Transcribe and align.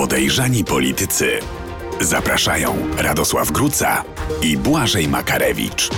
Podejrzani 0.00 0.64
politycy. 0.64 1.30
Zapraszają 2.00 2.76
Radosław 2.98 3.52
Gruca 3.52 4.04
i 4.42 4.56
Błażej 4.56 5.08
Makarewicz. 5.08 5.90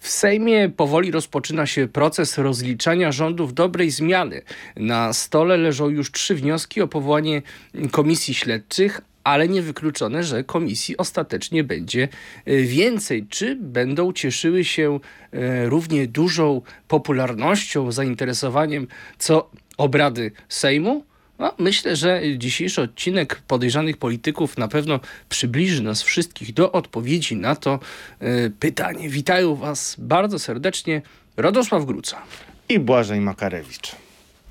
W 0.00 0.08
Sejmie 0.08 0.68
powoli 0.68 1.10
rozpoczyna 1.10 1.66
się 1.66 1.88
proces 1.88 2.38
rozliczania 2.38 3.12
rządów 3.12 3.54
dobrej 3.54 3.90
zmiany. 3.90 4.42
Na 4.76 5.12
stole 5.12 5.56
leżą 5.56 5.88
już 5.88 6.12
trzy 6.12 6.34
wnioski 6.34 6.82
o 6.82 6.88
powołanie 6.88 7.42
komisji 7.90 8.34
śledczych, 8.34 9.00
ale 9.24 9.48
niewykluczone, 9.48 10.24
że 10.24 10.44
komisji 10.44 10.96
ostatecznie 10.96 11.64
będzie 11.64 12.08
e, 12.44 12.56
więcej. 12.56 13.26
Czy 13.26 13.56
będą 13.56 14.12
cieszyły 14.12 14.64
się 14.64 15.00
e, 15.32 15.66
równie 15.68 16.06
dużą 16.06 16.62
popularnością, 16.88 17.92
zainteresowaniem 17.92 18.86
co 19.18 19.50
obrady 19.76 20.32
Sejmu? 20.48 21.04
No, 21.38 21.52
myślę, 21.58 21.96
że 21.96 22.22
dzisiejszy 22.38 22.82
odcinek 22.82 23.42
podejrzanych 23.48 23.96
polityków 23.96 24.58
na 24.58 24.68
pewno 24.68 25.00
przybliży 25.28 25.82
nas 25.82 26.02
wszystkich 26.02 26.54
do 26.54 26.72
odpowiedzi 26.72 27.36
na 27.36 27.56
to 27.56 27.78
y, 28.22 28.52
pytanie. 28.60 29.08
Witają 29.08 29.54
Was 29.54 29.96
bardzo 29.98 30.38
serdecznie 30.38 31.02
Radosław 31.36 31.84
Gruca 31.84 32.22
i 32.68 32.78
Błażej 32.78 33.20
Makarewicz. 33.20 33.96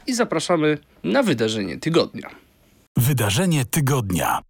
I 0.07 0.13
zapraszamy 0.13 0.77
na 1.03 1.23
wydarzenie 1.23 1.77
tygodnia. 1.77 2.29
Wydarzenie 2.97 3.65
tygodnia. 3.65 4.41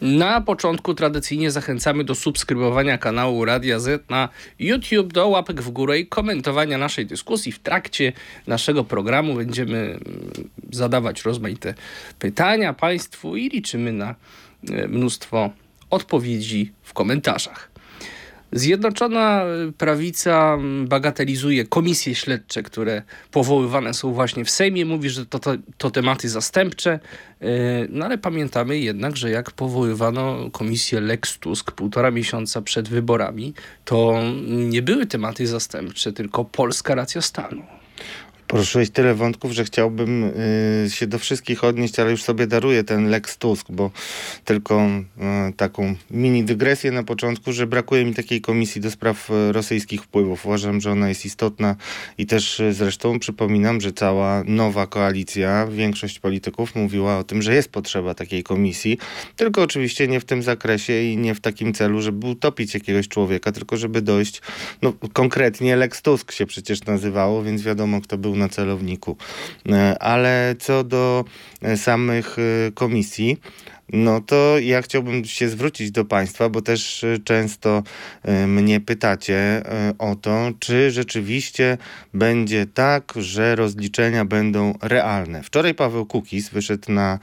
Na 0.00 0.40
początku 0.40 0.94
tradycyjnie 0.94 1.50
zachęcamy 1.50 2.04
do 2.04 2.14
subskrybowania 2.14 2.98
kanału 2.98 3.44
Radia 3.44 3.78
Z 3.78 4.10
na 4.10 4.28
YouTube, 4.58 5.12
do 5.12 5.28
łapek 5.28 5.62
w 5.62 5.70
górę 5.70 5.98
i 5.98 6.06
komentowania 6.06 6.78
naszej 6.78 7.06
dyskusji. 7.06 7.52
W 7.52 7.58
trakcie 7.58 8.12
naszego 8.46 8.84
programu 8.84 9.34
będziemy 9.34 9.78
mm, 9.78 10.00
zadawać 10.72 11.22
rozmaite 11.22 11.74
pytania 12.18 12.72
Państwu 12.72 13.36
i 13.36 13.48
liczymy 13.48 13.92
na 13.92 14.14
e, 14.70 14.88
mnóstwo 14.88 15.50
odpowiedzi 15.90 16.72
w 16.82 16.92
komentarzach. 16.92 17.67
Zjednoczona 18.52 19.44
prawica 19.78 20.58
bagatelizuje 20.84 21.64
komisje 21.64 22.14
śledcze, 22.14 22.62
które 22.62 23.02
powoływane 23.30 23.94
są 23.94 24.12
właśnie 24.12 24.44
w 24.44 24.50
Sejmie. 24.50 24.84
Mówi, 24.84 25.10
że 25.10 25.26
to, 25.26 25.38
to, 25.38 25.54
to 25.78 25.90
tematy 25.90 26.28
zastępcze. 26.28 26.90
E, 27.40 27.48
no 27.88 28.04
ale 28.04 28.18
pamiętamy 28.18 28.78
jednak, 28.78 29.16
że 29.16 29.30
jak 29.30 29.50
powoływano 29.50 30.50
komisję 30.50 31.00
Lex 31.00 31.38
Tusk 31.38 31.72
półtora 31.72 32.10
miesiąca 32.10 32.62
przed 32.62 32.88
wyborami, 32.88 33.54
to 33.84 34.14
nie 34.46 34.82
były 34.82 35.06
tematy 35.06 35.46
zastępcze, 35.46 36.12
tylko 36.12 36.44
polska 36.44 36.94
racja 36.94 37.20
stanu. 37.20 37.77
Poruszyłeś 38.48 38.90
tyle 38.90 39.14
wątków, 39.14 39.52
że 39.52 39.64
chciałbym 39.64 40.24
y, 40.24 40.90
się 40.90 41.06
do 41.06 41.18
wszystkich 41.18 41.64
odnieść, 41.64 41.98
ale 41.98 42.10
już 42.10 42.22
sobie 42.22 42.46
daruję 42.46 42.84
ten 42.84 43.10
Lex 43.10 43.38
Tusk, 43.38 43.66
bo 43.70 43.90
tylko 44.44 44.86
y, 45.48 45.52
taką 45.52 45.94
mini 46.10 46.44
dygresję 46.44 46.92
na 46.92 47.02
początku, 47.02 47.52
że 47.52 47.66
brakuje 47.66 48.04
mi 48.04 48.14
takiej 48.14 48.40
komisji 48.40 48.80
do 48.80 48.90
spraw 48.90 49.30
y, 49.30 49.52
rosyjskich 49.52 50.02
wpływów. 50.02 50.46
Uważam, 50.46 50.80
że 50.80 50.92
ona 50.92 51.08
jest 51.08 51.24
istotna 51.24 51.76
i 52.18 52.26
też 52.26 52.60
y, 52.60 52.72
zresztą 52.72 53.18
przypominam, 53.18 53.80
że 53.80 53.92
cała 53.92 54.42
nowa 54.46 54.86
koalicja, 54.86 55.66
większość 55.66 56.18
polityków 56.18 56.74
mówiła 56.74 57.18
o 57.18 57.24
tym, 57.24 57.42
że 57.42 57.54
jest 57.54 57.68
potrzeba 57.72 58.14
takiej 58.14 58.42
komisji, 58.42 58.98
tylko 59.36 59.62
oczywiście 59.62 60.08
nie 60.08 60.20
w 60.20 60.24
tym 60.24 60.42
zakresie 60.42 61.02
i 61.02 61.16
nie 61.16 61.34
w 61.34 61.40
takim 61.40 61.74
celu, 61.74 62.02
żeby 62.02 62.26
utopić 62.26 62.74
jakiegoś 62.74 63.08
człowieka, 63.08 63.52
tylko 63.52 63.76
żeby 63.76 64.02
dojść, 64.02 64.42
no 64.82 64.92
konkretnie 65.12 65.76
Lex 65.76 66.02
Tusk 66.02 66.32
się 66.32 66.46
przecież 66.46 66.84
nazywało, 66.84 67.42
więc 67.42 67.62
wiadomo 67.62 68.00
kto 68.00 68.18
był 68.18 68.37
na 68.38 68.48
celowniku. 68.48 69.16
E, 69.68 69.98
ale 69.98 70.56
co 70.58 70.84
do 70.84 71.24
e, 71.62 71.76
samych 71.76 72.36
e, 72.38 72.70
komisji, 72.72 73.36
no 73.92 74.20
to 74.20 74.58
ja 74.58 74.82
chciałbym 74.82 75.24
się 75.24 75.48
zwrócić 75.48 75.90
do 75.90 76.04
Państwa, 76.04 76.48
bo 76.48 76.62
też 76.62 77.04
y, 77.04 77.20
często 77.24 77.82
y, 78.28 78.46
mnie 78.46 78.80
pytacie 78.80 79.62
y, 79.90 79.98
o 79.98 80.16
to, 80.16 80.50
czy 80.58 80.90
rzeczywiście 80.90 81.78
będzie 82.14 82.66
tak, 82.66 83.12
że 83.16 83.56
rozliczenia 83.56 84.24
będą 84.24 84.74
realne. 84.82 85.42
Wczoraj 85.42 85.74
Paweł 85.74 86.06
Kukis 86.06 86.48
wyszedł 86.48 86.92
na 86.92 87.18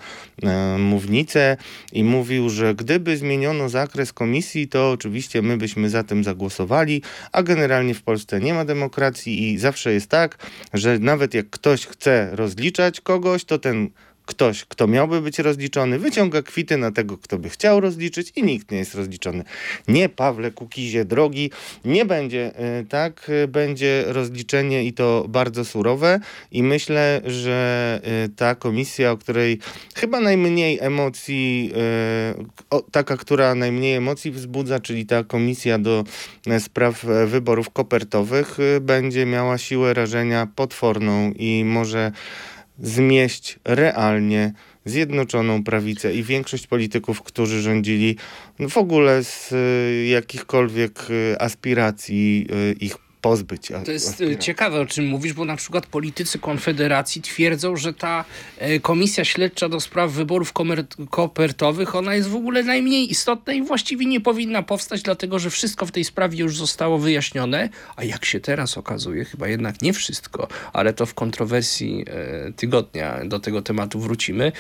mównicę 0.80 1.58
i 1.92 2.04
mówił, 2.04 2.50
że 2.50 2.76
gdyby 2.76 3.18
zmieniono 3.18 3.70
zakres 3.70 4.14
komisji, 4.14 4.68
to 4.68 4.92
oczywiście 4.92 5.42
my 5.42 5.58
byśmy 5.58 5.90
za 5.90 6.04
tym 6.04 6.24
zagłosowali, 6.24 7.02
a 7.32 7.44
generalnie 7.44 7.94
w 7.94 8.04
Polsce 8.04 8.40
nie 8.40 8.54
ma 8.54 8.66
demokracji 8.66 9.54
i 9.54 9.58
zawsze 9.58 9.94
jest 9.94 10.10
tak, 10.10 10.38
że 10.74 11.00
nawet 11.00 11.34
jak 11.34 11.50
ktoś 11.50 11.86
chce 11.86 12.30
rozliczać 12.32 13.02
kogoś, 13.02 13.46
to 13.46 13.60
ten 13.60 13.90
ktoś, 14.26 14.66
kto 14.66 14.88
miałby 14.88 15.22
być 15.22 15.40
rozliczony, 15.40 16.00
wyciąga 16.00 16.42
kwity 16.42 16.78
na 16.78 16.92
tego, 16.92 17.18
kto 17.18 17.38
by 17.38 17.50
chciał 17.50 17.80
rozliczyć 17.80 18.32
i 18.36 18.44
nikt 18.44 18.72
nie 18.72 18.78
jest 18.78 18.96
rozliczony. 18.96 19.44
Nie, 19.88 20.10
Pawle 20.10 20.52
Kukizie, 20.52 21.06
drogi, 21.06 21.52
nie 21.86 22.06
będzie 22.06 22.52
y, 22.82 22.86
tak, 22.86 23.30
y, 23.30 23.48
będzie 23.48 24.04
rozliczenie 24.08 24.84
i 24.84 24.94
to 24.94 25.26
bardzo 25.30 25.66
surowe 25.66 26.20
i 26.52 26.64
myślę, 26.64 27.22
że 27.26 28.02
y, 28.26 28.30
ta 28.30 28.56
komisja, 28.56 29.12
o 29.12 29.18
której 29.18 29.60
chyba 29.96 30.20
najmniej 30.20 30.80
emocji, 30.82 31.74
taka, 32.92 33.18
która 33.18 33.56
najmniej 33.56 33.96
emocji 33.96 34.32
wzbudza, 34.32 34.80
czyli 34.80 35.06
ta 35.06 35.24
komisja 35.24 35.80
do 35.80 36.04
spraw 36.60 37.06
wyborów 37.28 37.70
kopertowych, 37.70 38.58
będzie 38.82 39.26
miała 39.26 39.58
siłę 39.58 39.94
rażenia 39.94 40.48
potworną 40.56 41.32
i 41.32 41.64
może 41.66 42.12
zmieść 42.80 43.60
realnie 43.66 44.54
Zjednoczoną 44.86 45.64
Prawicę 45.64 46.14
i 46.14 46.24
większość 46.24 46.68
polityków, 46.68 47.22
którzy 47.22 47.62
rządzili 47.62 48.16
w 48.70 48.78
ogóle 48.78 49.24
z 49.24 49.52
y, 49.52 50.06
jakichkolwiek 50.06 51.10
y, 51.10 51.36
aspiracji 51.40 52.48
y, 52.72 52.76
ich 52.80 53.05
pozbyć. 53.26 53.72
To 53.86 53.92
jest 53.92 54.22
e, 54.22 54.38
ciekawe, 54.38 54.82
o 54.82 54.86
czym 54.86 55.08
mówisz, 55.08 55.34
bo 55.34 55.46
na 55.46 55.56
przykład 55.56 55.88
politycy 55.88 56.40
Konfederacji 56.40 57.22
twierdzą, 57.22 57.76
że 57.76 57.94
ta 57.94 58.26
e, 58.58 58.80
komisja 58.80 59.26
śledcza 59.26 59.70
do 59.70 59.80
spraw 59.80 60.12
wyborów 60.12 60.54
kopertowych, 61.10 61.96
ona 61.96 62.16
jest 62.16 62.30
w 62.30 62.36
ogóle 62.36 62.64
najmniej 62.64 63.12
istotna 63.12 63.54
i 63.54 63.64
właściwie 63.64 64.06
nie 64.06 64.22
powinna 64.22 64.64
powstać, 64.64 65.02
dlatego 65.02 65.40
że 65.40 65.50
wszystko 65.50 65.86
w 65.86 65.92
tej 65.92 66.04
sprawie 66.04 66.40
już 66.40 66.58
zostało 66.58 66.98
wyjaśnione, 66.98 67.70
a 67.96 68.04
jak 68.04 68.26
się 68.26 68.40
teraz 68.40 68.78
okazuje, 68.78 69.26
chyba 69.26 69.48
jednak 69.48 69.82
nie 69.82 69.94
wszystko, 69.94 70.48
ale 70.74 70.94
to 70.94 71.06
w 71.06 71.14
kontrowersji 71.14 72.06
e, 72.08 72.52
tygodnia 72.54 73.26
do 73.26 73.40
tego 73.40 73.62
tematu 73.62 74.00
wrócimy, 74.00 74.52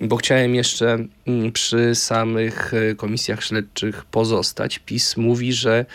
bo 0.00 0.16
chciałem 0.16 0.54
jeszcze 0.54 1.06
mm, 1.26 1.52
przy 1.52 1.94
samych 1.94 2.72
komisjach 2.96 3.44
śledczych 3.44 4.04
pozostać. 4.04 4.78
PiS 4.78 5.16
mówi, 5.16 5.52
że 5.52 5.86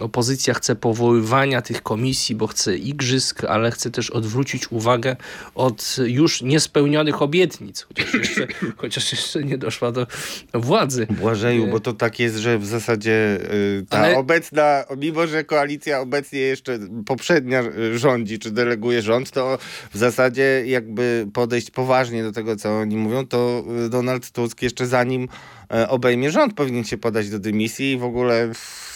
opozycja 0.00 0.54
chce 0.54 0.71
chce 0.72 0.76
powoływania 0.76 1.62
tych 1.62 1.82
komisji, 1.82 2.34
bo 2.34 2.46
chce 2.46 2.76
igrzysk, 2.76 3.44
ale 3.44 3.70
chce 3.70 3.90
też 3.90 4.10
odwrócić 4.10 4.72
uwagę 4.72 5.16
od 5.54 5.96
już 6.06 6.42
niespełnionych 6.42 7.22
obietnic, 7.22 7.86
chociaż 7.88 8.14
jeszcze, 8.14 8.46
chociaż 8.82 9.12
jeszcze 9.12 9.44
nie 9.44 9.58
doszła 9.58 9.92
do 9.92 10.06
władzy. 10.54 11.06
Błażeju, 11.10 11.66
bo 11.66 11.80
to 11.80 11.92
tak 11.92 12.18
jest, 12.18 12.36
że 12.36 12.58
w 12.58 12.66
zasadzie 12.66 13.38
y, 13.52 13.86
ta 13.88 13.98
ale... 13.98 14.16
obecna, 14.16 14.84
mimo 14.96 15.26
że 15.26 15.44
koalicja 15.44 16.00
obecnie 16.00 16.38
jeszcze 16.38 16.78
poprzednia 17.06 17.62
rządzi, 17.94 18.38
czy 18.38 18.50
deleguje 18.50 19.02
rząd, 19.02 19.30
to 19.30 19.58
w 19.94 19.98
zasadzie 19.98 20.62
jakby 20.66 21.26
podejść 21.32 21.70
poważnie 21.70 22.22
do 22.22 22.32
tego, 22.32 22.56
co 22.56 22.78
oni 22.78 22.96
mówią, 22.96 23.26
to 23.26 23.64
y, 23.86 23.88
Donald 23.88 24.30
Tusk 24.30 24.62
jeszcze 24.62 24.86
zanim 24.86 25.22
e, 25.22 25.61
obejmie 25.88 26.30
rząd, 26.30 26.54
powinien 26.54 26.84
się 26.84 26.98
podać 26.98 27.30
do 27.30 27.38
dymisji 27.38 27.92
i 27.92 27.98
w 27.98 28.04
ogóle 28.04 28.52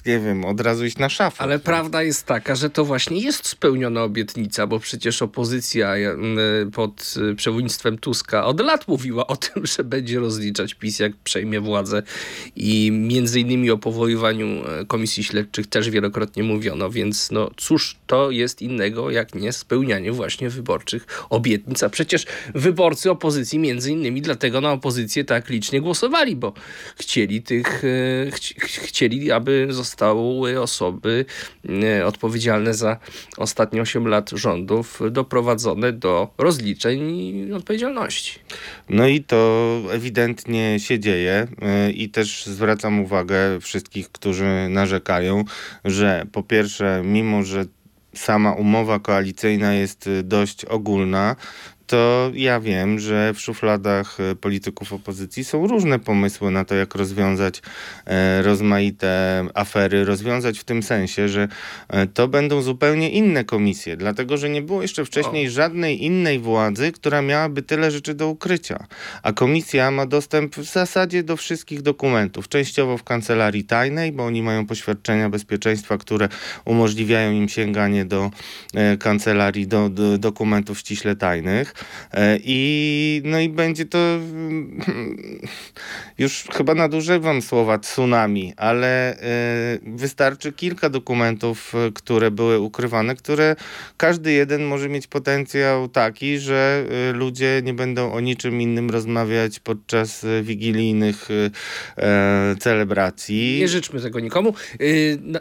nie 0.07 0.21
wiem, 0.21 0.45
od 0.45 0.61
razu 0.61 0.85
iść 0.85 0.99
na 0.99 1.09
szafę. 1.09 1.43
Ale 1.43 1.59
prawda 1.59 2.03
jest 2.03 2.27
taka, 2.27 2.55
że 2.55 2.71
to 2.71 2.85
właśnie 2.85 3.21
jest 3.21 3.47
spełniona 3.47 4.03
obietnica, 4.03 4.67
bo 4.67 4.79
przecież 4.79 5.23
opozycja 5.23 5.95
pod 6.73 7.15
y, 7.33 7.35
przewodnictwem 7.35 7.99
Tuska 7.99 8.45
od 8.45 8.61
lat 8.61 8.89
mówiła 8.89 9.27
o 9.27 9.37
tym, 9.47 9.67
że 9.67 9.85
będzie 9.85 10.19
rozliczać 10.21 10.75
PiS, 10.75 10.99
jak 10.99 11.17
przejmie 11.17 11.61
władzę 11.61 12.03
i 12.57 12.91
między 12.93 13.41
innymi 13.41 13.71
o 13.71 13.79
powoływaniu 13.79 14.47
e, 14.47 14.85
komisji 14.85 15.25
śledczych 15.25 15.67
też 15.67 15.91
wielokrotnie 15.91 16.43
mówiono, 16.43 16.91
więc 16.91 17.31
no 17.31 17.51
cóż 17.57 17.97
to 18.07 18.31
jest 18.31 18.63
innego, 18.63 19.11
jak 19.11 19.35
nie 19.35 19.53
spełnianie 19.53 20.13
właśnie 20.13 20.51
wyborczych 20.51 21.07
obietnic, 21.31 21.83
a 21.83 21.89
przecież 21.89 22.27
wyborcy 22.55 23.11
opozycji 23.11 23.59
między 23.59 23.93
innymi 23.93 24.23
dlatego 24.23 24.61
na 24.61 24.73
opozycję 24.73 25.25
tak 25.25 25.49
licznie 25.49 25.81
głosowali, 25.81 26.37
bo 26.37 26.53
chcieli 26.97 27.43
tych, 27.43 27.85
e, 27.85 28.31
ch 28.31 28.81
chcieli, 28.87 29.33
aby 29.33 29.67
został 29.71 30.17
zostały 30.17 30.61
osoby 30.61 31.25
e, 31.83 32.07
odpowiedzialne 32.07 32.75
za 32.75 32.97
ostatnie 33.37 33.83
8 33.83 34.09
lat 34.09 34.31
rządów 34.31 35.01
doprowadzone 35.11 35.93
do 35.93 36.29
rozliczeń 36.39 37.11
i 37.11 37.53
odpowiedzialności. 37.53 38.39
No 38.89 39.07
i 39.07 39.21
to 39.21 39.81
ewidentnie 39.91 40.81
się 40.81 40.99
dzieje 40.99 41.47
e, 41.63 41.91
i 41.91 42.09
też 42.09 42.47
zwracam 42.47 43.01
uwagę 43.01 43.61
wszystkich, 43.61 44.13
którzy 44.13 44.69
narzekają, 44.69 45.45
że 45.85 46.27
po 46.33 46.43
pierwsze, 46.43 47.03
mimo 47.05 47.43
że 47.43 47.65
sama 48.15 48.53
umowa 48.53 48.99
koalicyjna 48.99 49.75
jest 49.75 50.11
dość 50.25 50.65
ogólna, 50.65 51.37
to 51.87 52.31
ja 52.35 52.61
wiem, 52.61 52.99
że 52.99 53.35
w 53.35 53.41
szufladach 53.41 54.21
e, 54.21 54.35
polityków 54.35 54.93
opozycji 54.93 55.45
są 55.45 55.67
różne 55.67 55.99
pomysły 55.99 56.51
na 56.51 56.65
to, 56.65 56.75
jak 56.75 56.95
rozwiązać 56.95 57.63
e, 58.07 58.43
rozmaite 58.43 59.45
afery, 59.55 60.05
rozwiązać 60.05 60.59
w 60.59 60.65
tym 60.65 60.83
sensie, 60.83 61.29
że 61.29 61.49
e, 61.89 62.07
to 62.07 62.29
będą 62.29 62.63
zupełnie 62.63 63.11
inne 63.11 63.45
komisje, 63.45 63.97
dlatego 63.97 64.37
że 64.37 64.49
nie 64.49 64.63
było 64.63 64.83
jeszcze 64.83 65.05
wcześniej 65.05 65.51
żadnej 65.51 66.05
innej 66.05 66.39
władzy, 66.39 66.93
która 66.93 67.23
miałaby 67.23 67.63
tyle 67.63 67.91
rzeczy 67.91 68.15
do 68.15 68.29
ukrycia. 68.29 68.87
A 69.23 69.33
komisja 69.33 69.91
ma 69.91 70.07
dostęp 70.07 70.57
w 70.57 70.65
zasadzie 70.65 71.23
do 71.23 71.37
wszystkich 71.37 71.83
dokumentów, 71.83 72.49
częściowo 72.49 72.99
w 72.99 73.05
kancelarii 73.05 73.65
tajnej, 73.65 74.13
bo 74.13 74.25
oni 74.25 74.43
mają 74.43 74.67
poświadczenia 74.67 75.29
bezpieczeństwa, 75.29 75.99
które 75.99 76.29
umożliwiają 76.65 77.33
im 77.33 77.49
sięganie 77.49 78.05
do 78.05 78.31
kancelarii, 78.99 79.67
do, 79.67 79.89
do 79.89 80.19
dokumentów 80.19 80.79
ściśle 80.79 81.17
tajnych. 81.17 81.76
E, 82.13 82.39
I, 82.45 83.23
no 83.25 83.41
i 83.41 83.49
będzie 83.49 83.87
to 83.87 83.99
mm, 83.99 84.81
już 86.19 86.45
chyba 86.53 86.75
nadużywam 86.75 87.43
słowa 87.43 87.79
tsunami, 87.79 88.53
ale 88.57 89.19
e, 89.19 89.19
wystarczy 89.83 90.53
kilka 90.53 90.91
dokumentów, 90.91 91.75
e, 91.75 91.93
które 91.93 92.31
były 92.31 92.59
ukrywane, 92.61 93.17
które 93.17 93.57
każdy 93.97 94.33
jeden 94.33 94.65
może 94.65 94.89
mieć 94.89 95.07
potencjał 95.07 95.89
taki, 95.89 96.39
że 96.39 96.85
ludzie 97.13 97.61
nie 97.65 97.75
będą 97.75 98.13
o 98.13 98.21
niczym 98.21 98.61
innym 98.61 98.91
rozmawiać 98.91 99.61
podczas 99.61 100.27
wigilijnych 100.43 101.29
celebracji. 102.61 103.59
Nie 103.61 103.69
życzmy 103.69 104.01
tego 104.01 104.21
nikomu. 104.21 104.55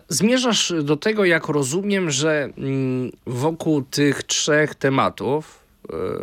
Zmierzasz 0.09 0.73
do 0.83 0.97
tego, 0.97 1.25
jak 1.25 1.47
rozumiem, 1.47 2.11
że 2.11 2.49
mm, 2.57 3.11
wokół 3.25 3.81
tych 3.81 4.23
trzech 4.23 4.75
tematów, 4.75 5.64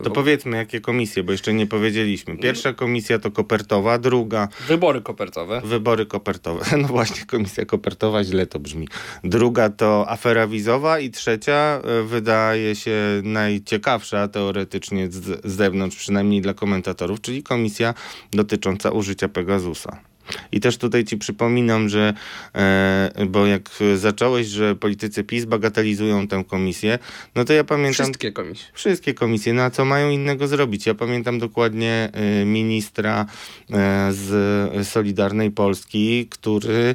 to 0.03 0.11
powiedzmy, 0.11 0.57
jakie 0.57 0.81
komisje, 0.81 1.23
bo 1.23 1.33
jeszcze 1.33 1.55
nie 1.55 1.67
powiedzieliśmy. 1.67 2.37
Pierwsza 2.37 2.73
komisja 2.73 3.19
to 3.19 3.31
kopertowa, 3.31 3.99
druga... 3.99 4.49
Wybory 4.69 5.01
kopertowe. 5.01 5.61
Wybory 5.65 6.07
kopertowe. 6.07 6.65
No 6.83 6.89
właśnie, 6.89 7.27
komisja 7.27 7.65
kopertowa, 7.65 8.25
źle 8.25 8.47
to 8.47 8.59
brzmi. 8.59 8.89
Druga 9.25 9.71
to 9.71 10.11
afera 10.11 10.47
wizowa 10.47 10.99
i 10.99 11.11
trzecia 11.11 11.81
e, 11.85 12.03
wydaje 12.03 12.75
się 12.75 13.21
najciekawsza 13.23 14.29
teoretycznie 14.29 15.11
z, 15.11 15.15
z 15.45 15.53
zewnątrz, 15.53 15.97
przynajmniej 15.97 16.41
dla 16.41 16.55
komentatorów, 16.55 17.21
czyli 17.21 17.43
komisja 17.43 17.95
dotycząca 18.31 18.91
użycia 18.91 19.29
Pegasusa. 19.29 20.12
I 20.53 20.61
też 20.61 20.77
tutaj 20.77 21.05
ci 21.05 21.19
przypominam, 21.19 21.89
że 21.89 22.15
e, 22.55 23.27
bo 23.27 23.47
jak 23.47 23.71
zacząłeś, 23.97 24.47
że 24.47 24.77
politycy 24.77 25.25
PiS 25.25 25.45
bagatelizują 25.45 26.29
tę 26.29 26.45
komisję, 26.49 26.99
no 27.35 27.45
to 27.45 27.53
ja 27.53 27.65
pamiętam... 27.65 28.07
Wszystkie 28.07 28.33
komisje. 28.33 28.67
Wszystkie 28.73 29.15
komisje. 29.15 29.53
No 29.53 29.63
a 29.63 29.71
co 29.71 29.85
mają 29.85 30.11
innego 30.11 30.49
zrobić? 30.49 30.87
Ja 30.87 30.95
pamiętam 30.95 31.39
dokładnie 31.39 32.11
e, 32.13 32.45
ministra 32.45 33.27
e, 33.71 34.13
z 34.13 34.89
Solidarnej 34.89 35.51
Polski, 35.51 36.27
który 36.31 36.95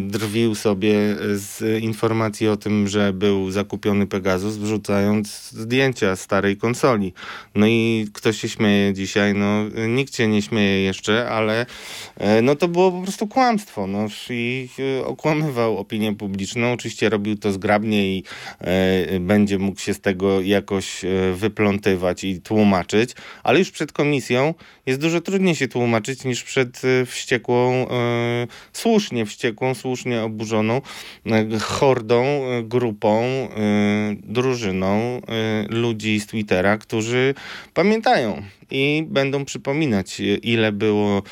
drwił 0.00 0.54
sobie 0.54 1.16
z 1.34 1.82
informacji 1.82 2.48
o 2.48 2.56
tym, 2.56 2.88
że 2.88 3.12
był 3.12 3.50
zakupiony 3.50 4.06
Pegasus, 4.06 4.56
wrzucając 4.56 5.50
zdjęcia 5.50 6.16
starej 6.16 6.56
konsoli. 6.56 7.12
No 7.54 7.66
i 7.66 8.06
ktoś 8.12 8.40
się 8.40 8.48
śmieje 8.48 8.94
dzisiaj, 8.94 9.34
no 9.34 9.64
nikt 9.88 10.16
się 10.16 10.28
nie 10.28 10.42
śmieje 10.42 10.82
jeszcze, 10.82 11.30
ale 11.30 11.66
no 12.42 12.56
to 12.58 12.68
było 12.68 12.92
po 12.92 13.02
prostu 13.02 13.26
kłamstwo. 13.26 13.86
No, 13.86 14.06
I 14.30 14.68
e, 15.00 15.06
okłamywał 15.06 15.78
opinię 15.78 16.14
publiczną. 16.14 16.72
Oczywiście 16.72 17.08
robił 17.08 17.36
to 17.36 17.52
zgrabnie 17.52 18.16
i 18.16 18.24
e, 18.60 19.20
będzie 19.20 19.58
mógł 19.58 19.80
się 19.80 19.94
z 19.94 20.00
tego 20.00 20.40
jakoś 20.40 21.04
e, 21.04 21.08
wyplątywać 21.34 22.24
i 22.24 22.40
tłumaczyć, 22.40 23.10
ale 23.42 23.58
już 23.58 23.70
przed 23.70 23.92
komisją 23.92 24.54
jest 24.86 25.00
dużo 25.00 25.20
trudniej 25.20 25.54
się 25.54 25.68
tłumaczyć 25.68 26.24
niż 26.24 26.42
przed 26.42 26.82
wściekłą, 27.06 27.86
słusznie 28.72 29.26
wściekłą, 29.26 29.74
słusznie 29.74 30.22
oburzoną 30.22 30.80
e, 31.26 31.58
hordą, 31.58 32.24
grupą, 32.62 33.48
drużyną 34.22 35.20
ludzi 35.68 36.20
z 36.20 36.26
Twittera, 36.26 36.78
którzy 36.78 37.34
pamiętają 37.74 38.42
i 38.70 39.04
będą 39.08 39.44
przypominać, 39.44 40.20
ile 40.42 40.72
było 40.72 41.22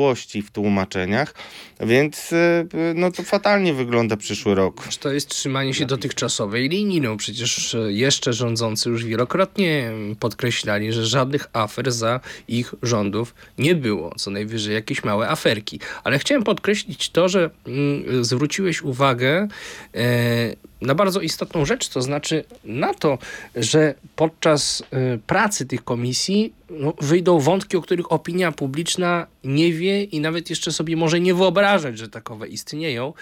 nieścisłości 0.00 0.42
w 0.42 0.50
tłumaczeniach, 0.50 1.34
więc 1.80 2.32
e, 2.32 2.66
no 2.94 3.12
to 3.12 3.22
fatalnie 3.22 3.74
wygląda 3.74 4.16
przyszły 4.16 4.54
rok. 4.54 4.88
To 5.00 5.12
jest 5.12 5.28
trzymanie 5.28 5.74
się 5.74 5.86
dotychczasowej 5.86 6.68
linii. 6.68 7.00
No 7.00 7.16
przecież 7.16 7.76
jeszcze 7.88 8.32
rządzący 8.32 8.88
już 8.90 9.04
wielokrotnie 9.04 9.92
podkreślali, 10.20 10.92
że 10.92 11.06
żadnych 11.06 11.46
afer 11.52 11.92
za 11.92 12.20
ich 12.48 12.74
rządów 12.82 13.34
nie 13.58 13.74
było. 13.74 14.14
Co 14.16 14.30
najwyżej 14.30 14.74
jakieś 14.74 15.04
małe 15.04 15.28
aferki. 15.28 15.80
Ale 16.04 16.18
chciałem 16.18 16.42
podkreślić 16.42 17.10
to, 17.10 17.28
że 17.28 17.50
mm, 17.66 18.24
zwróciłeś 18.24 18.82
uwagę 18.82 19.48
e, 19.94 20.69
na 20.82 20.94
bardzo 20.94 21.20
istotną 21.20 21.64
rzecz, 21.64 21.88
to 21.88 22.02
znaczy 22.02 22.44
na 22.64 22.94
to, 22.94 23.18
że 23.56 23.94
podczas 24.16 24.80
y, 24.80 25.18
pracy 25.26 25.66
tych 25.66 25.84
komisji 25.84 26.52
no, 26.70 26.94
wyjdą 27.00 27.38
wątki, 27.38 27.76
o 27.76 27.82
których 27.82 28.12
opinia 28.12 28.52
publiczna 28.52 29.26
nie 29.44 29.72
wie 29.72 30.04
i 30.04 30.20
nawet 30.20 30.50
jeszcze 30.50 30.72
sobie 30.72 30.96
może 30.96 31.20
nie 31.20 31.34
wyobrażać, 31.34 31.98
że 31.98 32.08
takowe 32.08 32.48
istnieją. 32.48 33.12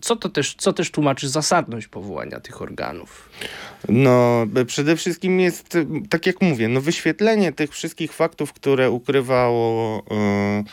Co 0.00 0.16
to 0.16 0.28
też, 0.28 0.54
co 0.58 0.72
też 0.72 0.90
tłumaczy 0.90 1.28
zasadność 1.28 1.88
powołania 1.88 2.40
tych 2.40 2.62
organów? 2.62 3.28
No, 3.88 4.46
przede 4.66 4.96
wszystkim 4.96 5.40
jest, 5.40 5.78
tak 6.10 6.26
jak 6.26 6.42
mówię, 6.42 6.68
no 6.68 6.80
wyświetlenie 6.80 7.52
tych 7.52 7.70
wszystkich 7.70 8.12
faktów, 8.12 8.52
które 8.52 8.90
ukrywało 8.90 10.02
yy, 10.10 10.64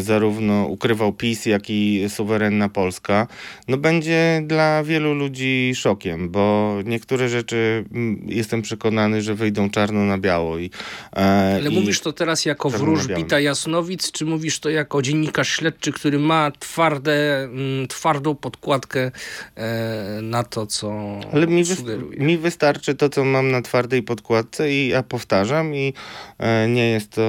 zarówno 0.00 0.66
ukrywał 0.66 1.12
PiS, 1.12 1.46
jak 1.46 1.70
i 1.70 2.04
suwerenna 2.08 2.68
Polska, 2.68 3.26
no 3.68 3.76
będzie 3.76 4.42
dla 4.46 4.82
wielu 4.84 5.14
ludzi 5.14 5.72
szokiem, 5.74 6.30
bo 6.30 6.74
niektóre 6.84 7.28
rzeczy 7.28 7.84
jestem 8.26 8.62
przekonany, 8.62 9.22
że 9.22 9.34
wyjdą 9.34 9.70
czarno 9.70 10.00
na 10.04 10.18
biało. 10.18 10.58
I, 10.58 10.70
e, 11.16 11.54
Ale 11.60 11.70
i 11.70 11.74
mówisz 11.74 12.00
to 12.00 12.12
teraz 12.12 12.44
jako 12.44 12.70
wróżbita 12.70 13.40
Jasnowic, 13.40 14.12
czy 14.12 14.24
mówisz 14.24 14.60
to 14.60 14.70
jako 14.70 15.02
dziennikarz 15.02 15.48
śledczy, 15.48 15.92
który 15.92 16.18
ma 16.18 16.50
twarde, 16.58 17.48
twardą 17.88 18.34
podkładkę 18.34 19.10
e, 19.54 20.18
na 20.22 20.42
to, 20.44 20.66
co 20.66 21.20
Ale 21.32 21.46
mi 21.46 21.64
sugeruje? 21.64 22.01
Mi 22.18 22.38
wystarczy 22.38 22.94
to, 22.94 23.08
co 23.08 23.24
mam 23.24 23.50
na 23.50 23.62
twardej 23.62 24.02
podkładce 24.02 24.72
i 24.72 24.88
ja 24.88 25.02
powtarzam 25.02 25.74
i 25.74 25.94
e, 26.38 26.68
nie 26.68 26.90
jest 26.90 27.10
to 27.10 27.22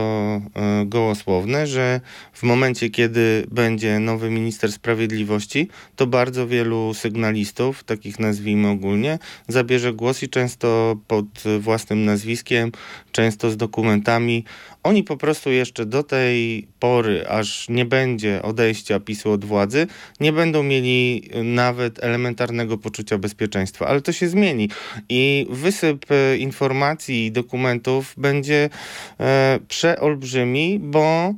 e, 0.55 0.85
gołosłowne, 0.85 1.67
że 1.67 2.01
w 2.33 2.43
momencie, 2.43 2.89
kiedy 2.89 3.45
będzie 3.51 3.99
nowy 3.99 4.29
minister 4.29 4.71
sprawiedliwości, 4.71 5.69
to 5.95 6.07
bardzo 6.07 6.47
wielu 6.47 6.93
sygnalistów, 6.93 7.83
takich 7.83 8.19
nazwijmy 8.19 8.69
ogólnie, 8.69 9.19
zabierze 9.47 9.93
głos 9.93 10.23
i 10.23 10.29
często 10.29 10.95
pod 11.07 11.25
własnym 11.59 12.05
nazwiskiem, 12.05 12.71
często 13.11 13.51
z 13.51 13.57
dokumentami. 13.57 14.45
Oni 14.83 15.03
po 15.03 15.17
prostu 15.17 15.51
jeszcze 15.51 15.85
do 15.85 16.03
tej 16.03 16.67
pory, 16.79 17.27
aż 17.27 17.69
nie 17.69 17.85
będzie 17.85 18.41
odejścia 18.41 18.99
PiSu 18.99 19.31
od 19.31 19.45
władzy, 19.45 19.87
nie 20.19 20.33
będą 20.33 20.63
mieli 20.63 21.29
nawet 21.43 22.03
elementarnego 22.03 22.77
poczucia 22.77 23.17
bezpieczeństwa. 23.17 23.87
Ale 23.87 24.01
to 24.01 24.11
się 24.11 24.27
zmieni 24.27 24.69
i 25.09 25.47
wysyp 25.49 26.05
e, 26.11 26.37
informacji 26.37 27.25
i 27.25 27.31
dokumentów 27.31 28.13
będzie 28.17 28.69
e, 29.19 29.59
przeolbrzymi, 29.67 30.79
bo 30.79 31.33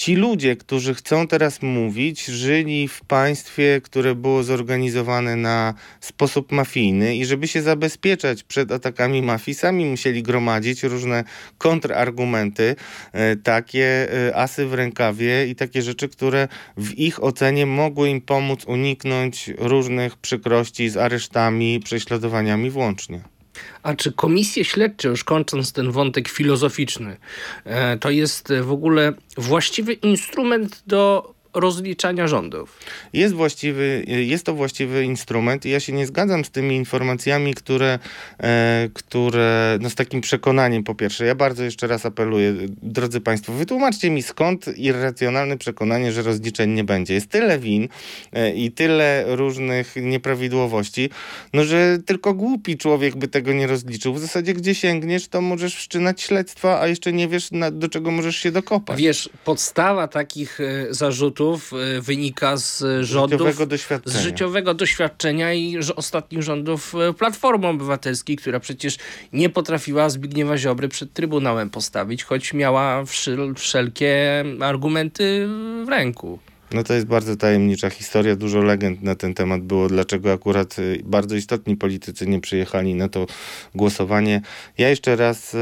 Ci 0.00 0.16
ludzie, 0.16 0.56
którzy 0.56 0.94
chcą 0.94 1.26
teraz 1.26 1.62
mówić, 1.62 2.24
żyli 2.24 2.88
w 2.88 3.00
państwie, 3.04 3.80
które 3.84 4.14
było 4.14 4.42
zorganizowane 4.42 5.36
na 5.36 5.74
sposób 6.00 6.52
mafijny 6.52 7.16
i 7.16 7.24
żeby 7.24 7.48
się 7.48 7.62
zabezpieczać 7.62 8.42
przed 8.42 8.72
atakami 8.72 9.22
mafii, 9.22 9.54
sami 9.54 9.86
musieli 9.86 10.22
gromadzić 10.22 10.82
różne 10.82 11.24
kontrargumenty, 11.58 12.76
e, 13.12 13.36
takie 13.36 14.08
e, 14.28 14.36
asy 14.36 14.66
w 14.66 14.74
rękawie 14.74 15.46
i 15.46 15.54
takie 15.54 15.82
rzeczy, 15.82 16.08
które 16.08 16.48
w 16.76 16.98
ich 16.98 17.24
ocenie 17.24 17.66
mogły 17.66 18.08
im 18.08 18.20
pomóc 18.20 18.64
uniknąć 18.64 19.50
różnych 19.58 20.16
przykrości 20.16 20.88
z 20.88 20.96
aresztami, 20.96 21.80
prześladowaniami 21.80 22.70
włącznie. 22.70 23.39
A 23.82 23.94
czy 23.94 24.12
komisje 24.12 24.64
śledcze, 24.64 25.08
już 25.08 25.24
kończąc 25.24 25.72
ten 25.72 25.90
wątek 25.90 26.28
filozoficzny, 26.28 27.16
e, 27.64 27.98
to 27.98 28.10
jest 28.10 28.52
w 28.62 28.72
ogóle 28.72 29.12
właściwy 29.36 29.92
instrument 29.92 30.82
do 30.86 31.34
rozliczania 31.54 32.26
rządów. 32.28 32.78
Jest 33.12 33.34
właściwy, 33.34 34.04
jest 34.06 34.46
to 34.46 34.54
właściwy 34.54 35.04
instrument 35.04 35.66
i 35.66 35.70
ja 35.70 35.80
się 35.80 35.92
nie 35.92 36.06
zgadzam 36.06 36.44
z 36.44 36.50
tymi 36.50 36.76
informacjami, 36.76 37.54
które, 37.54 37.98
e, 38.38 38.88
które 38.94 39.78
no 39.80 39.90
z 39.90 39.94
takim 39.94 40.20
przekonaniem 40.20 40.84
po 40.84 40.94
pierwsze, 40.94 41.26
ja 41.26 41.34
bardzo 41.34 41.64
jeszcze 41.64 41.86
raz 41.86 42.06
apeluję, 42.06 42.54
drodzy 42.82 43.20
Państwo, 43.20 43.52
wytłumaczcie 43.52 44.10
mi 44.10 44.22
skąd 44.22 44.78
irracjonalne 44.78 45.58
przekonanie, 45.58 46.12
że 46.12 46.22
rozliczeń 46.22 46.70
nie 46.70 46.84
będzie. 46.84 47.14
Jest 47.14 47.28
tyle 47.28 47.58
win 47.58 47.88
e, 48.32 48.54
i 48.54 48.72
tyle 48.72 49.24
różnych 49.26 49.96
nieprawidłowości, 49.96 51.10
no 51.52 51.64
że 51.64 51.98
tylko 52.06 52.34
głupi 52.34 52.76
człowiek 52.76 53.16
by 53.16 53.28
tego 53.28 53.52
nie 53.52 53.66
rozliczył. 53.66 54.14
W 54.14 54.20
zasadzie 54.20 54.54
gdzie 54.54 54.74
sięgniesz, 54.74 55.28
to 55.28 55.40
możesz 55.40 55.74
wszczynać 55.74 56.22
śledztwa, 56.22 56.80
a 56.80 56.86
jeszcze 56.86 57.12
nie 57.12 57.28
wiesz 57.28 57.50
na, 57.50 57.70
do 57.70 57.88
czego 57.88 58.10
możesz 58.10 58.36
się 58.36 58.50
dokopać. 58.52 58.98
Wiesz, 58.98 59.30
podstawa 59.44 60.08
takich 60.08 60.60
e, 60.60 60.86
zarzutów 60.90 61.39
e, 61.72 62.00
wynika 62.00 62.56
z 62.56 62.84
rządów... 63.04 63.40
Życiowego 63.40 63.66
doświadczenia. 63.66 64.18
Z 64.18 64.22
życiowego 64.22 64.74
doświadczenia 64.74 65.52
i 65.52 65.78
ostatnich 65.96 66.42
rządów 66.42 66.94
e, 66.94 67.14
Platformy 67.14 67.66
Obywatelskiej, 67.66 68.36
która 68.36 68.60
przecież 68.60 68.98
nie 69.32 69.48
potrafiła 69.50 70.10
Zbigniewa 70.10 70.58
Ziobry 70.58 70.88
przed 70.88 71.12
Trybunałem 71.12 71.70
postawić, 71.70 72.24
choć 72.24 72.54
miała 72.54 73.04
wszel 73.04 73.54
wszelkie 73.54 74.44
argumenty 74.60 75.48
w 75.84 75.88
ręku. 75.88 76.38
No 76.72 76.84
to 76.84 76.94
jest 76.94 77.06
bardzo 77.06 77.36
tajemnicza 77.36 77.90
historia. 77.90 78.36
Dużo 78.36 78.62
legend 78.62 79.02
na 79.02 79.14
ten 79.14 79.34
temat 79.34 79.60
było, 79.62 79.88
dlaczego 79.88 80.32
akurat 80.32 80.78
y, 80.78 81.02
bardzo 81.04 81.36
istotni 81.36 81.76
politycy 81.76 82.26
nie 82.26 82.40
przyjechali 82.40 82.94
na 82.94 83.08
to 83.08 83.26
głosowanie. 83.74 84.42
Ja 84.78 84.88
jeszcze 84.88 85.16
raz 85.16 85.54
e, 85.54 85.58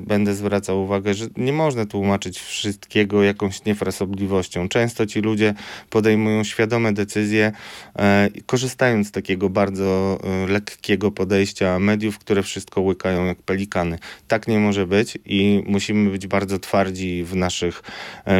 będę 0.00 0.34
zwracał 0.34 0.82
uwagę, 0.82 1.14
że 1.14 1.26
nie 1.36 1.52
można 1.52 1.86
tłumaczyć 1.86 2.38
wszystkiego 2.38 3.22
jakąś 3.22 3.64
niefrasobliwością. 3.64 4.68
Często 4.68 5.06
ci 5.06 5.20
ludzie 5.20 5.54
podejmują 5.90 6.44
świadome 6.44 6.92
decyzje, 6.92 7.52
e, 7.98 8.28
korzystając 8.46 9.08
z 9.08 9.10
takiego 9.10 9.50
bardzo 9.50 10.18
lekkiego 10.48 11.10
podejścia 11.10 11.78
mediów, 11.78 12.18
które 12.18 12.42
wszystko 12.42 12.80
łykają 12.80 13.24
jak 13.24 13.42
pelikany. 13.42 13.98
Tak 14.28 14.48
nie 14.48 14.58
może 14.58 14.86
być 14.86 15.18
i 15.26 15.62
musimy 15.66 16.10
być 16.10 16.26
bardzo 16.26 16.58
twardzi 16.58 17.24
w 17.24 17.36
naszych 17.36 17.82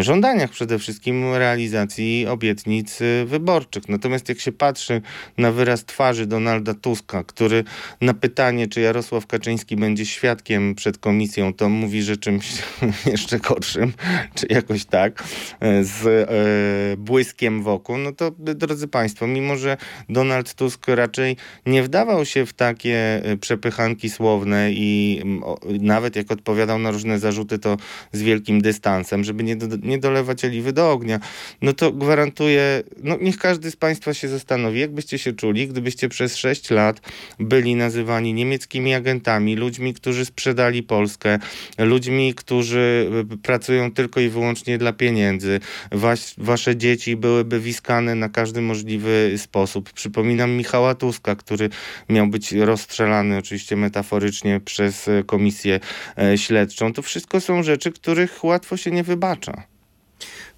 żądaniach, 0.00 0.50
przede 0.50 0.78
wszystkim 0.78 1.34
realizacji 1.34 1.86
realizacji 1.87 2.26
obietnic 2.26 3.00
y, 3.00 3.25
wyborczych. 3.26 3.88
Natomiast 3.88 4.28
jak 4.28 4.40
się 4.40 4.52
patrzy 4.52 5.02
na 5.38 5.52
wyraz 5.52 5.85
twarzy 5.85 6.26
Donalda 6.26 6.75
Tuska, 6.75 7.25
który 7.25 7.64
na 8.00 8.14
pytanie, 8.14 8.69
czy 8.69 8.81
Jarosław 8.81 9.26
Kaczyński 9.26 9.76
będzie 9.76 10.07
świadkiem 10.07 10.75
przed 10.75 10.99
komisją, 10.99 11.55
to 11.55 11.69
mówi, 11.69 12.02
że 12.02 12.16
czymś 12.16 12.47
jeszcze 13.12 13.38
gorszym, 13.38 13.93
czy 14.35 14.47
jakoś 14.50 14.85
tak, 14.85 15.23
y, 15.23 15.85
z 15.85 16.07
e, 16.07 16.97
błyskiem 16.97 17.62
wokół, 17.62 17.99
no 17.99 18.12
to 18.12 18.31
drodzy 18.38 18.88
Państwo, 18.88 19.26
mimo 19.26 19.57
że 19.57 19.76
Donald 20.09 20.55
Tusk 20.55 20.88
raczej 20.88 21.37
nie 21.66 21.83
wdawał 21.83 22.25
się 22.25 22.47
w 22.47 22.52
takie 22.52 23.23
przepychanki 23.40 24.11
słowne 24.11 24.73
i 24.73 25.23
o, 25.43 25.59
nawet 25.81 26.16
jak 26.16 26.31
odpowiadał 26.31 26.78
na 26.78 26.90
różne 26.90 27.19
zarzuty, 27.19 27.59
to 27.59 27.76
z 28.12 28.23
wielkim 28.23 28.61
dystansem, 28.62 29.25
żeby 29.25 29.45
nie, 29.45 29.57
do, 29.57 29.76
nie 29.83 29.99
dolewać 29.99 30.45
oliwy 30.45 30.73
do 30.73 30.93
ognia, 30.93 31.21
no 31.62 31.73
to 31.76 31.92
gwarantuję, 31.92 32.83
no 33.02 33.16
niech 33.21 33.38
każdy 33.38 33.71
z 33.71 33.76
Państwa 33.76 34.14
się 34.14 34.28
zastanowi, 34.28 34.80
jakbyście 34.80 35.18
się 35.18 35.33
czuli, 35.33 35.68
gdybyście 35.68 36.09
przez 36.09 36.37
6 36.37 36.71
lat 36.71 37.00
byli 37.38 37.75
nazywani 37.75 38.35
niemieckimi 38.35 38.95
agentami, 38.95 39.56
ludźmi, 39.56 39.95
którzy 39.95 40.25
sprzedali 40.25 40.83
Polskę, 40.83 41.38
ludźmi, 41.78 42.35
którzy 42.35 43.11
e, 43.33 43.37
pracują 43.37 43.92
tylko 43.92 44.21
i 44.21 44.28
wyłącznie 44.28 44.78
dla 44.78 44.92
pieniędzy. 44.92 45.61
Was, 45.92 46.35
wasze 46.38 46.76
dzieci 46.76 47.16
byłyby 47.16 47.61
wiskane 47.61 48.14
na 48.14 48.28
każdy 48.28 48.61
możliwy 48.61 49.35
sposób. 49.37 49.92
Przypominam 49.92 50.50
Michała 50.50 50.95
Tuska, 50.95 51.37
który 51.37 51.71
miał 52.09 52.26
być 52.26 52.52
rozstrzelany 52.52 53.38
oczywiście 53.38 53.76
metaforycznie 53.76 54.61
przez 54.61 55.09
e, 55.09 55.23
komisję 55.25 55.80
e, 56.18 56.38
śledczą. 56.38 56.92
To 56.92 57.02
wszystko 57.02 57.40
są 57.40 57.62
rzeczy, 57.62 57.92
których 57.92 58.45
łatwo 58.45 58.76
się 58.76 58.90
nie 58.90 59.02
wybacza. 59.02 59.75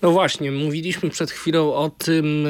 No 0.03 0.11
właśnie, 0.11 0.53
mówiliśmy 0.53 1.11
przed 1.11 1.31
chwilą 1.31 1.75
o 1.75 1.91
tym, 1.91 2.47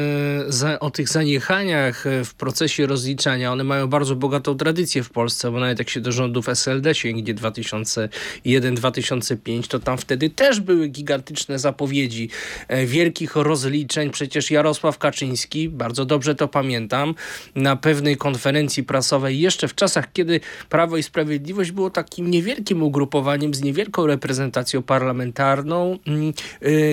e, 0.63 0.81
o 0.81 0.91
tych 0.91 1.09
zaniechaniach 1.09 2.07
e, 2.07 2.25
w 2.25 2.35
procesie 2.35 2.87
rozliczania. 2.87 3.53
One 3.53 3.65
mają 3.65 3.87
bardzo 3.87 4.17
bogatą 4.17 4.57
tradycję 4.57 5.03
w 5.03 5.11
Polsce, 5.11 5.51
bo 5.51 5.61
nawet 5.61 5.79
jak 5.79 5.89
się 5.89 6.01
do 6.01 6.13
rządów 6.13 6.49
SLD 6.49 6.95
sięgnie 6.95 7.35
2001-2005, 7.35 9.69
to 9.69 9.79
tam 9.79 9.99
wtedy 9.99 10.31
też 10.31 10.61
były 10.61 10.89
gigantyczne 10.89 11.59
zapowiedzi 11.59 12.29
e, 12.69 12.87
wielkich 12.87 13.37
rozliczeń. 13.37 14.11
Przecież 14.11 14.51
Jarosław 14.51 14.99
Kaczyński, 14.99 15.69
bardzo 15.69 16.05
dobrze 16.05 16.35
to 16.35 16.49
pamiętam, 16.49 17.15
na 17.55 17.77
pewnej 17.77 18.17
konferencji 18.17 18.85
prasowej, 18.85 19.41
jeszcze 19.41 19.69
w 19.69 19.75
czasach, 19.75 20.13
kiedy 20.13 20.41
Prawo 20.69 20.97
i 20.97 21.03
Sprawiedliwość 21.03 21.71
było 21.71 21.91
takim 21.91 22.31
niewielkim 22.31 22.83
ugrupowaniem 22.83 23.55
z 23.55 23.63
niewielką 23.63 24.07
reprezentacją 24.07 24.83
parlamentarną, 24.83 25.99
mm, 26.07 26.33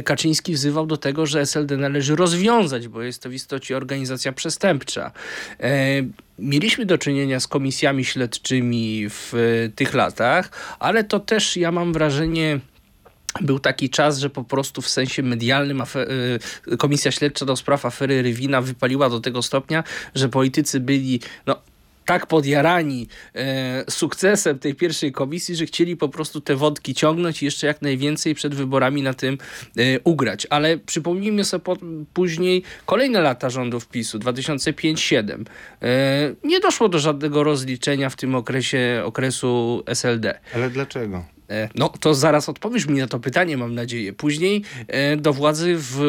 Kaczyński 0.03 0.44
Kaczyński 0.45 0.53
wzywał 0.53 0.85
do 0.85 0.97
tego, 0.97 1.25
że 1.25 1.41
SLD 1.41 1.77
należy 1.77 2.15
rozwiązać, 2.15 2.87
bo 2.87 3.01
jest 3.01 3.23
to 3.23 3.29
w 3.29 3.33
istocie 3.33 3.77
organizacja 3.77 4.31
przestępcza. 4.31 5.11
E, 5.59 6.03
mieliśmy 6.39 6.85
do 6.85 6.97
czynienia 6.97 7.39
z 7.39 7.47
komisjami 7.47 8.05
śledczymi 8.05 9.05
w 9.09 9.33
tych 9.75 9.93
latach, 9.93 10.51
ale 10.79 11.03
to 11.03 11.19
też 11.19 11.57
ja 11.57 11.71
mam 11.71 11.93
wrażenie 11.93 12.59
był 13.41 13.59
taki 13.59 13.89
czas, 13.89 14.19
że 14.19 14.29
po 14.29 14.43
prostu 14.43 14.81
w 14.81 14.87
sensie 14.87 15.23
medialnym 15.23 15.81
e, 15.81 16.77
Komisja 16.77 17.11
Śledcza 17.11 17.45
do 17.45 17.55
spraw 17.55 17.85
afery 17.85 18.21
Rywina 18.21 18.61
wypaliła 18.61 19.09
do 19.09 19.19
tego 19.19 19.41
stopnia, 19.41 19.83
że 20.15 20.29
politycy 20.29 20.79
byli 20.79 21.19
no, 21.45 21.55
tak 22.05 22.27
podjarani 22.27 23.07
e, 23.35 23.91
sukcesem 23.91 24.59
tej 24.59 24.75
pierwszej 24.75 25.11
komisji, 25.11 25.55
że 25.55 25.65
chcieli 25.65 25.97
po 25.97 26.09
prostu 26.09 26.41
te 26.41 26.55
wątki 26.55 26.93
ciągnąć 26.93 27.41
i 27.41 27.45
jeszcze 27.45 27.67
jak 27.67 27.81
najwięcej 27.81 28.35
przed 28.35 28.55
wyborami 28.55 29.01
na 29.01 29.13
tym 29.13 29.37
e, 29.77 29.99
ugrać. 29.99 30.47
Ale 30.49 30.77
przypomnijmy 30.77 31.43
sobie 31.43 31.63
po, 31.63 31.77
później 32.13 32.63
kolejne 32.85 33.21
lata 33.21 33.49
rządów 33.49 33.87
PiSu, 33.87 34.19
2005-2007. 34.19 35.45
E, 35.81 36.35
nie 36.43 36.59
doszło 36.59 36.89
do 36.89 36.99
żadnego 36.99 37.43
rozliczenia 37.43 38.09
w 38.09 38.15
tym 38.15 38.35
okresie 38.35 39.01
okresu 39.05 39.83
SLD. 39.85 40.39
Ale 40.55 40.69
dlaczego? 40.69 41.25
E, 41.49 41.69
no, 41.75 41.89
to 41.89 42.13
zaraz 42.13 42.49
odpowiesz 42.49 42.85
mi 42.85 42.99
na 42.99 43.07
to 43.07 43.19
pytanie, 43.19 43.57
mam 43.57 43.75
nadzieję. 43.75 44.13
Później 44.13 44.63
e, 44.87 45.17
do 45.17 45.33
władzy 45.33 45.75
w, 45.77 45.99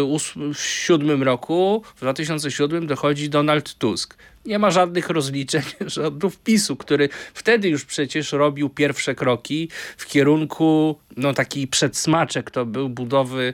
w 0.54 0.60
siódmym 0.60 1.22
roku, 1.22 1.82
w 1.96 2.00
2007 2.00 2.86
dochodzi 2.86 3.28
Donald 3.28 3.74
Tusk 3.74 4.16
nie 4.46 4.58
ma 4.58 4.70
żadnych 4.70 5.10
rozliczeń 5.10 5.62
rządów 5.86 6.38
PiSu, 6.38 6.76
który 6.76 7.08
wtedy 7.34 7.68
już 7.68 7.84
przecież 7.84 8.32
robił 8.32 8.68
pierwsze 8.68 9.14
kroki 9.14 9.68
w 9.96 10.06
kierunku 10.06 10.96
no 11.16 11.34
taki 11.34 11.68
przedsmaczek 11.68 12.50
to 12.50 12.66
był 12.66 12.88
budowy 12.88 13.52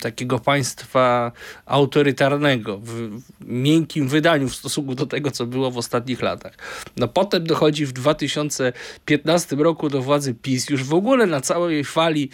takiego 0.00 0.38
państwa 0.38 1.32
autorytarnego 1.66 2.78
w, 2.78 2.88
w, 2.88 3.22
miękkim 3.46 4.08
wydaniu 4.08 4.48
w 4.48 4.54
stosunku 4.54 4.94
do 4.94 5.06
tego, 5.06 5.30
co 5.30 5.46
było 5.46 5.70
w 5.70 5.78
ostatnich 5.78 6.22
latach. 6.22 6.54
No 6.96 7.08
potem 7.08 7.46
dochodzi 7.46 7.86
w 7.86 7.92
2015 7.92 9.56
roku 9.56 9.88
do 9.88 10.02
władzy 10.02 10.34
PiS 10.34 10.70
już 10.70 10.84
w 10.84 10.94
ogóle 10.94 11.26
na 11.26 11.40
całej 11.40 11.84
fali 11.84 12.30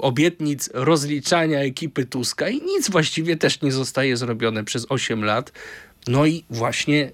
obietnic 0.00 0.70
rozliczania 0.74 1.58
ekipy 1.60 2.06
Tuska 2.06 2.48
i 2.48 2.62
nic 2.62 2.90
właściwie 2.90 3.36
też 3.36 3.62
nie 3.62 3.72
zostaje 3.72 4.16
zrobione 4.16 4.64
przez 4.64 4.86
8 4.88 5.24
lat. 5.24 5.27
No 6.06 6.26
i 6.26 6.44
właśnie 6.50 7.10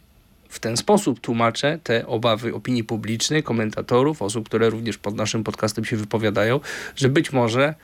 w 0.49 0.59
ten 0.59 0.77
sposób 0.77 1.21
tłumaczę 1.21 1.79
te 1.83 2.07
obawy 2.07 2.55
opinii 2.55 2.85
publicznej, 2.85 3.43
komentatorów, 3.43 4.23
osób, 4.23 4.49
które 4.49 4.71
również 4.71 4.99
pod 4.99 5.15
naszym 5.15 5.45
podcastem 5.45 5.85
się 5.85 5.97
wypowiadają, 5.97 6.61
że 6.97 7.09
być 7.09 7.33
może 7.33 7.75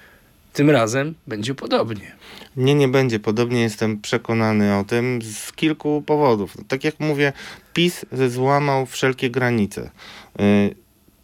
tym 0.53 0.71
razem 0.71 1.15
będzie 1.27 1.55
podobnie. 1.55 2.13
Nie, 2.57 2.75
nie 2.75 2.89
będzie 2.89 3.21
podobnie. 3.21 3.61
Jestem 3.61 4.01
przekonany 4.01 4.77
o 4.77 4.85
tym 4.85 5.23
z 5.23 5.53
kilku 5.53 6.03
powodów. 6.07 6.57
Tak 6.69 6.85
jak 6.85 7.01
mówię, 7.01 7.33
PiS 7.75 8.05
złamał 8.29 8.87
wszelkie 8.87 9.31
granice. 9.31 9.91
Yy, 10.39 10.75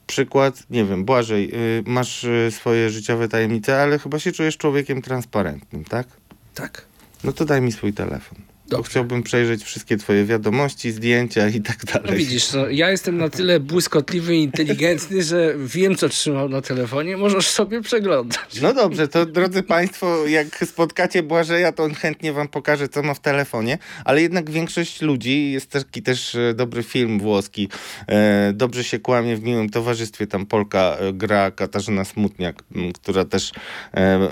przykład, 0.07 0.71
nie 0.71 0.85
wiem, 0.85 1.05
Błażej, 1.05 1.49
yy, 1.49 1.83
masz 1.87 2.23
yy, 2.23 2.51
swoje 2.51 2.91
życiowe 2.91 3.29
tajemnice, 3.29 3.83
ale 3.83 3.99
chyba 3.99 4.19
się 4.19 4.33
czujesz 4.33 4.57
człowiekiem 4.57 5.03
transparentnym, 5.03 5.85
tak? 5.85 6.07
Tak. 6.55 6.85
No 7.25 7.33
to 7.33 7.45
daj 7.45 7.63
mi 7.63 7.73
swój 7.73 7.93
telefon. 7.93 8.39
Dobrze. 8.69 8.91
Chciałbym 8.91 9.23
przejrzeć 9.23 9.65
wszystkie 9.65 9.97
twoje 9.97 10.25
wiadomości, 10.25 10.93
zdjęcia 10.93 11.49
i 11.49 11.61
tak 11.61 11.85
dalej. 11.85 12.11
No 12.11 12.17
widzisz, 12.17 12.53
no, 12.53 12.69
ja 12.69 12.91
jestem 12.91 13.19
na 13.19 13.29
tyle 13.29 13.61
błyskotliwy 13.61 14.37
i 14.37 14.43
inteligentny, 14.43 15.23
że 15.23 15.55
wiem, 15.59 15.97
co 15.97 16.09
trzymał 16.09 16.49
na 16.49 16.63
telefonie. 16.63 17.17
Możesz 17.17 17.47
sobie 17.47 17.81
przeglądać. 17.83 18.61
No 18.63 18.75
dobrze, 18.75 19.09
to 19.09 19.27
drodzy 19.27 19.63
państwo, 19.63 20.27
jak 20.27 20.65
spotkacie 20.67 21.23
Błażeja, 21.23 21.73
to 21.73 21.85
on 21.85 21.95
chętnie 21.95 22.33
wam 22.33 22.49
pokaże, 22.49 22.89
co 22.89 23.03
ma 23.03 23.15
w 23.15 23.21
telefonie, 23.21 23.79
ale 24.05 24.23
jednak 24.23 24.51
większość 24.51 25.03
ludzi, 25.03 25.53
jest 25.53 25.71
taki 25.71 26.03
też 26.03 26.35
e, 26.35 26.55
dobry 26.55 26.83
film 26.83 27.19
włoski, 27.21 27.69
e, 28.09 28.53
Dobrze 28.53 28.85
się 28.85 28.99
kłamie 28.99 29.37
w 29.37 29.43
miłym 29.43 29.71
towarzystwie, 29.71 30.27
tam 30.27 30.47
Polka 30.47 30.97
e, 31.01 31.13
gra 31.13 31.51
Katarzyna 31.51 32.05
Smutniak, 32.05 32.63
która 32.95 33.25
też, 33.25 33.53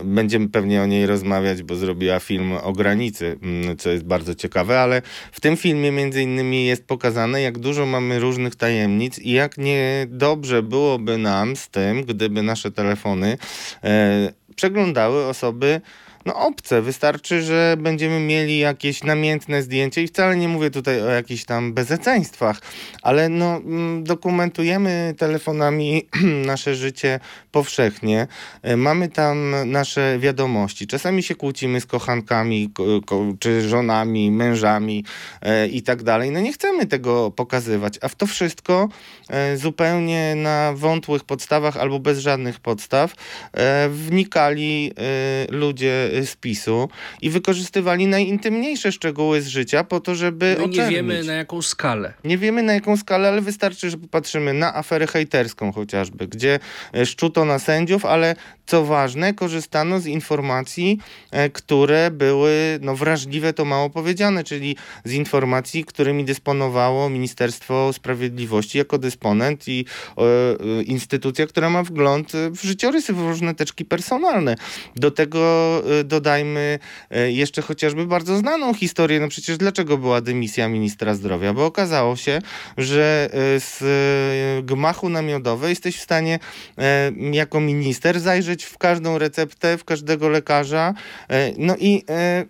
będziemy 0.05 0.49
pewnie 0.49 0.83
o 0.83 0.87
niej 0.87 1.07
rozmawiać, 1.07 1.63
bo 1.63 1.77
zrobiła 1.77 2.21
film 2.21 2.53
o 2.53 2.73
granicy, 2.73 3.39
co 3.79 3.91
jest 3.91 4.05
bardzo 4.05 4.24
bardzo 4.25 4.35
ciekawe, 4.35 4.81
ale 4.81 5.03
w 5.33 5.41
tym 5.41 5.57
filmie 5.57 5.93
między 5.93 6.23
innymi 6.23 6.67
jest 6.67 6.87
pokazane, 6.87 7.43
jak 7.43 7.59
dużo 7.59 7.87
mamy 7.87 8.19
różnych 8.19 8.57
tajemnic 8.57 9.19
i 9.19 9.33
jak 9.33 9.59
niedobrze 9.59 10.63
byłoby 10.63 11.19
nam 11.19 11.57
z 11.57 11.69
tym, 11.69 12.05
gdyby 12.05 12.43
nasze 12.43 12.71
telefony 12.71 13.39
e, 13.85 14.33
przeglądały 14.57 15.27
osoby 15.27 15.81
no 16.27 16.35
obce. 16.35 16.83
Wystarczy, 16.83 17.43
że 17.43 17.77
będziemy 17.79 18.21
mieli 18.21 18.59
jakieś 18.59 19.03
namiętne 19.03 19.63
zdjęcie 19.63 20.03
i 20.03 20.07
wcale 20.07 20.37
nie 20.37 20.49
mówię 20.49 20.71
tutaj 20.71 21.03
o 21.03 21.11
jakichś 21.11 21.45
tam 21.45 21.73
bezeceństwach, 21.73 22.61
ale 23.03 23.29
no 23.29 23.57
mm, 23.57 24.05
dokumentujemy 24.05 25.15
telefonami 25.19 26.09
nasze 26.47 26.75
życie 26.75 27.21
powszechnie. 27.53 28.27
E, 28.63 28.77
mamy 28.77 29.09
tam 29.09 29.55
nasze 29.71 30.19
wiadomości. 30.19 30.87
Czasami 30.87 31.23
się 31.23 31.35
kłócimy 31.35 31.81
z 31.81 31.87
kochankami, 31.87 32.71
czy 33.39 33.69
żonami, 33.69 34.31
mężami 34.31 35.05
e, 35.43 35.67
i 35.67 35.83
tak 35.83 36.03
dalej. 36.03 36.31
No 36.31 36.41
nie 36.41 36.53
chcemy 36.53 36.87
tego 36.87 37.31
pokazywać, 37.31 37.99
a 38.01 38.09
w 38.09 38.15
to 38.15 38.27
wszystko 38.27 38.89
e, 39.31 39.57
zupełnie 39.57 40.35
na 40.35 40.73
wątłych 40.77 41.25
podstawach 41.25 41.77
albo 41.77 41.99
bez 41.99 42.19
żadnych 42.19 42.61
podstaw 42.61 43.15
wnikali 43.89 44.93
ludzie 45.51 46.14
z 46.25 46.37
PiSu 46.37 46.89
i 47.23 47.31
wykorzystywali 47.31 48.07
najintymniejsze 48.07 48.93
szczegóły 48.93 49.43
z 49.43 49.47
życia 49.47 49.85
po 49.85 50.01
to, 50.01 50.15
żeby 50.15 50.57
My 50.61 50.69
nie 50.69 50.89
wiemy 50.89 51.25
na 51.25 51.33
jaką 51.33 51.63
skalę. 51.63 52.15
Nie 52.25 52.39
wiemy 52.39 52.63
na 52.63 52.75
jaką 52.75 52.97
skalę, 52.97 53.29
ale 53.29 53.41
wystarczy, 53.41 53.91
że 53.91 53.99
popatrzymy 53.99 54.53
na 54.53 54.75
aferę 54.75 55.07
hejterską 55.07 55.73
chociażby, 55.73 56.29
gdzie 56.29 56.59
e, 56.95 57.07
szczuto 57.07 57.45
na 57.45 57.59
sędziów, 57.59 58.05
ale 58.05 58.37
co 58.67 58.85
ważne, 58.85 59.35
korzystano 59.35 60.01
z 60.01 60.07
informacji, 60.07 60.99
e, 61.31 61.51
które 61.51 62.11
były 62.11 62.79
no, 62.83 62.97
wrażliwe, 62.97 63.53
to 63.53 63.65
mało 63.65 63.91
powiedziane, 63.91 64.45
czyli 64.45 64.77
z 65.05 65.13
informacji, 65.13 65.85
którymi 65.85 66.25
dysponowało 66.25 67.11
Ministerstwo 67.11 67.93
Sprawiedliwości 67.93 68.79
jako 68.79 68.99
dysponent 68.99 69.69
i 69.69 69.85
e, 70.19 70.83
instytucja, 70.83 71.47
która 71.47 71.71
ma 71.71 71.83
wgląd 71.83 72.33
w 72.51 72.63
życiorysy, 72.63 73.13
w 73.13 73.19
różne 73.19 73.55
teczki 73.55 73.85
personalne. 73.85 74.55
Do 74.97 75.11
tego 75.11 75.83
dodajmy 76.05 76.79
e, 77.11 77.33
jeszcze 77.33 77.63
chociażby 77.63 78.07
bardzo 78.07 78.37
znaną 78.37 78.75
historię. 78.75 79.21
No 79.21 79.29
przecież 79.29 79.57
dlaczego 79.57 79.99
była 79.99 80.21
dymisja 80.21 80.69
ministra 80.69 81.15
zdrowia? 81.15 81.53
Bo 81.53 81.67
okazało 81.67 82.17
się, 82.17 82.39
że 82.79 83.29
e, 83.33 83.61
z 83.61 83.83
e, 83.83 84.63
gmachu 84.63 85.09
na 85.09 85.23
miodowe 85.23 85.69
jesteś 85.71 85.97
w 85.97 86.03
stanie 86.03 86.39
jako 87.33 87.61
minister 87.61 88.21
zajrzeć 88.21 88.65
w 88.65 88.79
każdą 88.79 89.19
receptę, 89.19 89.79
w 89.79 89.85
każdego 89.85 90.29
lekarza 90.29 90.95
no 91.59 91.77
i 91.79 92.05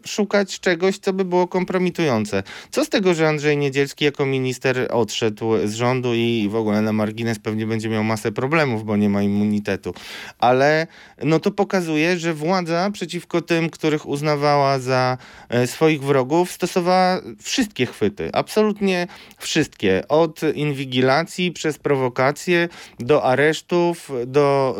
szukać 0.06 0.60
czegoś, 0.60 0.98
co 0.98 1.12
by 1.12 1.24
było 1.24 1.48
kompromitujące. 1.48 2.42
Co 2.70 2.84
z 2.84 2.88
tego, 2.88 3.14
że 3.14 3.28
Andrzej 3.28 3.56
Niedzielski 3.56 4.04
jako 4.04 4.26
minister 4.26 4.88
odszedł 4.90 5.50
z 5.64 5.74
rządu 5.74 6.14
i 6.14 6.48
w 6.50 6.56
ogóle 6.56 6.82
na 6.82 6.92
margines 6.92 7.38
pewnie 7.38 7.66
będzie 7.66 7.88
miał 7.88 8.04
masę 8.04 8.32
problemów, 8.32 8.84
bo 8.84 8.96
nie 8.96 9.08
ma 9.08 9.22
immunitetu. 9.22 9.94
Ale 10.38 10.86
no 11.22 11.40
to 11.40 11.50
pokazuje, 11.50 12.18
że 12.18 12.34
władza 12.34 12.90
przeciwko 12.92 13.42
tym 13.46 13.70
których 13.70 14.06
uznawała 14.06 14.78
za 14.78 15.18
e, 15.48 15.66
swoich 15.66 16.02
wrogów, 16.02 16.52
stosowała 16.52 17.20
wszystkie 17.42 17.86
chwyty, 17.86 18.30
absolutnie 18.32 19.06
wszystkie. 19.38 20.08
Od 20.08 20.40
inwigilacji 20.54 21.52
przez 21.52 21.78
prowokacje 21.78 22.68
do 22.98 23.24
aresztów, 23.24 24.10
do 24.26 24.76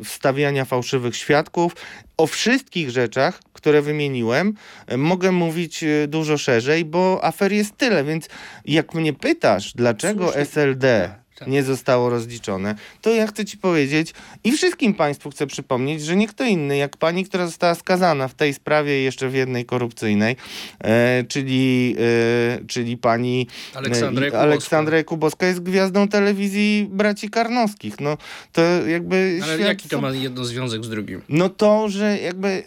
y, 0.00 0.04
wstawiania 0.04 0.64
fałszywych 0.64 1.16
świadków. 1.16 1.72
O 2.16 2.26
wszystkich 2.26 2.90
rzeczach, 2.90 3.40
które 3.52 3.82
wymieniłem, 3.82 4.54
mogę 4.96 5.32
mówić 5.32 5.84
dużo 6.08 6.38
szerzej, 6.38 6.84
bo 6.84 7.24
afer 7.24 7.52
jest 7.52 7.76
tyle, 7.76 8.04
więc 8.04 8.28
jak 8.64 8.94
mnie 8.94 9.12
pytasz, 9.12 9.72
dlaczego 9.74 10.24
Słusznie. 10.24 10.42
SLD 10.42 11.14
tak. 11.38 11.48
nie 11.48 11.62
zostało 11.62 12.10
rozliczone, 12.10 12.74
to 13.02 13.10
ja 13.10 13.26
chcę 13.26 13.44
ci 13.44 13.58
powiedzieć 13.58 14.14
i 14.44 14.52
wszystkim 14.52 14.94
państwu 14.94 15.30
chcę 15.30 15.46
przypomnieć, 15.46 16.02
że 16.02 16.16
nie 16.16 16.28
kto 16.28 16.44
inny 16.44 16.76
jak 16.76 16.96
pani, 16.96 17.24
która 17.24 17.46
została 17.46 17.74
skazana 17.74 18.28
w 18.28 18.34
tej 18.34 18.54
sprawie 18.54 19.02
jeszcze 19.02 19.28
w 19.28 19.34
jednej 19.34 19.64
korupcyjnej, 19.64 20.36
e, 20.80 21.24
czyli, 21.28 21.96
e, 21.98 22.64
czyli 22.66 22.96
pani 22.96 23.46
Aleksandra 23.74 24.26
e, 24.26 24.38
Aleksandra 24.38 24.96
Jakubowska 24.96 25.46
jest 25.46 25.60
gwiazdą 25.60 26.08
telewizji 26.08 26.88
braci 26.90 27.30
Karnowskich. 27.30 28.00
No 28.00 28.16
to 28.52 28.62
jakby... 28.86 29.40
Ale 29.42 29.58
jaki 29.58 29.88
to 29.88 30.00
ma 30.00 30.10
jedno 30.10 30.44
związek 30.44 30.84
z 30.84 30.88
drugim? 30.88 31.22
No 31.28 31.48
to, 31.48 31.88
że 31.88 32.18
jakby... 32.18 32.62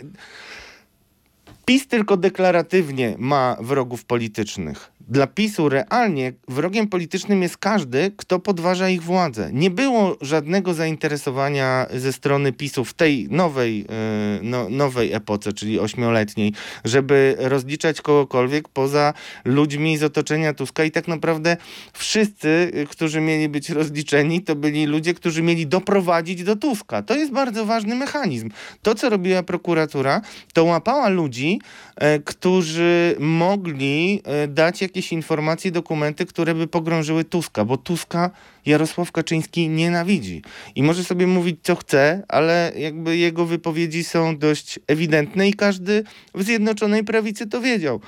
PiS 1.66 1.88
tylko 1.88 2.18
deklaratywnie 2.18 3.16
ma 3.18 3.58
wrogów 3.60 4.06
politycznych. 4.06 4.92
Dla 5.12 5.28
PiSu 5.28 5.70
realnie 5.70 6.34
wrogiem 6.48 6.88
politycznym 6.88 7.42
jest 7.42 7.58
każdy, 7.58 8.12
kto 8.18 8.40
podważa 8.40 8.90
ich 8.90 9.04
władzę. 9.04 9.50
Nie 9.54 9.70
było 9.70 10.18
żadnego 10.22 10.74
zainteresowania 10.74 11.86
ze 11.94 12.14
strony 12.14 12.54
PiSu 12.54 12.86
w 12.86 12.94
tej 12.94 13.28
nowej, 13.30 13.86
e, 13.90 14.40
no, 14.44 14.70
nowej 14.70 15.14
epoce, 15.14 15.54
czyli 15.54 15.80
ośmioletniej, 15.80 16.54
żeby 16.86 17.36
rozliczać 17.40 18.02
kogokolwiek 18.02 18.70
poza 18.70 19.14
ludźmi 19.46 19.98
z 19.98 20.04
otoczenia 20.04 20.54
Tuska 20.54 20.84
i 20.84 20.92
tak 20.92 21.08
naprawdę 21.08 21.58
wszyscy, 21.94 22.72
którzy 22.90 23.22
mieli 23.22 23.50
być 23.50 23.70
rozliczeni, 23.70 24.42
to 24.42 24.56
byli 24.56 24.86
ludzie, 24.86 25.14
którzy 25.14 25.42
mieli 25.42 25.68
doprowadzić 25.68 26.44
do 26.44 26.56
Tuska. 26.56 27.02
To 27.02 27.16
jest 27.16 27.32
bardzo 27.32 27.66
ważny 27.66 27.96
mechanizm. 27.96 28.50
To, 28.82 28.96
co 28.96 29.10
robiła 29.10 29.44
prokuratura, 29.44 30.22
to 30.54 30.64
łapała 30.64 31.10
ludzi, 31.10 31.51
e, 31.96 32.20
którzy 32.20 33.16
mogli 33.20 34.22
e, 34.24 34.48
dać 34.48 34.82
jakieś 34.82 35.12
informacje, 35.12 35.72
dokumenty, 35.72 36.26
które 36.26 36.56
by 36.56 36.68
pogrążyły 36.68 37.24
Tuska, 37.24 37.66
bo 37.66 37.78
Tuska 37.78 38.32
Jarosław 38.66 39.12
Kaczyński 39.12 39.70
nienawidzi. 39.70 40.42
I 40.76 40.84
może 40.84 41.04
sobie 41.04 41.28
mówić 41.28 41.60
co 41.64 41.76
chce, 41.76 42.24
ale 42.28 42.72
jakby 42.76 43.18
jego 43.18 43.46
wypowiedzi 43.46 44.04
są 44.04 44.38
dość 44.38 44.80
ewidentne 44.88 45.50
i 45.50 45.54
każdy 45.54 46.04
w 46.36 46.44
Zjednoczonej 46.44 47.04
Prawicy 47.04 47.48
to 47.48 47.62
wiedział. 47.62 48.00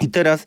I 0.00 0.08
teraz 0.08 0.46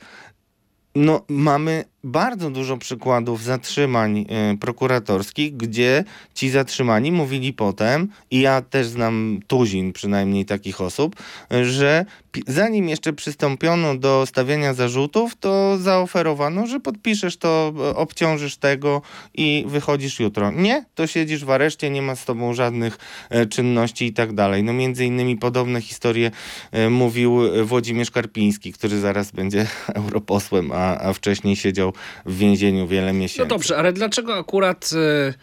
no, 0.96 1.26
mamy 1.28 1.86
bardzo 2.08 2.50
dużo 2.50 2.78
przykładów 2.78 3.44
zatrzymań 3.44 4.26
y, 4.54 4.58
prokuratorskich, 4.58 5.58
gdzie 5.58 6.04
ci 6.34 6.50
zatrzymani 6.50 7.12
mówili 7.12 7.54
potem, 7.54 8.08
i 8.32 8.42
ja 8.42 8.62
też 8.62 8.88
znam 8.88 9.40
tuzin 9.48 9.94
przynajmniej 9.94 10.46
takich 10.46 10.82
osób, 10.82 11.16
że 11.64 12.06
zanim 12.48 12.90
jeszcze 12.90 13.14
przystąpiono 13.14 13.98
do 13.98 14.26
stawiania 14.26 14.74
zarzutów, 14.74 15.36
to 15.36 15.78
zaoferowano, 15.78 16.68
że 16.68 16.80
podpiszesz 16.80 17.38
to, 17.38 17.74
e, 17.78 17.96
obciążysz 17.96 18.58
tego 18.58 19.02
i 19.34 19.66
wychodzisz 19.68 20.20
jutro. 20.20 20.52
Nie, 20.52 20.86
to 20.96 21.08
siedzisz 21.08 21.46
w 21.46 21.50
areszcie, 21.50 21.90
nie 21.90 22.02
ma 22.02 22.16
z 22.16 22.26
tobą 22.26 22.54
żadnych 22.54 22.98
e, 23.30 23.46
czynności 23.46 24.06
i 24.06 24.14
tak 24.14 24.34
dalej. 24.34 24.64
No 24.64 24.74
między 24.74 25.06
innymi 25.06 25.38
podobne 25.38 25.82
historie 25.82 26.32
e, 26.72 26.90
mówił 26.90 27.40
Włodzimierz 27.66 28.12
Karpiński, 28.12 28.74
który 28.74 29.00
zaraz 29.00 29.32
będzie 29.32 29.68
europosłem, 29.94 30.72
a, 30.72 30.98
a 31.00 31.14
wcześniej 31.14 31.56
siedział 31.56 31.94
w 32.26 32.38
więzieniu 32.38 32.88
wiele 32.88 33.14
miesięcy. 33.14 33.40
No 33.40 33.46
dobrze, 33.46 33.78
ale 33.78 33.94
dlaczego 33.94 34.36
akurat 34.36 34.90
y, 34.94 35.34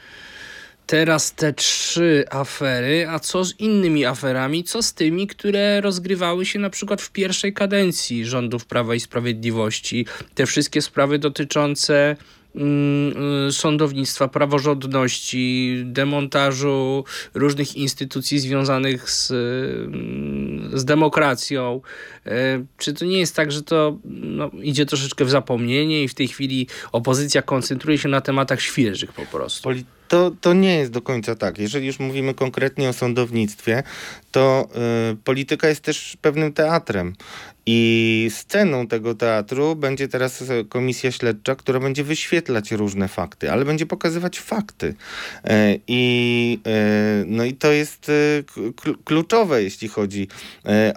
teraz 0.87 1.33
te 1.33 1.53
trzy 1.53 2.25
afery, 2.31 3.09
a 3.09 3.19
co 3.19 3.45
z 3.45 3.61
innymi 3.61 4.05
aferami? 4.05 4.65
Co 4.65 4.83
z 4.83 4.95
tymi, 4.95 5.27
które 5.27 5.81
rozgrywały 5.81 6.47
się 6.47 6.59
na 6.59 6.71
przykład 6.71 7.03
w 7.03 7.11
pierwszej 7.11 7.53
kadencji 7.53 8.25
rządów 8.25 8.67
Prawa 8.67 8.95
i 8.95 9.01
Sprawiedliwości? 9.01 10.07
Te 10.35 10.47
wszystkie 10.47 10.83
sprawy 10.83 11.19
dotyczące 11.19 12.17
sądownictwa, 13.51 14.29
praworządności, 14.29 15.83
demontażu 15.85 17.05
różnych 17.35 17.77
instytucji 17.77 18.39
związanych 18.39 19.11
z, 19.11 19.31
mm, 19.31 20.79
z 20.79 20.85
demokracją. 20.85 21.81
Y, 22.27 22.31
czy 22.79 22.95
to 22.95 23.05
nie 23.05 23.19
jest 23.19 23.37
tak, 23.37 23.53
że 23.53 23.63
to 23.63 23.99
no, 24.05 24.51
idzie 24.63 24.87
troszeczkę 24.87 25.25
w 25.25 25.31
zapomnienie 25.31 26.03
i 26.03 26.09
w 26.09 26.15
tej 26.15 26.29
chwili 26.29 26.69
opozycja 26.93 27.43
koncentruje 27.43 27.99
się 27.99 28.09
na 28.09 28.21
tematach 28.21 28.61
świeżych 28.61 29.13
po 29.13 29.27
prostu? 29.27 29.69
To, 30.15 30.31
to 30.41 30.53
nie 30.53 30.79
jest 30.79 30.93
do 30.93 31.03
końca 31.03 31.35
tak. 31.35 31.59
Jeżeli 31.59 31.87
już 31.87 31.99
mówimy 31.99 32.35
konkretnie 32.35 32.89
o 32.89 32.93
sądownictwie, 32.93 33.83
to 34.31 34.69
y, 35.13 35.17
polityka 35.17 35.69
jest 35.69 35.81
też 35.81 36.17
pewnym 36.23 36.53
teatrem. 36.53 37.15
I 37.67 38.31
sceną 38.31 38.87
tego 38.87 39.15
teatru 39.15 39.77
będzie 39.77 40.09
teraz 40.09 40.45
komisja 40.69 41.13
śledcza, 41.13 41.57
która 41.57 41.81
będzie 41.81 42.05
wyświetlać 42.05 42.73
różne 42.73 43.09
fakty, 43.09 43.53
ale 43.53 43.65
będzie 43.65 43.87
pokazywać 43.87 44.41
fakty. 44.41 44.95
E, 45.45 45.77
I, 45.89 46.59
e, 46.67 47.25
no 47.27 47.45
i 47.45 47.55
to 47.55 47.73
jest 47.73 48.09
e, 48.09 48.13
kluczowe, 49.05 49.63
jeśli 49.63 49.89
chodzi 49.89 50.29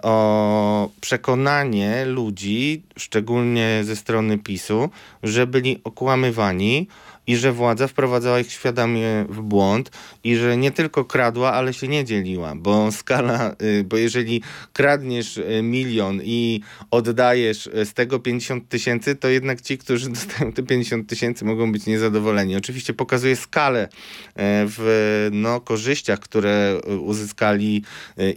o 0.02 0.90
przekonanie 1.00 2.04
ludzi, 2.04 2.82
szczególnie 2.96 3.80
ze 3.84 3.96
strony 3.96 4.38
PiSu, 4.38 4.90
że 5.22 5.46
byli 5.46 5.80
okłamywani 5.84 6.88
i 7.28 7.36
że 7.36 7.52
władza 7.52 7.86
wprowadzała 7.88 8.40
ich 8.40 8.52
świadomie 8.52 9.26
w 9.28 9.40
błąd 9.40 9.90
i 10.24 10.36
że 10.36 10.56
nie 10.56 10.70
tylko 10.70 11.04
kradła, 11.04 11.52
ale 11.52 11.74
się 11.74 11.88
nie 11.88 12.04
dzieliła, 12.04 12.54
bo 12.56 12.92
skala, 12.92 13.56
y, 13.62 13.84
bo 13.84 13.96
jeżeli 13.96 14.42
kradniesz 14.72 15.36
y, 15.36 15.62
milion 15.62 16.20
i 16.24 16.60
oddajesz 16.90 17.66
y, 17.66 17.84
z 17.84 17.94
tego 17.94 18.18
50 18.18 18.68
tysięcy, 18.68 19.16
to 19.16 19.28
jednak 19.28 19.60
ci, 19.60 19.78
którzy 19.78 20.10
dostają 20.18 20.52
te 20.52 20.62
50 20.62 21.08
tysięcy 21.08 21.44
mogą 21.44 21.72
być 21.72 21.86
niezadowoleni. 21.86 22.56
Oczywiście 22.56 22.94
pokazuje 22.94 23.36
skalę 23.36 23.88
w 24.36 25.28
no, 25.32 25.60
korzyściach, 25.60 26.18
które 26.18 26.80
uzyskali 27.00 27.82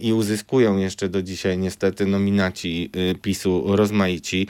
i 0.00 0.12
uzyskują 0.12 0.78
jeszcze 0.78 1.08
do 1.08 1.22
dzisiaj 1.22 1.58
niestety 1.58 2.06
nominaci 2.06 2.90
PiSu 3.22 3.76
rozmaici 3.76 4.46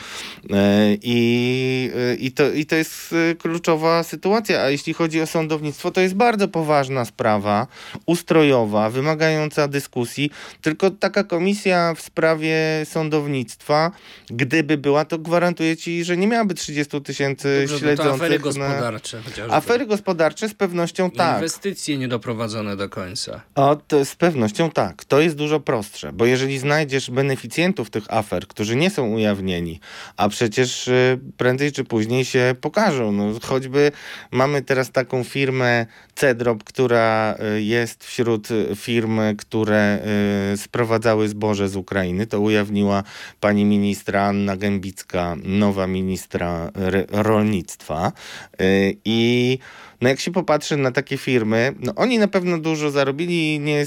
i, 1.02 1.90
i, 2.18 2.33
to, 2.33 2.52
i 2.52 2.66
to 2.66 2.76
jest 2.76 3.14
kluczowa 3.38 4.02
sytuacja 4.02 4.32
sytuacja, 4.33 4.62
a 4.62 4.71
jeśli 4.71 4.95
chodzi 4.95 5.21
o 5.21 5.27
sądownictwo, 5.27 5.90
to 5.90 6.01
jest 6.01 6.14
bardzo 6.14 6.49
poważna 6.49 7.05
sprawa, 7.05 7.66
ustrojowa, 8.07 8.90
wymagająca 8.90 9.68
dyskusji. 9.68 10.31
Tylko 10.62 10.90
taka 10.90 11.25
komisja 11.25 11.95
w 11.95 12.01
sprawie 12.01 12.57
sądownictwa, 12.85 13.90
gdyby 14.31 14.79
była, 14.79 15.05
to 15.05 15.18
gwarantuję 15.18 15.77
ci, 15.77 16.05
że 16.05 16.16
nie 16.16 16.27
miałaby 16.27 16.55
30 16.55 17.01
tysięcy 17.01 17.66
śledzących. 17.79 18.23
afery 18.23 18.38
gospodarcze 18.38 19.16
na... 19.16 19.23
chociażby. 19.23 19.55
Afery 19.55 19.87
gospodarcze 19.87 20.49
z 20.49 20.55
pewnością 20.55 21.11
tak. 21.11 21.35
Inwestycje 21.35 21.99
niedoprowadzone 21.99 22.77
do 22.77 22.88
końca. 22.88 23.40
O, 23.55 23.77
to 23.77 24.05
z 24.05 24.14
pewnością 24.14 24.71
tak. 24.71 25.05
To 25.05 25.21
jest 25.21 25.37
dużo 25.37 25.61
prostsze, 25.61 26.12
bo 26.12 26.27
jeżeli 26.27 26.59
znajdziesz 26.59 27.11
beneficjentów 27.11 27.90
tych 27.90 28.05
afer, 28.09 28.47
którzy 28.47 28.77
nie 28.77 28.90
są 28.90 29.09
ujawnieni, 29.09 29.81
a 30.16 30.29
przecież 30.29 30.88
y, 30.88 31.18
prędzej 31.37 31.73
czy 31.73 31.85
później 31.85 32.25
się 32.25 32.55
pokażą, 32.61 33.12
no 33.12 33.33
choćby 33.42 33.92
Mamy 34.30 34.62
teraz 34.62 34.90
taką 34.90 35.24
firmę 35.24 35.87
Cedrop, 36.14 36.64
która 36.64 37.35
y, 37.56 37.62
jest 37.62 38.04
wśród 38.04 38.48
firm, 38.76 39.20
które 39.38 39.98
y, 40.52 40.56
sprowadzały 40.56 41.28
zboże 41.28 41.68
z 41.68 41.76
Ukrainy. 41.76 42.26
To 42.26 42.40
ujawniła 42.40 43.02
pani 43.40 43.64
ministra 43.64 44.22
Anna 44.22 44.56
Gębicka, 44.56 45.37
nowa 45.44 45.87
ministra 45.87 46.70
rolnictwa. 47.11 48.12
Y, 48.61 48.96
I 49.04 49.58
no 50.02 50.08
jak 50.08 50.20
się 50.20 50.32
popatrzy 50.32 50.76
na 50.76 50.90
takie 50.90 51.16
firmy, 51.16 51.74
no 51.80 51.94
oni 51.96 52.18
na 52.18 52.28
pewno 52.28 52.58
dużo 52.58 52.90
zarobili 52.90 53.60
nie, 53.60 53.86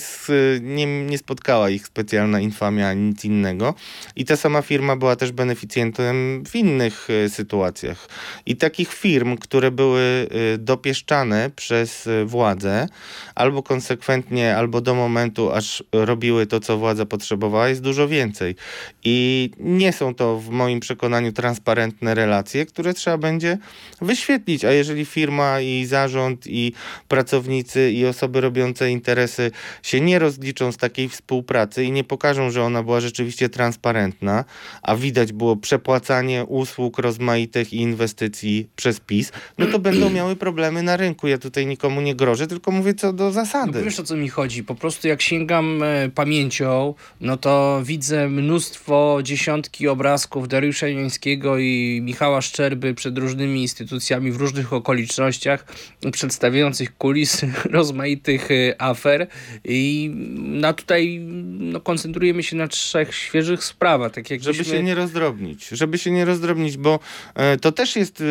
nie, 0.62 1.06
nie 1.06 1.18
spotkała 1.18 1.70
ich 1.70 1.88
specjalna 1.88 2.40
infamia 2.40 2.90
ani 2.90 3.02
nic 3.02 3.26
innego. 3.26 3.74
I 4.16 4.26
ta 4.26 4.36
sama 4.36 4.62
firma 4.62 4.96
była 4.96 5.16
też 5.16 5.32
beneficjentem 5.32 6.44
w 6.46 6.56
innych 6.56 7.08
e, 7.10 7.30
sytuacjach. 7.30 8.08
I 8.46 8.56
takich 8.56 8.94
firm, 8.94 9.38
które 9.38 9.72
były 9.72 10.02
e, 10.02 10.58
dopieszczane 10.58 11.50
przez 11.56 12.08
e, 12.08 12.26
władzę, 12.26 12.88
albo 13.36 13.64
konsekwentnie, 13.64 14.58
albo 14.58 14.82
do 14.82 14.96
momentu, 14.96 15.52
aż 15.52 15.84
robiły 15.92 16.46
to, 16.46 16.60
co 16.60 16.78
władza 16.78 17.06
potrzebowała, 17.06 17.70
jest 17.70 17.82
dużo 17.82 18.08
więcej. 18.08 18.56
I 19.04 19.50
nie 19.60 19.94
są 19.94 20.16
to 20.16 20.40
w 20.40 20.50
moim 20.50 20.80
przekonaniu 20.80 21.32
transparentne 21.32 22.16
relacje, 22.16 22.66
które 22.66 22.94
trzeba 22.94 23.18
będzie 23.18 23.58
wyświetlić. 24.02 24.66
A 24.66 24.72
jeżeli 24.72 25.06
firma 25.06 25.62
i 25.62 25.86
za 25.86 26.05
zarząd 26.06 26.48
i 26.48 26.74
pracownicy 27.08 27.92
i 27.92 28.06
osoby 28.06 28.42
robiące 28.42 28.92
interesy 28.92 29.52
się 29.84 30.02
nie 30.02 30.20
rozliczą 30.20 30.72
z 30.72 30.78
takiej 30.78 31.10
współpracy 31.10 31.84
i 31.84 31.92
nie 31.92 32.04
pokażą, 32.04 32.52
że 32.52 32.64
ona 32.64 32.84
była 32.84 33.00
rzeczywiście 33.02 33.50
transparentna, 33.50 34.46
a 34.82 34.96
widać 34.96 35.34
było 35.34 35.56
przepłacanie 35.56 36.46
usług 36.46 37.00
rozmaitych 37.00 37.74
i 37.74 37.78
inwestycji 37.78 38.68
przez 38.76 39.00
PiS, 39.00 39.32
no 39.58 39.66
to 39.66 39.80
będą 39.80 40.10
miały 40.10 40.36
problemy 40.36 40.84
na 40.84 40.98
rynku. 40.98 41.28
Ja 41.28 41.38
tutaj 41.38 41.66
nikomu 41.66 42.02
nie 42.02 42.16
grożę, 42.16 42.48
tylko 42.48 42.72
mówię 42.72 42.94
co 42.94 43.14
do 43.14 43.32
zasady. 43.32 43.80
No 43.80 43.86
wiesz 43.86 44.00
o 44.00 44.04
co 44.04 44.16
mi 44.16 44.30
chodzi? 44.30 44.64
Po 44.64 44.76
prostu 44.76 45.08
jak 45.08 45.22
sięgam 45.22 45.84
e, 45.84 46.10
pamięcią, 46.10 46.94
no 47.22 47.38
to 47.38 47.82
widzę 47.84 48.30
mnóstwo, 48.30 49.20
dziesiątki 49.24 49.88
obrazków 49.88 50.48
Dariusza 50.48 50.88
Jońskiego 50.88 51.58
i 51.58 52.02
Michała 52.04 52.42
Szczerby 52.42 52.94
przed 52.94 53.18
różnymi 53.18 53.62
instytucjami 53.62 54.32
w 54.32 54.36
różnych 54.36 54.74
okolicznościach, 54.74 55.66
przedstawiających 56.12 56.98
kulisy 56.98 57.52
rozmaitych 57.70 58.52
y, 58.52 58.76
afer 58.78 59.28
i 59.64 60.12
na 60.36 60.74
tutaj 60.74 61.20
no, 61.60 61.82
koncentrujemy 61.82 62.44
się 62.44 62.56
na 62.56 62.68
trzech 62.68 63.16
świeżych 63.16 63.64
sprawach. 63.64 64.12
Tak 64.12 64.30
jak 64.30 64.44
żeby 64.44 64.66
się 64.66 64.84
nie 64.84 64.96
rozdrobnić, 64.96 65.68
żeby 65.68 65.98
się 65.98 66.12
nie 66.12 66.26
rozdrobnić, 66.26 66.78
bo 66.78 67.00
e, 67.36 67.58
to 67.58 67.72
też 67.72 67.96
jest, 67.96 68.22
e, 68.22 68.24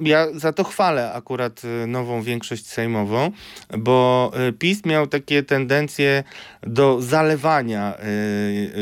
ja 0.00 0.26
za 0.34 0.52
to 0.52 0.64
chwalę 0.64 1.12
akurat 1.12 1.62
e, 1.64 1.86
nową 1.86 2.22
większość 2.22 2.66
sejmową, 2.66 3.32
bo 3.78 4.32
PiS 4.58 4.84
miał 4.84 5.06
takie 5.06 5.42
tendencje 5.42 6.24
do 6.62 7.02
zalewania 7.02 7.94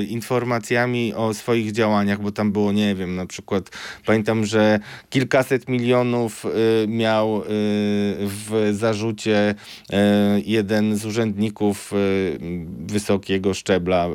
informacjami 0.08 1.14
o 1.14 1.34
swoich 1.34 1.72
działaniach, 1.72 2.20
bo 2.20 2.32
tam 2.32 2.52
było, 2.52 2.72
nie 2.72 2.94
wiem, 2.94 3.16
na 3.16 3.26
przykład 3.26 3.70
pamiętam, 4.06 4.44
że 4.44 4.80
kilkaset 5.10 5.68
milionów 5.68 6.46
miał 6.88 7.42
w 8.20 8.70
zarzucie 8.72 9.54
e, 9.92 10.40
jeden 10.44 10.96
z 10.96 11.06
urzędników 11.06 11.92
e, 11.92 11.96
wysokiego 12.86 13.54
szczebla 13.54 14.06
e, 14.06 14.10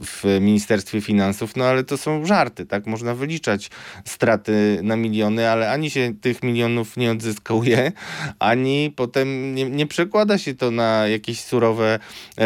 w 0.00 0.38
Ministerstwie 0.40 1.00
Finansów, 1.00 1.56
no 1.56 1.64
ale 1.64 1.84
to 1.84 1.96
są 1.96 2.26
żarty, 2.26 2.66
tak? 2.66 2.86
Można 2.86 3.14
wyliczać 3.14 3.70
straty 4.04 4.80
na 4.82 4.96
miliony, 4.96 5.50
ale 5.50 5.70
ani 5.70 5.90
się 5.90 6.12
tych 6.20 6.42
milionów 6.42 6.96
nie 6.96 7.10
odzyskuje, 7.10 7.92
ani 8.38 8.92
potem 8.96 9.54
nie, 9.54 9.70
nie 9.70 9.86
przekłada 9.86 10.38
się 10.38 10.54
to 10.54 10.70
na 10.70 11.08
jakieś 11.08 11.40
surowe 11.40 11.98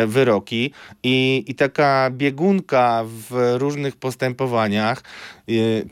wyroki 0.07 0.71
i, 1.03 1.45
i 1.47 1.55
taka 1.55 2.11
biegunka 2.11 3.05
w 3.07 3.55
różnych 3.59 3.97
postępowaniach 3.97 5.03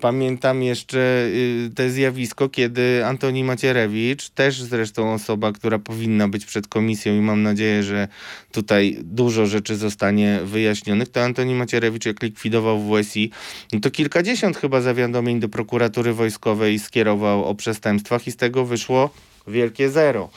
Pamiętam 0.00 0.62
jeszcze 0.62 1.28
te 1.74 1.90
zjawisko, 1.90 2.48
kiedy 2.48 3.06
Antoni 3.06 3.44
Macierewicz, 3.44 4.28
też 4.28 4.62
zresztą 4.62 5.12
osoba, 5.12 5.52
która 5.52 5.78
powinna 5.78 6.28
być 6.28 6.46
przed 6.46 6.68
komisją 6.68 7.16
i 7.16 7.20
mam 7.20 7.42
nadzieję, 7.42 7.82
że 7.82 8.08
tutaj 8.52 8.96
dużo 9.02 9.46
rzeczy 9.46 9.76
zostanie 9.76 10.40
wyjaśnionych, 10.44 11.08
to 11.08 11.22
Antoni 11.22 11.54
Macierewicz 11.54 12.06
jak 12.06 12.22
likwidował 12.22 12.80
WSI, 12.80 13.30
no 13.72 13.80
to 13.80 13.90
kilkadziesiąt 13.90 14.56
chyba 14.56 14.80
zawiadomień 14.80 15.40
do 15.40 15.48
prokuratury 15.48 16.12
wojskowej 16.12 16.78
skierował 16.78 17.44
o 17.44 17.54
przestępstwach 17.54 18.26
i 18.26 18.32
z 18.32 18.36
tego 18.36 18.64
wyszło 18.64 19.10
wielkie 19.48 19.90
zero. 19.90 20.28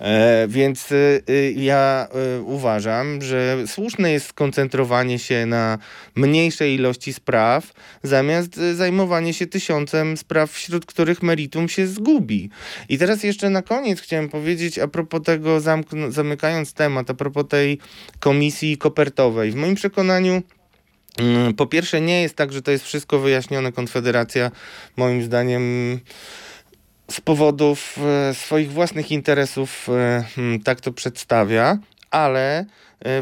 E, 0.00 0.46
więc 0.48 0.92
y, 0.92 1.22
ja 1.56 2.08
y, 2.38 2.42
uważam, 2.42 3.22
że 3.22 3.56
słuszne 3.66 4.12
jest 4.12 4.26
skoncentrowanie 4.26 5.18
się 5.18 5.46
na 5.46 5.78
mniejszej 6.14 6.74
ilości 6.74 7.12
spraw, 7.12 7.72
zamiast 8.02 8.56
zajmowanie 8.74 9.34
się 9.34 9.46
tysiącem 9.46 10.16
spraw, 10.16 10.50
wśród 10.50 10.86
których 10.86 11.22
meritum 11.22 11.68
się 11.68 11.86
zgubi. 11.86 12.50
I 12.88 12.98
teraz 12.98 13.22
jeszcze 13.22 13.50
na 13.50 13.62
koniec 13.62 14.00
chciałem 14.00 14.28
powiedzieć 14.28 14.78
a 14.78 14.88
propos 14.88 15.22
tego, 15.22 15.60
zamykając 16.08 16.72
temat, 16.72 17.10
a 17.10 17.14
propos 17.14 17.44
tej 17.48 17.78
komisji 18.20 18.78
kopertowej. 18.78 19.50
W 19.50 19.54
moim 19.54 19.74
przekonaniu 19.74 20.42
mm, 21.18 21.54
po 21.54 21.66
pierwsze 21.66 22.00
nie 22.00 22.22
jest 22.22 22.36
tak, 22.36 22.52
że 22.52 22.62
to 22.62 22.70
jest 22.70 22.84
wszystko 22.84 23.18
wyjaśnione. 23.18 23.72
Konfederacja 23.72 24.50
moim 24.96 25.22
zdaniem 25.22 25.62
z 27.10 27.20
powodów 27.20 27.98
e, 28.30 28.34
swoich 28.34 28.72
własnych 28.72 29.10
interesów 29.10 29.88
e, 29.88 30.24
hmm, 30.34 30.60
tak 30.60 30.80
to 30.80 30.92
przedstawia, 30.92 31.78
ale 32.10 32.64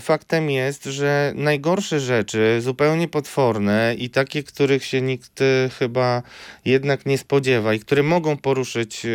faktem 0.00 0.50
jest, 0.50 0.84
że 0.84 1.32
najgorsze 1.36 2.00
rzeczy, 2.00 2.60
zupełnie 2.60 3.08
potworne 3.08 3.94
i 3.98 4.10
takie, 4.10 4.42
których 4.42 4.84
się 4.84 5.00
nikt 5.00 5.40
e, 5.40 5.68
chyba 5.78 6.22
jednak 6.64 7.06
nie 7.06 7.18
spodziewa 7.18 7.74
i 7.74 7.80
które 7.80 8.02
mogą 8.02 8.36
poruszyć 8.36 9.06
e, 9.06 9.08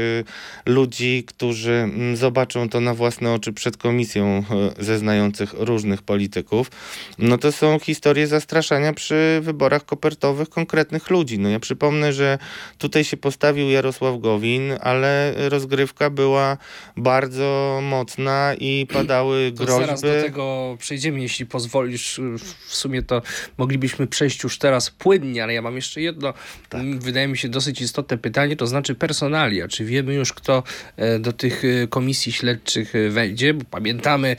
ludzi, 0.66 1.24
którzy 1.28 1.72
mm, 1.72 2.16
zobaczą 2.16 2.70
to 2.70 2.80
na 2.80 2.94
własne 2.94 3.34
oczy 3.34 3.54
przed 3.54 3.78
komisją 3.78 4.44
zeznających 4.80 5.54
różnych 5.54 6.02
polityków, 6.02 6.72
no 7.18 7.38
to 7.38 7.52
są 7.52 7.80
historie 7.80 8.28
zastraszania 8.28 8.94
przy 8.94 9.40
wyborach 9.44 9.86
kopertowych 9.86 10.50
konkretnych 10.50 11.10
ludzi. 11.10 11.40
No 11.40 11.50
ja 11.50 11.60
przypomnę, 11.60 12.14
że 12.14 12.38
tutaj 12.78 13.04
się 13.04 13.18
postawił 13.18 13.70
Jarosław 13.70 14.20
Gowin, 14.20 14.72
ale 14.82 15.34
rozgrywka 15.50 16.10
była 16.10 16.58
bardzo 16.98 17.80
mocna 17.84 18.54
i 18.60 18.88
padały 18.94 19.52
to 19.52 19.64
groźby. 19.64 19.86
Zaraz 19.86 20.02
do 20.02 20.22
tego 20.22 20.59
przejdziemy, 20.80 21.22
jeśli 21.22 21.46
pozwolisz. 21.46 22.22
W 22.68 22.76
sumie 22.76 23.02
to 23.02 23.22
moglibyśmy 23.58 24.08
przejść 24.08 24.44
już 24.44 24.58
teraz 24.58 24.90
płynnie, 24.92 25.44
ale 25.44 25.54
ja 25.54 25.62
mam 25.62 25.76
jeszcze 25.76 26.02
jedno, 26.02 26.34
tak. 26.70 27.00
wydaje 27.00 27.28
mi 27.28 27.38
się 27.38 27.50
dosyć 27.50 27.82
istotne 27.82 28.18
pytanie, 28.18 28.56
to 28.56 28.68
znaczy 28.68 28.96
personalia. 28.96 29.68
Czy 29.68 29.86
wiemy 29.86 30.14
już, 30.14 30.34
kto 30.34 30.64
e, 30.98 31.20
do 31.20 31.34
tych 31.34 31.64
e, 31.66 31.88
komisji 31.88 32.32
śledczych 32.32 32.96
e, 32.96 33.10
wejdzie? 33.10 33.54
Bo 33.54 33.66
pamiętamy, 33.72 34.36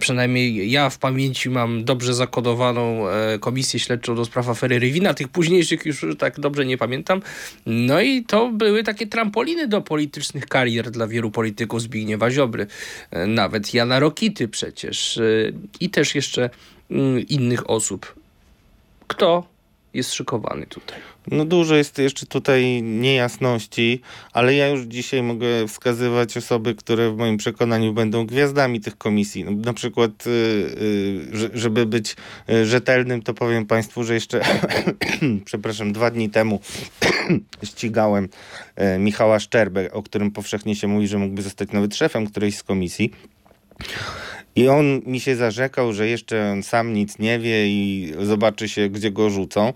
przynajmniej 0.00 0.70
ja 0.70 0.90
w 0.90 0.98
pamięci 0.98 1.50
mam 1.50 1.84
dobrze 1.84 2.14
zakodowaną 2.14 3.04
komisję 3.40 3.80
śledczą 3.80 4.14
do 4.14 4.24
spraw 4.24 4.48
afery 4.48 4.78
Rywina, 4.78 5.14
tych 5.14 5.28
późniejszych 5.28 5.86
już 5.86 6.06
tak 6.18 6.40
dobrze 6.40 6.66
nie 6.66 6.78
pamiętam. 6.78 7.22
No 7.66 8.00
i 8.00 8.24
to 8.24 8.50
były 8.52 8.82
takie 8.82 9.06
trampoliny 9.06 9.68
do 9.68 9.80
politycznych 9.80 10.46
karier 10.46 10.90
dla 10.90 11.06
wielu 11.06 11.30
polityków 11.30 11.82
Zbigniewa 11.82 12.30
Ziobry. 12.30 12.66
Nawet 13.26 13.74
Jana 13.74 14.00
Rokity 14.00 14.48
przecież 14.48 15.20
i 15.80 15.90
też 15.90 16.14
jeszcze 16.14 16.50
mm, 16.90 17.20
innych 17.28 17.70
osób. 17.70 18.14
Kto 19.06 19.52
jest 19.94 20.14
szykowany 20.14 20.66
tutaj? 20.66 20.98
No 21.30 21.44
dużo 21.44 21.76
jest 21.76 21.98
jeszcze 21.98 22.26
tutaj 22.26 22.82
niejasności, 22.82 24.00
ale 24.32 24.54
ja 24.54 24.68
już 24.68 24.82
dzisiaj 24.82 25.22
mogę 25.22 25.68
wskazywać 25.68 26.36
osoby, 26.36 26.74
które 26.74 27.10
w 27.10 27.16
moim 27.16 27.36
przekonaniu 27.36 27.92
będą 27.92 28.26
gwiazdami 28.26 28.80
tych 28.80 28.98
komisji. 28.98 29.44
No, 29.44 29.50
na 29.50 29.72
przykład, 29.72 30.10
yy, 30.26 31.50
żeby 31.54 31.86
być 31.86 32.16
y, 32.50 32.66
rzetelnym, 32.66 33.22
to 33.22 33.34
powiem 33.34 33.66
Państwu, 33.66 34.04
że 34.04 34.14
jeszcze, 34.14 34.40
przepraszam, 35.44 35.92
dwa 35.92 36.10
dni 36.10 36.30
temu 36.30 36.60
ścigałem 37.64 38.28
y, 38.94 38.98
Michała 38.98 39.40
Szczerbę, 39.40 39.92
o 39.92 40.02
którym 40.02 40.30
powszechnie 40.30 40.76
się 40.76 40.88
mówi, 40.88 41.08
że 41.08 41.18
mógłby 41.18 41.42
zostać 41.42 41.72
nawet 41.72 41.96
szefem 41.96 42.26
którejś 42.26 42.56
z 42.56 42.62
komisji. 42.62 43.12
I 44.56 44.68
on 44.68 45.00
mi 45.06 45.20
się 45.20 45.36
zarzekał, 45.36 45.92
że 45.92 46.08
jeszcze 46.08 46.50
on 46.52 46.62
sam 46.62 46.92
nic 46.92 47.18
nie 47.18 47.38
wie 47.38 47.68
i 47.68 48.12
zobaczy 48.20 48.68
się, 48.68 48.88
gdzie 48.88 49.10
go 49.10 49.30
rzucą. 49.30 49.72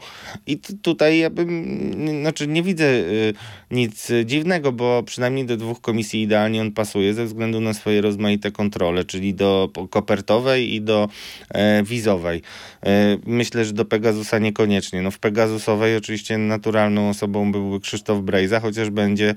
I 0.46 0.58
tutaj 0.58 1.18
ja 1.18 1.30
bym, 1.30 2.20
znaczy 2.20 2.46
nie 2.46 2.62
widzę 2.62 2.84
y, 2.84 3.34
nic 3.70 4.08
dziwnego, 4.24 4.72
bo 4.72 5.02
przynajmniej 5.02 5.46
do 5.46 5.56
dwóch 5.56 5.80
komisji 5.80 6.22
idealnie 6.22 6.60
on 6.60 6.72
pasuje 6.72 7.14
ze 7.14 7.24
względu 7.24 7.60
na 7.60 7.74
swoje 7.74 8.00
rozmaite 8.00 8.50
kontrole, 8.50 9.04
czyli 9.04 9.34
do 9.34 9.70
kopertowej 9.90 10.74
i 10.74 10.80
do 10.80 11.08
e, 11.48 11.82
wizowej. 11.82 12.42
E, 12.82 13.18
myślę, 13.26 13.64
że 13.64 13.72
do 13.72 13.84
Pegasusa 13.84 14.38
niekoniecznie. 14.38 15.02
No 15.02 15.10
w 15.10 15.18
Pegasusowej 15.18 15.96
oczywiście 15.96 16.38
naturalną 16.38 17.08
osobą 17.08 17.52
byłby 17.52 17.80
Krzysztof 17.80 18.22
Brejza, 18.22 18.60
chociaż 18.60 18.90
będzie 18.90 19.34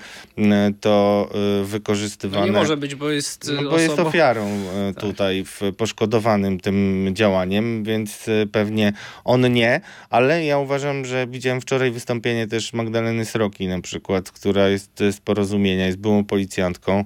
to 0.81 1.29
e, 1.61 1.63
wykorzystywane. 1.63 2.45
No 2.45 2.53
nie 2.53 2.59
może 2.59 2.77
być, 2.77 2.95
bo 2.95 3.09
jest 3.09 3.51
no, 3.55 3.63
bo 3.63 3.69
osobą... 3.69 3.81
jest 3.81 3.99
ofiarą 3.99 4.59
tutaj 4.99 5.28
tutaj 5.29 5.73
poszkodowanym 5.77 6.59
tym 6.59 7.09
działaniem, 7.13 7.83
więc 7.83 8.27
e, 8.27 8.47
pewnie 8.47 8.93
on 9.23 9.53
nie, 9.53 9.81
ale 10.09 10.45
ja 10.45 10.57
uważam, 10.57 11.05
że 11.05 11.27
widziałem 11.27 11.61
wczoraj 11.61 11.91
wystąpienie 11.91 12.47
też 12.47 12.73
Magdaleny 12.73 13.25
Sroki 13.25 13.67
na 13.67 13.81
przykład, 13.81 14.31
która 14.31 14.69
jest 14.69 14.91
z 15.11 15.19
porozumienia, 15.19 15.85
jest 15.85 15.97
byłą 15.97 16.25
policjantką 16.25 17.05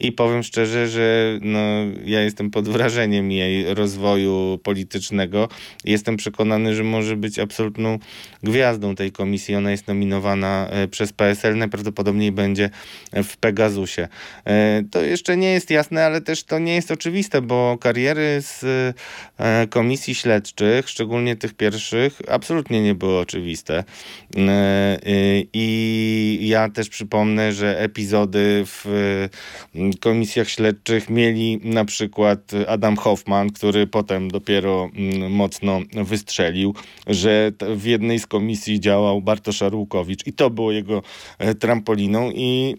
i 0.00 0.12
powiem 0.12 0.42
szczerze, 0.42 0.88
że 0.88 1.38
no, 1.42 1.58
ja 2.04 2.20
jestem 2.20 2.50
pod 2.50 2.68
wrażeniem 2.68 3.32
jej 3.32 3.74
rozwoju 3.74 4.58
politycznego. 4.62 5.48
Jestem 5.84 6.16
przekonany, 6.16 6.74
że 6.74 6.84
może 6.84 7.16
być 7.16 7.38
absolutną 7.38 7.98
gwiazdą 8.42 8.94
tej 8.94 9.12
komisji. 9.12 9.54
Ona 9.54 9.70
jest 9.70 9.88
nominowana 9.88 10.68
e, 10.70 10.88
przez 10.88 11.12
PSL, 11.12 11.58
najprawdopodobniej 11.58 12.32
będzie 12.32 12.70
w 13.12 13.36
Pegasusie. 13.36 14.08
E, 14.44 14.82
to 14.90 15.02
jeszcze 15.02 15.36
nie 15.36 15.52
jest 15.52 15.70
jasne, 15.70 16.04
ale 16.06 16.20
też 16.20 16.44
to 16.44 16.58
nie 16.58 16.74
jest 16.74 16.90
oczywiste, 16.90 17.42
bo 17.42 17.63
kariery 17.80 18.38
z 18.40 18.64
e, 19.38 19.66
komisji 19.66 20.14
śledczych, 20.14 20.88
szczególnie 20.88 21.36
tych 21.36 21.54
pierwszych, 21.54 22.20
absolutnie 22.28 22.82
nie 22.82 22.94
były 22.94 23.18
oczywiste. 23.18 23.84
E, 24.36 24.98
I 25.52 26.38
ja 26.42 26.68
też 26.68 26.88
przypomnę, 26.88 27.52
że 27.52 27.80
epizody 27.80 28.62
w 28.66 28.84
komisjach 30.00 30.48
śledczych 30.48 31.10
mieli 31.10 31.60
na 31.64 31.84
przykład 31.84 32.52
Adam 32.68 32.96
Hoffman, 32.96 33.50
który 33.50 33.86
potem 33.86 34.30
dopiero 34.30 34.90
mocno 35.30 35.80
wystrzelił, 35.92 36.74
że 37.06 37.52
w 37.76 37.84
jednej 37.84 38.18
z 38.18 38.26
komisji 38.26 38.80
działał 38.80 39.22
Bartosz 39.22 39.62
Arłukowicz 39.62 40.26
i 40.26 40.32
to 40.32 40.50
było 40.50 40.72
jego 40.72 41.02
e, 41.38 41.54
trampoliną 41.54 42.30
i 42.30 42.76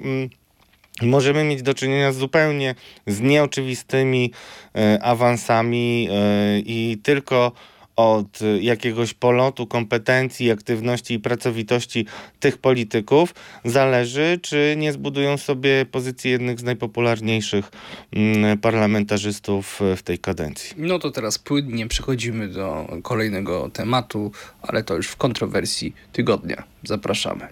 możemy 1.02 1.44
mieć 1.44 1.62
do 1.62 1.74
czynienia 1.74 2.12
z 2.12 2.18
zupełnie 2.18 2.76
z 3.08 3.22
nieoczywistymi 3.22 4.32
e, 4.76 5.04
awansami 5.04 6.10
e, 6.12 6.60
i 6.60 6.98
tylko 7.04 7.52
od 7.96 8.40
jakiegoś 8.62 9.14
polotu 9.14 9.68
kompetencji, 9.68 10.52
aktywności 10.52 11.14
i 11.14 11.20
pracowitości 11.20 12.06
tych 12.40 12.58
polityków 12.58 13.36
zależy, 13.66 14.40
czy 14.42 14.76
nie 14.78 14.94
zbudują 14.94 15.38
sobie 15.38 15.86
pozycji 15.86 16.32
jednych 16.32 16.60
z 16.60 16.64
najpopularniejszych 16.64 17.72
mm, 18.14 18.58
parlamentarzystów 18.58 19.80
w 19.96 20.04
tej 20.04 20.20
kadencji. 20.20 20.76
No 20.78 21.00
to 21.00 21.12
teraz 21.12 21.40
płynnie 21.40 21.88
przechodzimy 21.88 22.48
do 22.48 22.88
kolejnego 23.04 23.70
tematu, 23.70 24.32
ale 24.62 24.84
to 24.84 24.96
już 24.96 25.08
w 25.08 25.16
kontrowersji 25.16 25.94
tygodnia. 26.12 26.64
Zapraszamy. 26.84 27.48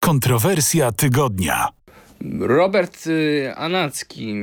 Kontrowersja 0.00 0.92
tygodnia. 0.92 1.81
Robert 2.40 3.06
y, 3.06 3.52
Anacki 3.56 4.34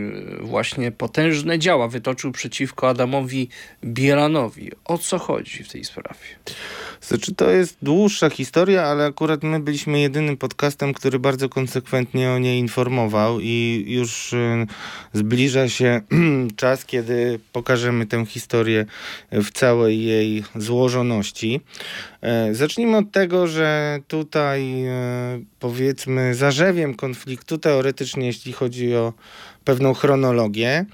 właśnie 0.42 0.92
potężne 0.92 1.60
działa 1.60 1.88
wytoczył 1.88 2.32
przeciwko 2.32 2.90
Adamowi 2.90 3.50
Bielanowi. 3.84 4.72
O 4.86 4.98
co 4.98 5.20
chodzi 5.20 5.64
w 5.64 5.72
tej 5.72 5.84
sprawie? 5.84 6.26
Znaczy, 7.02 7.36
to 7.36 7.50
jest 7.50 7.78
dłuższa 7.82 8.30
historia, 8.30 8.84
ale 8.84 9.06
akurat 9.06 9.44
my 9.44 9.60
byliśmy 9.60 10.00
jedynym 10.00 10.38
podcastem, 10.38 10.94
który 10.94 11.20
bardzo 11.20 11.50
konsekwentnie 11.50 12.32
o 12.32 12.40
niej 12.40 12.60
informował 12.60 13.40
i 13.40 13.86
już 13.88 14.34
y, 14.34 14.68
zbliża 15.14 15.70
się 15.70 16.02
czas, 16.56 16.86
kiedy 16.86 17.40
pokażemy 17.52 18.06
tę 18.06 18.26
historię 18.26 18.86
w 19.32 19.52
całej 19.52 20.04
jej 20.04 20.44
złożoności. 20.56 21.62
E, 22.22 22.54
zacznijmy 22.56 22.98
od 22.98 23.12
tego, 23.12 23.48
że 23.48 24.00
tutaj 24.08 24.86
e, 24.86 24.92
powiedzmy 25.60 26.36
zarzewiem 26.36 26.94
konfliktu 26.96 27.58
teoretycznie, 27.58 28.26
jeśli 28.26 28.54
chodzi 28.54 28.96
o 28.96 29.14
pewną 29.64 29.94
chronologię, 29.94 30.86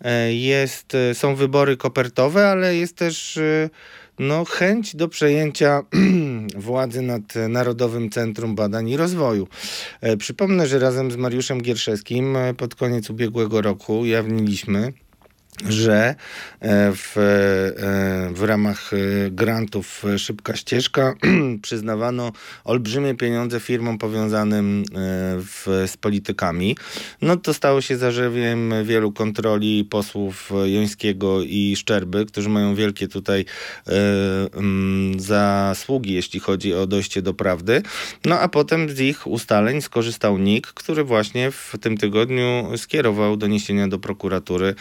e, 0.00 0.34
jest, 0.34 0.92
są 1.14 1.34
wybory 1.34 1.76
kopertowe, 1.76 2.48
ale 2.48 2.76
jest 2.76 2.96
też 2.96 3.38
no, 4.18 4.44
chęć 4.44 4.96
do 4.96 5.08
przejęcia 5.08 5.82
władzy 6.56 7.02
nad 7.02 7.22
Narodowym 7.48 8.10
Centrum 8.10 8.54
Badań 8.54 8.88
i 8.88 8.96
Rozwoju. 8.96 9.48
Przypomnę, 10.18 10.66
że 10.66 10.78
razem 10.78 11.10
z 11.10 11.16
Mariuszem 11.16 11.60
Gierszewskim 11.60 12.36
pod 12.56 12.74
koniec 12.74 13.10
ubiegłego 13.10 13.62
roku 13.62 14.04
jawniliśmy 14.04 14.92
że 15.68 16.14
e, 16.60 16.92
w, 16.92 17.16
e, 17.16 18.32
w 18.34 18.42
ramach 18.42 18.90
e, 18.92 18.96
grantów 19.30 20.04
Szybka 20.18 20.56
Ścieżka 20.56 21.14
przyznawano 21.62 22.32
olbrzymie 22.64 23.14
pieniądze 23.14 23.60
firmom 23.60 23.98
powiązanym 23.98 24.84
w, 25.38 25.84
z 25.86 25.96
politykami. 25.96 26.76
No 27.22 27.36
to 27.36 27.54
stało 27.54 27.80
się 27.80 27.96
zarzewiem 27.96 28.74
wielu 28.84 29.12
kontroli 29.12 29.84
posłów 29.84 30.50
Jońskiego 30.64 31.42
i 31.42 31.76
Szczerby, 31.76 32.26
którzy 32.26 32.48
mają 32.48 32.74
wielkie 32.74 33.08
tutaj 33.08 33.44
zasługi, 35.16 36.14
jeśli 36.14 36.40
chodzi 36.40 36.74
o 36.74 36.86
dojście 36.86 37.22
do 37.22 37.34
prawdy. 37.34 37.82
No 38.24 38.40
a 38.40 38.48
potem 38.48 38.90
z 38.90 39.00
ich 39.00 39.26
ustaleń 39.26 39.82
skorzystał 39.82 40.38
NIK, 40.38 40.66
który 40.66 41.04
właśnie 41.04 41.50
w 41.50 41.74
tym 41.80 41.98
tygodniu 41.98 42.72
skierował 42.76 43.36
doniesienia 43.36 43.88
do 43.88 43.98
prokuratury 43.98 44.74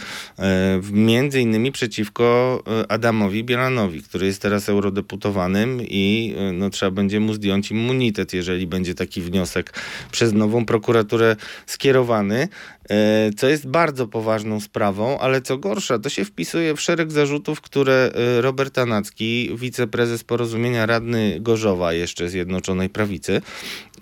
między 0.92 1.42
innymi 1.42 1.72
przeciwko 1.72 2.64
e, 2.68 2.92
Adamowi 2.92 3.44
Bielanowi, 3.44 4.04
który 4.04 4.26
jest 4.26 4.42
teraz 4.42 4.70
eurodeputowanym 4.70 5.82
i 5.82 6.36
e, 6.38 6.52
no, 6.52 6.70
trzeba 6.70 6.92
będzie 6.92 7.20
mu 7.20 7.34
zdjąć 7.34 7.72
immunitet, 7.72 8.34
jeżeli 8.34 8.68
będzie 8.68 8.96
taki 8.96 9.22
wniosek 9.22 9.74
przez 10.12 10.34
nową 10.34 10.66
prokuraturę 10.66 11.36
skierowany. 11.66 12.48
E, 12.90 13.32
co 13.38 13.48
jest 13.48 13.68
bardzo 13.68 14.08
poważną 14.08 14.60
sprawą, 14.60 15.20
ale 15.20 15.42
co 15.42 15.58
gorsza, 15.58 16.00
to 16.00 16.10
się 16.10 16.26
wpisuje 16.26 16.76
w 16.76 16.82
szereg 16.82 17.12
zarzutów, 17.12 17.62
które 17.62 18.12
e, 18.14 18.42
Robert 18.42 18.74
Tanacki, 18.74 19.52
wiceprezes 19.56 20.24
porozumienia 20.24 20.86
radny 20.86 21.38
Gorzowa 21.40 21.94
jeszcze 21.94 22.30
Zjednoczonej 22.30 22.90
Prawicy, 22.90 23.42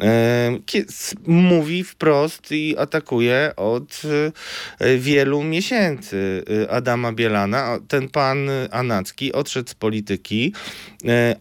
e, 0.02 0.60
mówi 1.28 1.84
wprost 1.84 2.52
i 2.52 2.78
atakuje 2.78 3.54
od 3.56 4.02
wielu 4.98 5.44
miesięcy 5.44 6.44
Adama 6.70 7.13
Bielana. 7.13 7.80
Ten 7.88 8.10
pan 8.10 8.50
Anacki 8.72 9.34
odszedł 9.34 9.70
z 9.70 9.76
polityki, 9.76 10.54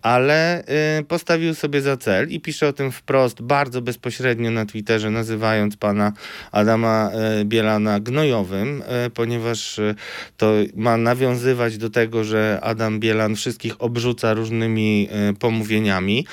ale 0.03 0.65
postawił 1.09 1.55
sobie 1.55 1.81
za 1.81 1.97
cel 1.97 2.29
i 2.29 2.41
pisze 2.41 2.69
o 2.69 2.73
tym 2.73 2.93
wprost, 2.93 3.43
bardzo 3.43 3.83
bezpośrednio 3.83 4.51
na 4.51 4.67
Twitterze, 4.67 5.11
nazywając 5.11 5.77
pana 5.77 6.13
Adama 6.53 7.11
e, 7.29 7.45
Bielana 7.45 8.01
gnojowym, 8.01 8.83
e, 8.87 9.11
ponieważ 9.11 9.79
e, 9.79 9.95
to 10.37 10.53
ma 10.77 10.97
nawiązywać 10.97 11.79
do 11.79 11.91
tego, 11.91 12.25
że 12.25 12.59
Adam 12.63 13.01
Bielan 13.01 13.37
wszystkich 13.37 13.83
obrzuca 13.83 14.35
różnymi 14.35 15.09
pomówieniami, 15.39 16.27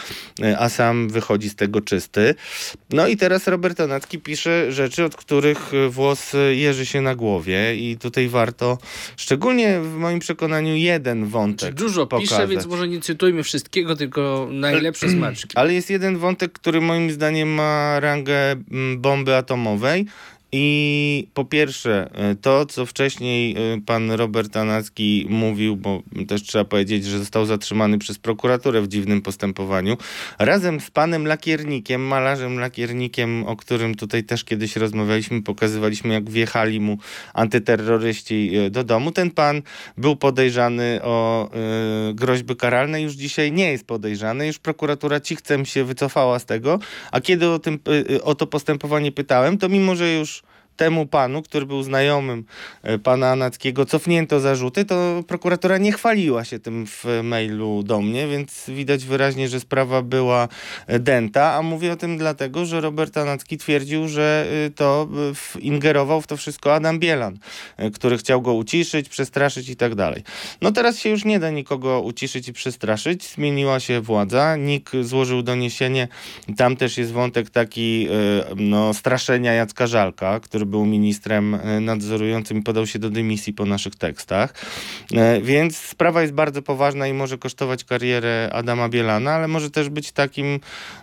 a 0.59 0.69
sam 0.69 1.09
wychodzi 1.09 1.49
z 1.49 1.55
tego 1.55 1.81
czysty. 1.81 2.35
No 2.89 3.07
i 3.07 3.17
teraz 3.17 3.47
Robert 3.47 3.79
Anacki 3.79 4.19
pisze 4.19 4.71
rzeczy, 4.71 5.03
od 5.03 5.15
których 5.15 5.71
włos 5.89 6.31
jeży 6.51 6.85
się 6.85 7.01
na 7.01 7.15
głowie 7.15 7.75
i 7.75 7.97
tutaj 7.97 8.27
warto, 8.27 8.77
szczególnie 9.17 9.79
w 9.79 9.95
moim 9.95 10.19
przekonaniu, 10.19 10.75
jeden 10.75 11.25
wątek 11.25 11.73
Dużo 11.73 12.07
pokazać. 12.07 12.29
pisze, 12.29 12.47
więc 12.47 12.65
może 12.65 12.87
nie 12.87 12.99
cytujmy 12.99 13.43
wszystkiego, 13.43 13.95
tylko 13.95 14.47
najlepsze 14.51 15.09
smaczki. 15.09 15.57
Ale 15.57 15.73
jest 15.73 15.89
jeden 15.89 16.17
wątek, 16.17 16.51
który 16.51 16.81
moim 16.81 17.11
zdaniem 17.11 17.49
ma 17.49 17.99
rangę 17.99 18.51
mm, 18.51 19.01
bomby 19.01 19.35
atomowej 19.35 20.05
i 20.57 21.27
po 21.33 21.45
pierwsze, 21.45 22.09
e, 22.13 22.35
to 22.35 22.65
co 22.65 22.85
wcześniej 22.85 23.55
e, 23.57 23.81
pan 23.85 24.11
Robert 24.11 24.57
Anacki 24.57 25.25
mówił, 25.29 25.75
bo 25.75 26.01
też 26.27 26.43
trzeba 26.43 26.65
powiedzieć, 26.65 27.05
że 27.05 27.19
został 27.19 27.45
zatrzymany 27.45 27.97
przez 27.97 28.19
prokuraturę 28.19 28.81
w 28.81 28.87
dziwnym 28.87 29.21
postępowaniu, 29.21 29.97
razem 30.39 30.79
z 30.79 30.91
panem 30.91 31.27
lakiernikiem, 31.27 32.01
malarzem 32.01 32.59
lakiernikiem, 32.59 33.43
o 33.47 33.55
którym 33.55 33.95
tutaj 33.95 34.23
też 34.23 34.43
kiedyś 34.43 34.75
rozmawialiśmy, 34.75 35.43
pokazywaliśmy 35.43 36.13
jak 36.13 36.29
wjechali 36.29 36.79
mu 36.79 36.97
antyterroryści 37.33 38.51
e, 38.55 38.69
do 38.69 38.83
domu. 38.83 39.11
Ten 39.11 39.31
pan 39.31 39.61
był 39.97 40.15
podejrzany 40.15 40.99
o 41.03 41.49
groźby 42.13 42.55
karalne, 42.55 43.01
już 43.01 43.13
dzisiaj 43.13 43.51
nie 43.51 43.71
jest 43.71 43.87
podejrzany, 43.87 44.47
już 44.47 44.59
prokuratura 44.59 45.19
cichcem 45.19 45.65
się 45.65 45.83
wycofała 45.83 46.39
z 46.39 46.45
tego, 46.45 46.79
a 47.11 47.21
kiedy 47.21 47.49
o, 47.49 47.59
tym, 47.59 47.79
o 48.23 48.35
to 48.35 48.47
postępowanie 48.47 49.11
pytałem, 49.11 49.57
to 49.57 49.69
mimo, 49.69 49.95
że 49.95 50.13
już 50.13 50.44
temu 50.75 51.05
panu, 51.05 51.41
który 51.41 51.65
był 51.65 51.83
znajomym 51.83 52.45
e, 52.83 52.99
pana 52.99 53.31
Anackiego, 53.31 53.85
cofnięto 53.85 54.39
zarzuty, 54.39 54.85
to 54.85 55.23
prokuratura 55.27 55.77
nie 55.77 55.91
chwaliła 55.91 56.43
się 56.43 56.59
tym 56.59 56.87
w 56.87 57.05
mailu 57.23 57.83
do 57.83 58.01
mnie, 58.01 58.27
więc 58.27 58.63
widać 58.67 59.05
wyraźnie, 59.05 59.49
że 59.49 59.59
sprawa 59.59 60.01
była 60.01 60.47
e, 60.87 60.99
dęta, 60.99 61.53
a 61.53 61.61
mówię 61.61 61.91
o 61.91 61.95
tym 61.95 62.17
dlatego, 62.17 62.65
że 62.65 62.81
Robert 62.81 63.17
Anacki 63.17 63.57
twierdził, 63.57 64.07
że 64.07 64.47
e, 64.65 64.69
to 64.69 65.07
ingerował 65.59 66.21
w 66.21 66.27
to 66.27 66.37
wszystko 66.37 66.73
Adam 66.73 66.99
Bielan, 66.99 67.37
który 67.93 68.17
chciał 68.17 68.41
go 68.41 68.53
uciszyć, 68.53 69.09
przestraszyć 69.09 69.69
i 69.69 69.75
tak 69.75 69.95
dalej. 69.95 70.23
No 70.61 70.71
teraz 70.71 70.99
się 70.99 71.09
już 71.09 71.25
nie 71.25 71.39
da 71.39 71.49
nikogo 71.49 72.01
uciszyć 72.01 72.47
i 72.47 72.53
przestraszyć, 72.53 73.23
zmieniła 73.23 73.79
się 73.79 74.01
władza, 74.01 74.55
NIK 74.55 74.91
złożył 75.01 75.41
doniesienie, 75.41 76.07
tam 76.57 76.75
też 76.75 76.97
jest 76.97 77.11
wątek 77.11 77.49
taki 77.49 78.07
no, 78.55 78.93
straszenia 78.93 79.53
Jacka 79.53 79.87
Żalka, 79.87 80.39
który 80.39 80.64
który 80.65 80.71
był 80.71 80.85
ministrem 80.85 81.55
e, 81.55 81.79
nadzorującym 81.79 82.57
i 82.57 82.61
podał 82.61 82.87
się 82.87 82.99
do 82.99 83.09
dymisji 83.09 83.53
po 83.53 83.65
naszych 83.65 83.95
tekstach. 83.95 84.53
E, 85.13 85.41
więc 85.41 85.77
sprawa 85.77 86.21
jest 86.21 86.33
bardzo 86.33 86.61
poważna 86.61 87.07
i 87.07 87.13
może 87.13 87.37
kosztować 87.37 87.83
karierę 87.83 88.49
Adama 88.53 88.89
Bielana, 88.89 89.31
ale 89.33 89.47
może 89.47 89.71
też 89.71 89.89
być 89.89 90.11
takim 90.11 90.59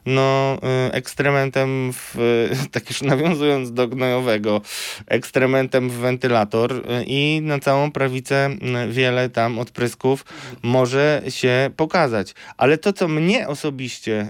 no, 0.07 0.59
e, 0.63 0.93
ekstrementem, 0.93 1.93
w, 1.93 2.17
tak 2.73 2.91
już 2.91 3.03
nawiązując 3.03 3.73
do 3.73 3.89
gnojowego, 3.89 4.61
ekstrementem 5.07 5.91
w 5.91 5.93
wentylator 5.93 6.83
i 7.07 7.41
na 7.43 7.59
całą 7.59 7.93
prawicę 7.93 8.51
wiele 8.89 9.31
tam 9.31 9.59
odprysków 9.59 10.25
może 10.63 11.23
się 11.29 11.71
pokazać. 11.77 12.35
Ale 12.57 12.79
to, 12.79 12.93
co 12.93 13.09
mnie 13.09 13.49
osobiście 13.49 14.29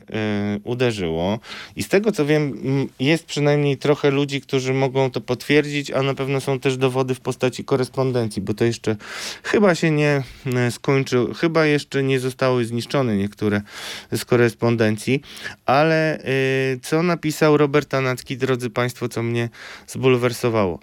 uderzyło 0.65 1.39
i 1.77 1.83
z 1.83 1.89
tego, 1.89 2.13
co 2.13 2.27
wiem, 2.27 2.59
jest 3.01 3.27
przynajmniej 3.27 3.77
trochę 3.77 4.11
ludzi, 4.11 4.41
którzy 4.41 4.75
mogą 4.75 5.11
to 5.11 5.21
potwierdzić, 5.23 5.91
a 5.91 6.03
na 6.03 6.15
pewno 6.15 6.41
są 6.41 6.61
też 6.61 6.77
dowody 6.77 7.15
w 7.15 7.21
postaci 7.21 7.65
korespondencji, 7.65 8.43
bo 8.43 8.55
to 8.55 8.65
jeszcze 8.65 8.97
chyba 9.43 9.75
się 9.75 9.91
nie 9.91 10.23
e, 10.47 10.71
skończył, 10.71 11.35
chyba 11.35 11.67
jeszcze 11.67 12.03
nie 12.03 12.21
zostały 12.21 12.65
zniszczone 12.65 13.17
niektóre 13.17 13.61
z 14.13 14.25
korespondencji, 14.25 15.23
ale 15.67 16.23
yy, 16.73 16.81
co 16.81 17.03
napisał 17.03 17.57
Robert 17.57 17.95
Anacki, 17.95 18.37
drodzy 18.37 18.71
Państwo, 18.71 19.09
co 19.09 19.23
mnie 19.23 19.49
zbulwersowało. 19.87 20.79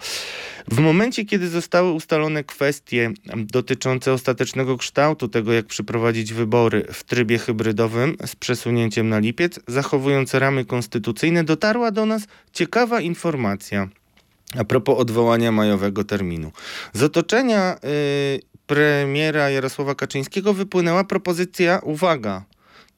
W 0.71 0.80
momencie, 0.80 1.25
kiedy 1.25 1.49
zostały 1.49 1.91
ustalone 1.91 2.43
kwestie 2.43 3.12
dotyczące 3.36 4.13
ostatecznego 4.13 4.78
kształtu 4.78 5.28
tego, 5.28 5.54
jak 5.54 5.65
przeprowadzić 5.65 6.34
wybory 6.34 6.86
w 6.93 7.04
trybie 7.04 7.38
hybrydowym 7.38 8.17
z 8.25 8.36
przesunięciem 8.36 9.10
na 9.10 9.19
lipiec, 9.19 9.60
zachowując 9.67 10.34
ramy 10.34 10.65
konstytucyjne, 10.65 11.43
dotarła 11.43 11.91
do 11.91 12.06
nas 12.06 12.28
ciekawa 12.54 13.02
informacja. 13.02 13.89
A 14.57 14.63
propos 14.63 14.99
odwołania 14.99 15.51
majowego 15.51 16.03
terminu. 16.03 16.51
Z 16.93 17.03
otoczenia 17.03 17.77
y, 18.35 18.39
premiera 18.67 19.49
Jarosława 19.49 19.95
Kaczyńskiego 19.95 20.53
wypłynęła 20.53 21.03
propozycja, 21.03 21.79
uwaga, 21.83 22.45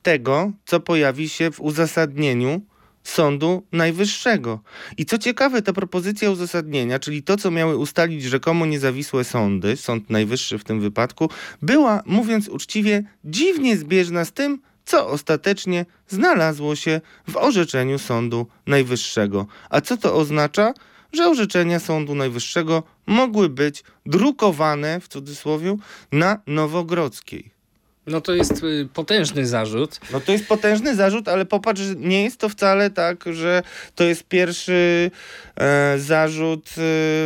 tego, 0.02 0.52
co 0.66 0.80
pojawi 0.80 1.30
się 1.30 1.52
w 1.52 1.62
uzasadnieniu 1.62 2.62
Sądu 3.04 3.64
Najwyższego. 3.72 4.60
I 4.98 5.06
co 5.06 5.18
ciekawe, 5.18 5.62
ta 5.62 5.74
propozycja 5.74 6.32
uzasadnienia, 6.32 7.00
czyli 7.00 7.24
to, 7.24 7.38
co 7.38 7.52
miały 7.52 7.78
ustalić 7.78 8.24
rzekomo 8.24 8.66
niezawisłe 8.66 9.24
sądy, 9.24 9.78
Sąd 9.78 10.10
Najwyższy 10.10 10.58
w 10.58 10.64
tym 10.64 10.80
wypadku, 10.80 11.30
była, 11.62 12.04
mówiąc 12.06 12.48
uczciwie, 12.48 13.04
dziwnie 13.26 13.78
zbieżna 13.78 14.26
z 14.26 14.32
tym, 14.32 14.62
co 14.86 15.08
ostatecznie 15.08 15.86
znalazło 16.08 16.76
się 16.76 17.02
w 17.28 17.38
orzeczeniu 17.38 18.00
Sądu 18.00 18.48
Najwyższego. 18.68 19.46
A 19.70 19.82
co 19.82 19.98
to 19.98 20.16
oznacza? 20.16 20.74
Że 21.14 21.30
orzeczenia 21.30 21.80
Sądu 21.80 22.16
Najwyższego 22.16 22.84
mogły 23.08 23.50
być 23.50 23.84
drukowane, 24.06 25.00
w 25.00 25.08
cudzysłowie, 25.08 25.78
na 26.12 26.42
Nowogrodzkiej. 26.48 27.61
No 28.08 28.22
to 28.22 28.36
jest 28.36 28.64
y, 28.64 28.88
potężny 28.94 29.48
zarzut. 29.48 30.00
No 30.14 30.20
to 30.20 30.32
jest 30.32 30.48
potężny 30.48 30.96
zarzut, 30.96 31.28
ale 31.28 31.46
popatrz, 31.46 31.82
nie 31.98 32.24
jest 32.24 32.38
to 32.38 32.50
wcale 32.50 32.90
tak, 32.90 33.24
że 33.32 33.64
to 33.96 34.04
jest 34.04 34.24
pierwszy 34.24 35.12
e, 35.56 36.00
zarzut 36.00 36.70
e, 36.70 36.74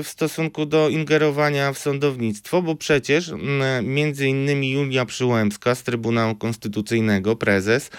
w 0.03 0.05
stosunku 0.05 0.65
do 0.65 0.89
ingerowania 0.89 1.73
w 1.73 1.77
sądownictwo, 1.77 2.61
bo 2.61 2.75
przecież 2.75 3.29
m, 3.29 3.63
między 3.81 4.27
innymi 4.27 4.71
Julia 4.71 5.05
Przyłębska 5.05 5.75
z 5.75 5.83
Trybunału 5.83 6.35
Konstytucyjnego, 6.35 7.35
prezes, 7.35 7.89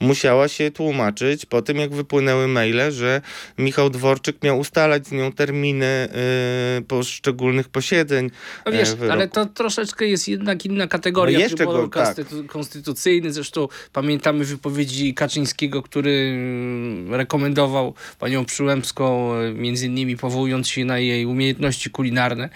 musiała 0.00 0.48
się 0.48 0.70
tłumaczyć 0.70 1.46
po 1.46 1.62
tym, 1.62 1.76
jak 1.76 1.94
wypłynęły 1.94 2.48
maile, 2.48 2.92
że 2.92 3.20
Michał 3.58 3.90
Dworczyk 3.90 4.42
miał 4.42 4.58
ustalać 4.58 5.06
z 5.06 5.12
nią 5.12 5.32
terminy 5.32 5.86
e, 5.86 6.08
poszczególnych 6.88 7.68
posiedzeń. 7.68 8.30
No 8.66 8.72
wiesz, 8.72 8.96
e, 9.06 9.12
ale 9.12 9.28
to 9.28 9.46
troszeczkę 9.46 10.06
jest 10.06 10.28
jednak 10.28 10.66
inna 10.66 10.86
kategoria. 10.86 11.38
No 11.38 11.42
jeszcze 11.42 11.64
go, 11.64 11.88
tak 11.88 12.19
konstytucyjny. 12.46 13.32
Zresztą 13.32 13.68
pamiętamy 13.92 14.44
wypowiedzi 14.44 15.14
Kaczyńskiego, 15.14 15.82
który 15.82 16.32
mm, 16.34 17.14
rekomendował 17.14 17.94
panią 18.18 18.44
Przyłębską, 18.44 19.34
e, 19.34 19.52
między 19.52 19.86
innymi 19.86 20.16
powołując 20.16 20.68
się 20.68 20.84
na 20.84 20.98
jej 20.98 21.26
umiejętności 21.26 21.90
kulinarne. 21.90 22.48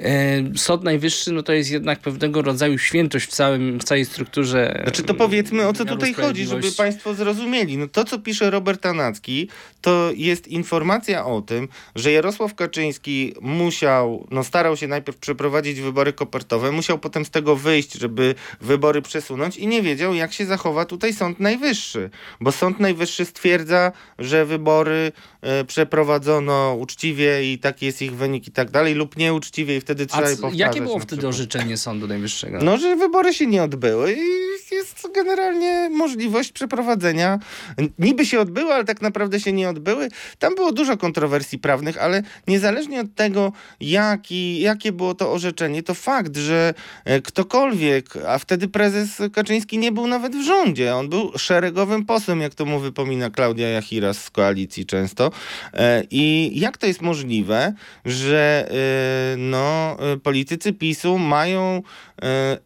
E, 0.00 0.56
Sąd 0.56 0.84
Najwyższy 0.84 1.32
no 1.32 1.42
to 1.42 1.52
jest 1.52 1.70
jednak 1.70 2.00
pewnego 2.00 2.42
rodzaju 2.42 2.78
świętość 2.78 3.26
w, 3.26 3.30
całym, 3.30 3.78
w 3.78 3.84
całej 3.84 4.04
strukturze. 4.04 4.80
Znaczy 4.82 5.02
to 5.02 5.14
powiedzmy 5.14 5.68
o 5.68 5.72
co 5.72 5.84
tutaj 5.84 6.14
chodzi, 6.14 6.46
żeby 6.46 6.72
państwo 6.72 7.14
zrozumieli. 7.14 7.78
No 7.78 7.88
to 7.88 8.04
co 8.04 8.18
pisze 8.18 8.50
Robert 8.50 8.86
Anacki, 8.86 9.48
to 9.80 10.10
jest 10.14 10.48
informacja 10.48 11.26
o 11.26 11.42
tym, 11.42 11.68
że 11.94 12.12
Jarosław 12.12 12.54
Kaczyński 12.54 13.34
musiał, 13.40 14.26
no 14.30 14.44
starał 14.44 14.76
się 14.76 14.88
najpierw 14.88 15.18
przeprowadzić 15.18 15.80
wybory 15.80 16.12
kopertowe, 16.12 16.72
musiał 16.72 16.98
potem 16.98 17.24
z 17.24 17.30
tego 17.30 17.56
wyjść, 17.56 17.92
żeby 17.92 18.34
wybory 18.60 19.02
przesunąć 19.06 19.56
i 19.56 19.66
nie 19.66 19.82
wiedział, 19.82 20.14
jak 20.14 20.32
się 20.32 20.46
zachowa 20.46 20.84
tutaj 20.84 21.12
Sąd 21.12 21.40
Najwyższy. 21.40 22.10
Bo 22.40 22.52
Sąd 22.52 22.80
Najwyższy 22.80 23.24
stwierdza, 23.24 23.92
że 24.18 24.46
wybory 24.46 25.12
e, 25.42 25.64
przeprowadzono 25.64 26.76
uczciwie 26.80 27.52
i 27.52 27.58
taki 27.58 27.86
jest 27.86 28.02
ich 28.02 28.16
wynik 28.16 28.48
i 28.48 28.50
tak 28.50 28.70
dalej, 28.70 28.94
lub 28.94 29.16
nieuczciwie 29.16 29.76
i 29.76 29.80
wtedy 29.80 30.06
trzeba 30.06 30.30
je 30.30 30.36
powtarzać. 30.36 30.58
jakie 30.58 30.82
było 30.82 30.98
wtedy 30.98 31.28
orzeczenie 31.28 31.76
Sądu 31.76 32.06
Najwyższego? 32.08 32.58
No, 32.62 32.78
że 32.78 32.96
wybory 32.96 33.34
się 33.34 33.46
nie 33.46 33.62
odbyły 33.62 34.12
i 34.12 34.46
jest 34.72 35.08
generalnie 35.14 35.90
możliwość 35.90 36.52
przeprowadzenia. 36.52 37.38
Niby 37.98 38.26
się 38.26 38.40
odbyły, 38.40 38.74
ale 38.74 38.84
tak 38.84 39.02
naprawdę 39.02 39.40
się 39.40 39.52
nie 39.52 39.68
odbyły. 39.68 40.08
Tam 40.38 40.54
było 40.54 40.72
dużo 40.72 40.96
kontrowersji 40.96 41.58
prawnych, 41.58 41.98
ale 42.02 42.22
niezależnie 42.46 43.00
od 43.00 43.14
tego, 43.14 43.52
jaki, 43.80 44.60
jakie 44.60 44.92
było 44.92 45.14
to 45.14 45.32
orzeczenie, 45.32 45.82
to 45.82 45.94
fakt, 45.94 46.36
że 46.36 46.74
e, 47.04 47.20
ktokolwiek, 47.20 48.16
a 48.26 48.38
wtedy 48.38 48.68
prezes 48.68 48.95
Kaczyński 49.32 49.78
nie 49.78 49.92
był 49.92 50.06
nawet 50.06 50.36
w 50.36 50.44
rządzie, 50.44 50.94
on 50.94 51.08
był 51.08 51.38
szeregowym 51.38 52.04
posłem, 52.04 52.40
jak 52.40 52.54
to 52.54 52.64
mu 52.64 52.80
wypomina 52.80 53.30
Klaudia 53.30 53.68
Jachiras 53.68 54.24
z 54.24 54.30
koalicji 54.30 54.86
często. 54.86 55.30
E, 55.74 56.02
I 56.10 56.50
jak 56.60 56.78
to 56.78 56.86
jest 56.86 57.02
możliwe, 57.02 57.72
że 58.04 58.68
e, 58.70 59.36
no, 59.36 59.96
e, 60.00 60.16
politycy 60.16 60.72
PiSu 60.72 61.18
mają 61.18 61.82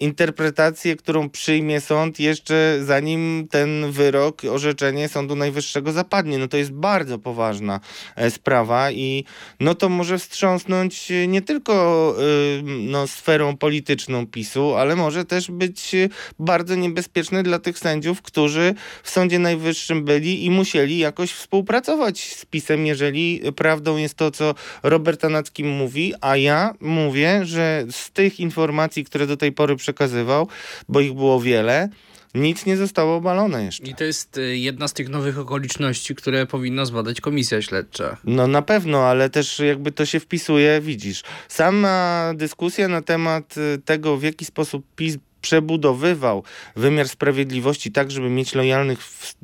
interpretację, 0.01 0.97
którą 0.97 1.31
przyjmie 1.31 1.81
sąd 1.81 2.21
jeszcze 2.21 2.79
zanim 2.83 3.49
ten 3.51 3.93
wyrok, 3.93 4.43
orzeczenie 4.51 5.09
Sądu 5.09 5.37
Najwyższego 5.37 5.93
zapadnie. 5.93 6.39
No 6.39 6.49
to 6.49 6.57
jest 6.57 6.73
bardzo 6.73 7.19
poważna 7.19 7.81
sprawa 8.29 8.91
i 8.91 9.25
no 9.61 9.75
to 9.75 9.89
może 9.89 10.19
wstrząsnąć 10.19 11.13
nie 11.29 11.43
tylko 11.43 12.15
no, 12.63 13.07
sferą 13.07 13.57
polityczną 13.57 14.27
PiSu, 14.27 14.75
ale 14.75 14.97
może 14.97 15.25
też 15.25 15.51
być 15.51 15.97
bardzo 16.39 16.75
niebezpieczne 16.75 17.43
dla 17.43 17.59
tych 17.59 17.79
sędziów, 17.79 18.23
którzy 18.23 18.75
w 19.03 19.11
Sądzie 19.11 19.39
Najwyższym 19.39 20.05
byli 20.05 20.45
i 20.45 20.51
musieli 20.51 20.99
jakoś 20.99 21.33
współpracować 21.33 22.35
z 22.35 22.45
PiSem, 22.45 22.87
jeżeli 22.87 23.43
prawdą 23.57 23.97
jest 23.97 24.15
to, 24.15 24.31
co 24.31 24.55
Robert 24.83 25.21
Tanacki 25.21 25.65
mówi, 25.65 26.15
a 26.21 26.37
ja 26.37 26.75
mówię, 26.81 27.41
że 27.45 27.85
z 27.91 28.11
tych 28.11 28.41
informacji, 28.41 29.05
które 29.05 29.27
do 29.27 29.37
tej 29.37 29.53
pory 29.53 29.77
przekazywał, 29.77 30.49
bo 30.89 31.01
ich 31.01 31.13
było 31.13 31.41
wiele, 31.41 31.89
nic 32.35 32.67
nie 32.67 32.77
zostało 32.77 33.17
obalone 33.17 33.65
jeszcze. 33.65 33.87
I 33.87 33.95
to 33.95 34.05
jest 34.05 34.39
y, 34.39 34.57
jedna 34.57 34.89
z 34.89 34.93
tych 34.93 35.09
nowych 35.09 35.39
okoliczności, 35.39 36.15
które 36.15 36.47
powinna 36.47 36.85
zbadać 36.85 37.21
komisja 37.21 37.63
śledcza. 37.63 38.17
No 38.25 38.47
na 38.47 38.63
pewno, 38.63 39.05
ale 39.07 39.31
też 39.31 39.59
jakby 39.59 39.93
to 39.93 40.07
się 40.07 40.21
wpisuje, 40.21 40.81
widzisz. 40.81 41.23
Sama 41.49 42.33
dyskusja 42.37 42.89
na 42.89 43.03
temat 43.03 43.55
y, 43.57 43.79
tego, 43.85 44.17
w 44.17 44.23
jaki 44.23 44.45
sposób 44.45 44.85
PiS 44.97 45.17
przebudowywał 45.41 46.43
wymiar 46.77 47.09
sprawiedliwości 47.09 47.93
tak, 47.93 48.11
żeby 48.11 48.31
mieć 48.31 48.55
lojalnych 48.55 49.03
w, 49.03 49.35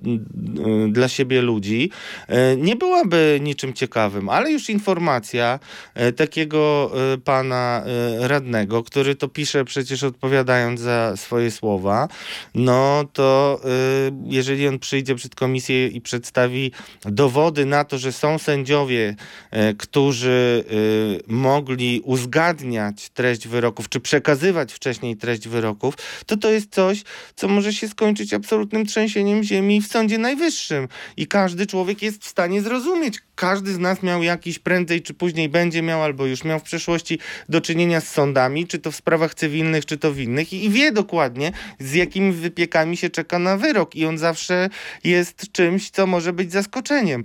dla 0.88 1.09
siebie 1.09 1.42
ludzi, 1.42 1.90
y, 2.30 2.57
nie 2.57 2.76
byłaby 2.76 3.38
niczym 3.42 3.72
ciekawym, 3.72 4.28
ale 4.28 4.53
już 4.53 4.70
informacja 4.70 5.59
y, 6.09 6.12
takiego 6.12 6.92
y, 7.14 7.18
pana 7.18 7.84
radnego, 8.18 8.82
który 8.82 9.14
to 9.14 9.28
pisze 9.28 9.64
przecież 9.64 10.03
odpowiadając 10.03 10.80
za 10.80 11.16
swoje 11.16 11.51
słowa, 11.51 12.09
no 12.55 13.05
to 13.12 13.61
jeżeli 14.24 14.68
on 14.68 14.78
przyjdzie 14.78 15.14
przed 15.14 15.34
komisję 15.34 15.88
i 15.88 16.01
przedstawi 16.01 16.72
dowody 17.05 17.66
na 17.66 17.84
to, 17.84 17.99
że 17.99 18.12
są 18.12 18.38
sędziowie, 18.38 19.16
e, 19.51 19.74
którzy 19.74 20.64
mogli 21.26 22.01
uzgadniać 22.05 23.09
treść 23.09 23.49
wyroków, 23.49 23.88
czy 23.88 24.01
przekazywać 24.01 24.72
wcześniej 24.72 25.16
treść 25.16 25.49
wyroków, 25.49 25.86
to 26.26 26.37
to 26.37 26.51
jest 26.51 26.74
coś, 26.74 27.03
co 27.37 27.49
może 27.49 27.72
się 27.72 27.89
skończyć 27.89 28.34
absolutnym 28.34 28.87
trzęsieniem 28.87 29.43
ziemi 29.43 29.82
w 29.82 29.87
Sądzie 29.87 30.18
Najwyższym. 30.18 30.89
I 31.16 31.26
każdy 31.26 31.66
człowiek 31.66 32.03
jest 32.03 32.24
w 32.24 32.28
stanie 32.28 32.62
zrozumieć. 32.62 33.18
Każdy 33.34 33.72
z 33.72 33.78
nas 33.78 34.03
miał 34.03 34.22
jakiś 34.22 34.59
prędzej 34.59 35.03
czy 35.03 35.14
później 35.14 35.49
będzie 35.49 35.82
miał, 35.82 36.03
albo 36.03 36.26
już 36.26 36.45
miał 36.45 36.59
w 36.59 36.62
przeszłości 36.62 37.18
do 37.49 37.61
czynienia 37.61 38.01
z 38.01 38.09
sądami, 38.09 38.66
czy 38.66 38.78
to 38.78 38.91
w 38.91 38.97
sprawach 38.97 39.34
cywilnych, 39.34 39.87
czy 39.87 39.99
to 39.99 40.12
w 40.12 40.18
innych, 40.18 40.53
i, 40.53 40.64
i 40.64 40.70
wie 40.70 40.93
dokładnie, 40.93 41.53
z 41.80 41.95
jakimi 41.95 42.32
wypiekami 42.32 42.97
się 42.97 43.11
czeka 43.11 43.39
na 43.39 43.57
wyrok. 43.57 43.97
I 43.97 44.07
on 44.07 44.18
zawsze 44.18 44.68
jest 45.05 45.53
czymś, 45.53 45.91
co 45.91 46.07
może 46.07 46.32
być 46.32 46.53
zaskoczeniem 46.53 47.24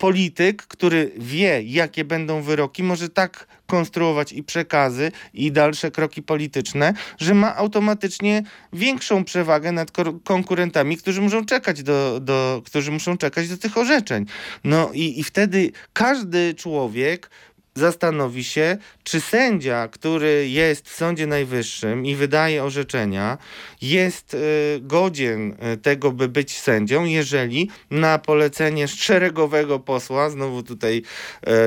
polityk, 0.00 0.62
który 0.62 1.12
wie, 1.16 1.62
jakie 1.62 2.04
będą 2.04 2.42
wyroki, 2.42 2.82
może 2.82 3.08
tak 3.08 3.46
konstruować 3.66 4.32
i 4.32 4.42
przekazy, 4.42 5.12
i 5.34 5.52
dalsze 5.52 5.90
kroki 5.90 6.22
polityczne, 6.22 6.94
że 7.18 7.34
ma 7.34 7.56
automatycznie 7.56 8.42
większą 8.72 9.24
przewagę 9.24 9.72
nad 9.72 9.90
konkurentami, 10.24 10.96
którzy 10.96 11.20
muszą 11.20 11.44
czekać 11.44 11.82
do, 11.82 12.20
do, 12.20 12.62
którzy 12.66 12.90
muszą 12.90 13.16
czekać 13.16 13.48
do 13.48 13.56
tych 13.56 13.76
orzeczeń. 13.76 14.26
No 14.64 14.90
i, 14.92 15.20
i 15.20 15.24
wtedy 15.24 15.72
każdy 15.92 16.54
człowiek 16.54 17.30
zastanowi 17.74 18.44
się, 18.44 18.76
czy 19.04 19.20
sędzia, 19.20 19.88
który 19.88 20.48
jest 20.48 20.88
w 20.88 20.94
Sądzie 20.94 21.26
Najwyższym 21.26 22.06
i 22.06 22.14
wydaje 22.14 22.64
orzeczenia, 22.64 23.38
jest 23.82 24.34
y, 24.34 24.38
godzien 24.80 25.56
y, 25.74 25.76
tego, 25.76 26.12
by 26.12 26.28
być 26.28 26.58
sędzią, 26.58 27.04
jeżeli 27.04 27.70
na 27.90 28.18
polecenie 28.18 28.88
szeregowego 28.88 29.78
posła, 29.78 30.30
znowu 30.30 30.62
tutaj 30.62 31.02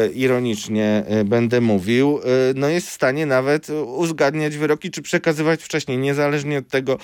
y, 0.08 0.14
ironicznie 0.14 1.04
będę 1.26 1.62
mówił, 1.62 2.20
no 2.56 2.68
jest 2.70 2.90
w 2.90 2.94
stanie 2.94 3.26
nawet 3.26 3.68
uzgadniać 3.86 4.58
wyroki, 4.58 4.92
czy 4.92 5.02
przekazywać 5.02 5.64
wcześniej, 5.64 5.98
niezależnie 5.98 6.58
od 6.58 6.68
tego, 6.68 6.98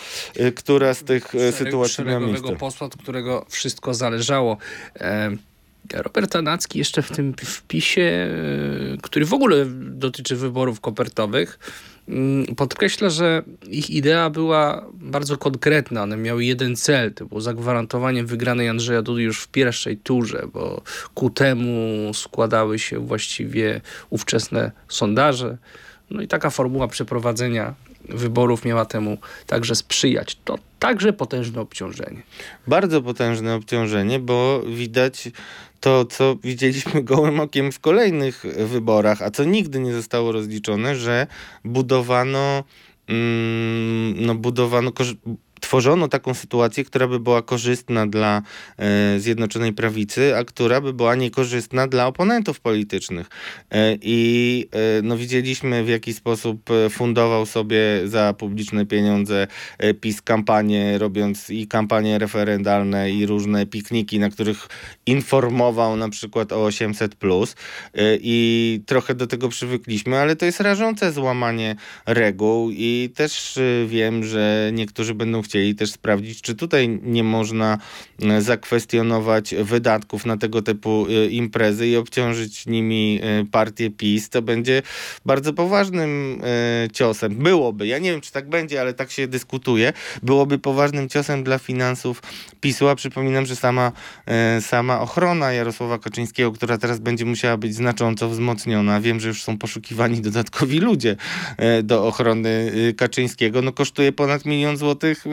która 0.55 0.93
z 0.93 1.03
tych 1.03 1.27
Szereg- 1.27 1.51
sytuacji 1.51 1.71
miała 1.73 1.87
szeregowego 1.87 2.31
miejsce. 2.47 2.55
posła, 2.55 2.87
od 2.87 2.95
którego 2.97 3.45
wszystko 3.49 3.93
zależało. 3.93 4.57
E, 4.95 5.31
Robert 5.93 6.31
Tanacki 6.31 6.79
jeszcze 6.79 7.01
w 7.01 7.11
tym 7.11 7.33
wpisie, 7.37 8.01
e, 8.01 8.97
który 9.01 9.25
w 9.25 9.33
ogóle 9.33 9.65
dotyczy 9.79 10.35
wyborów 10.35 10.81
kopertowych, 10.81 11.59
mm, 12.07 12.55
podkreśla, 12.55 13.09
że 13.09 13.43
ich 13.67 13.89
idea 13.89 14.29
była 14.29 14.85
bardzo 14.93 15.37
konkretna. 15.37 16.03
One 16.03 16.17
miały 16.17 16.45
jeden 16.45 16.75
cel, 16.75 17.13
to 17.13 17.25
było 17.25 17.41
zagwarantowanie 17.41 18.23
wygranej 18.23 18.69
Andrzeja 18.69 19.01
Dudy 19.01 19.21
już 19.21 19.41
w 19.41 19.47
pierwszej 19.47 19.97
turze, 19.97 20.47
bo 20.53 20.81
ku 21.13 21.29
temu 21.29 22.11
składały 22.13 22.79
się 22.79 22.99
właściwie 22.99 23.81
ówczesne 24.09 24.71
sondaże. 24.87 25.57
No 26.09 26.21
i 26.21 26.27
taka 26.27 26.49
formuła 26.49 26.87
przeprowadzenia 26.87 27.73
wyborów 28.09 28.65
miała 28.65 28.85
temu 28.85 29.17
także 29.47 29.75
sprzyjać. 29.75 30.37
To 30.45 30.57
także 30.79 31.13
potężne 31.13 31.61
obciążenie. 31.61 32.21
bardzo 32.67 33.01
potężne 33.01 33.55
obciążenie, 33.55 34.19
bo 34.19 34.63
widać 34.75 35.29
to, 35.79 36.05
co 36.05 36.35
widzieliśmy 36.35 37.03
gołym 37.11 37.39
okiem 37.39 37.71
w 37.71 37.79
kolejnych 37.79 38.45
wyborach, 38.57 39.21
a 39.21 39.31
co 39.31 39.43
nigdy 39.43 39.79
nie 39.79 39.93
zostało 39.93 40.31
rozliczone, 40.31 40.95
że 40.95 41.27
budowano, 41.65 42.63
mm, 43.07 44.25
no 44.25 44.35
budowano, 44.35 44.91
tworzono 45.59 46.07
taką 46.07 46.33
sytuację, 46.33 46.83
która 46.83 47.07
by 47.07 47.19
była 47.19 47.41
korzystna 47.41 48.07
dla 48.07 48.41
e, 48.77 49.19
Zjednoczonej 49.19 49.73
Prawicy, 49.73 50.37
a 50.37 50.43
która 50.43 50.81
by 50.81 50.93
była 50.93 51.15
niekorzystna 51.15 51.87
dla 51.87 52.07
oponentów 52.07 52.59
politycznych. 52.59 53.29
E, 53.71 53.97
I 54.01 54.65
e, 54.71 55.01
no, 55.01 55.17
widzieliśmy, 55.17 55.83
w 55.83 55.89
jaki 55.89 56.13
sposób 56.13 56.71
e, 56.71 56.89
fundował 56.89 57.45
sobie 57.45 57.79
za 58.05 58.33
publiczne 58.33 58.85
pieniądze 58.85 59.47
e, 59.77 59.93
PiS 59.93 60.21
kampanię, 60.21 60.97
robiąc 60.97 61.49
i 61.49 61.67
kampanie 61.67 62.19
referendalne, 62.19 63.11
i 63.11 63.25
różne 63.25 63.65
pikniki, 63.65 64.19
na 64.19 64.29
których 64.29 64.67
informował 65.05 65.95
na 65.97 66.09
przykład 66.09 66.53
o 66.53 66.65
800. 66.65 67.15
I 68.21 68.81
trochę 68.85 69.15
do 69.15 69.27
tego 69.27 69.49
przywykliśmy, 69.49 70.17
ale 70.17 70.35
to 70.35 70.45
jest 70.45 70.59
rażące 70.59 71.11
złamanie 71.11 71.75
reguł. 72.05 72.69
I 72.71 73.09
też 73.15 73.57
e, 73.57 73.87
wiem, 73.87 74.23
że 74.23 74.71
niektórzy 74.73 75.13
będą 75.13 75.41
chcieli 75.41 75.48
też 75.77 75.91
sprawdzić, 75.91 76.41
czy 76.41 76.55
tutaj 76.55 76.99
nie 77.03 77.23
można 77.23 77.77
e, 78.21 78.41
zakwestionować 78.41 79.55
wydatków 79.55 80.25
na 80.25 80.37
tego 80.37 80.61
typu 80.61 81.07
e, 81.09 81.25
imprezy 81.25 81.87
i 81.87 81.95
obciążyć 81.95 82.65
nimi 82.65 83.19
e, 83.23 83.45
partię 83.45 83.89
PiS. 83.89 84.29
To 84.29 84.41
będzie 84.41 84.81
bardzo 85.25 85.53
poważnym 85.53 86.41
ciosem. 86.93 87.35
Byłoby, 87.35 87.87
ja 87.87 87.99
nie 87.99 88.11
wiem, 88.11 88.21
czy 88.21 88.31
tak 88.31 88.49
będzie, 88.49 88.81
ale 88.81 88.93
tak 88.93 89.11
się 89.11 89.27
dyskutuje. 89.27 89.93
Byłoby 90.23 90.59
poważnym 90.59 91.09
ciosem 91.09 91.43
dla 91.43 91.57
finansów 91.57 92.21
PiSu, 92.61 92.87
a 92.87 92.95
przypominam, 92.95 93.45
że 93.45 93.55
sama, 93.55 93.91
sama 94.61 95.01
ochrona 95.01 95.51
Jarosława 95.51 95.99
Kaczyńskiego, 95.99 96.51
która 96.51 96.77
teraz 96.77 96.99
będzie 96.99 97.25
musiała 97.25 97.57
być 97.57 97.75
znacząco 97.75 98.29
wzmocniona. 98.29 99.01
Wiem, 99.01 99.19
że 99.19 99.27
już 99.27 99.43
są 99.43 99.57
poszukiwani 99.57 100.21
dodatkowi 100.21 100.79
ludzie 100.79 101.15
do 101.83 102.07
ochrony 102.07 102.71
Kaczyńskiego. 102.97 103.61
No 103.61 103.71
kosztuje 103.71 104.11
ponad 104.11 104.45
milion 104.45 104.77
złotych 104.77 105.25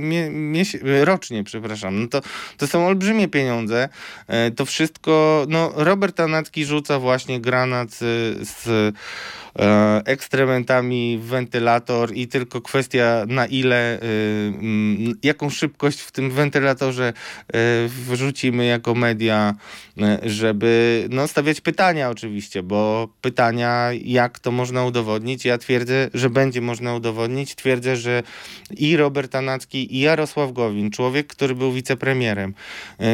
mie, 0.00 0.30
miesie- 0.30 0.78
e, 0.84 1.04
rocznie, 1.04 1.44
przepraszam. 1.44 2.02
No 2.02 2.08
to, 2.08 2.20
to 2.56 2.66
są 2.66 2.86
olbrzymie 2.86 3.28
pieniądze. 3.28 3.88
E, 4.28 4.50
To 4.50 4.64
wszystko, 4.64 5.46
no 5.48 5.72
Robert 5.74 6.16
Tanacki 6.16 6.64
rzuca 6.64 6.98
właśnie 6.98 7.40
granat 7.40 7.90
z, 7.90 8.94
ekstrementami 10.04 11.18
w 11.18 11.24
wentylator 11.26 12.14
i 12.14 12.28
tylko 12.28 12.60
kwestia 12.60 13.24
na 13.28 13.46
ile, 13.46 13.98
jaką 15.22 15.50
szybkość 15.50 16.00
w 16.00 16.12
tym 16.12 16.30
wentylatorze 16.30 17.12
wrzucimy 17.86 18.66
jako 18.66 18.94
media, 18.94 19.54
żeby 20.22 21.06
no, 21.10 21.28
stawiać 21.28 21.60
pytania 21.60 22.10
oczywiście, 22.10 22.62
bo 22.62 23.08
pytania 23.20 23.88
jak 24.04 24.38
to 24.38 24.52
można 24.52 24.84
udowodnić, 24.84 25.44
ja 25.44 25.58
twierdzę, 25.58 26.10
że 26.14 26.30
będzie 26.30 26.60
można 26.60 26.94
udowodnić, 26.94 27.54
twierdzę, 27.54 27.96
że 27.96 28.22
i 28.76 28.96
Robert 28.96 29.34
Anacki 29.34 29.96
i 29.96 30.00
Jarosław 30.00 30.52
Gowin, 30.52 30.90
człowiek, 30.90 31.26
który 31.26 31.54
był 31.54 31.72
wicepremierem, 31.72 32.54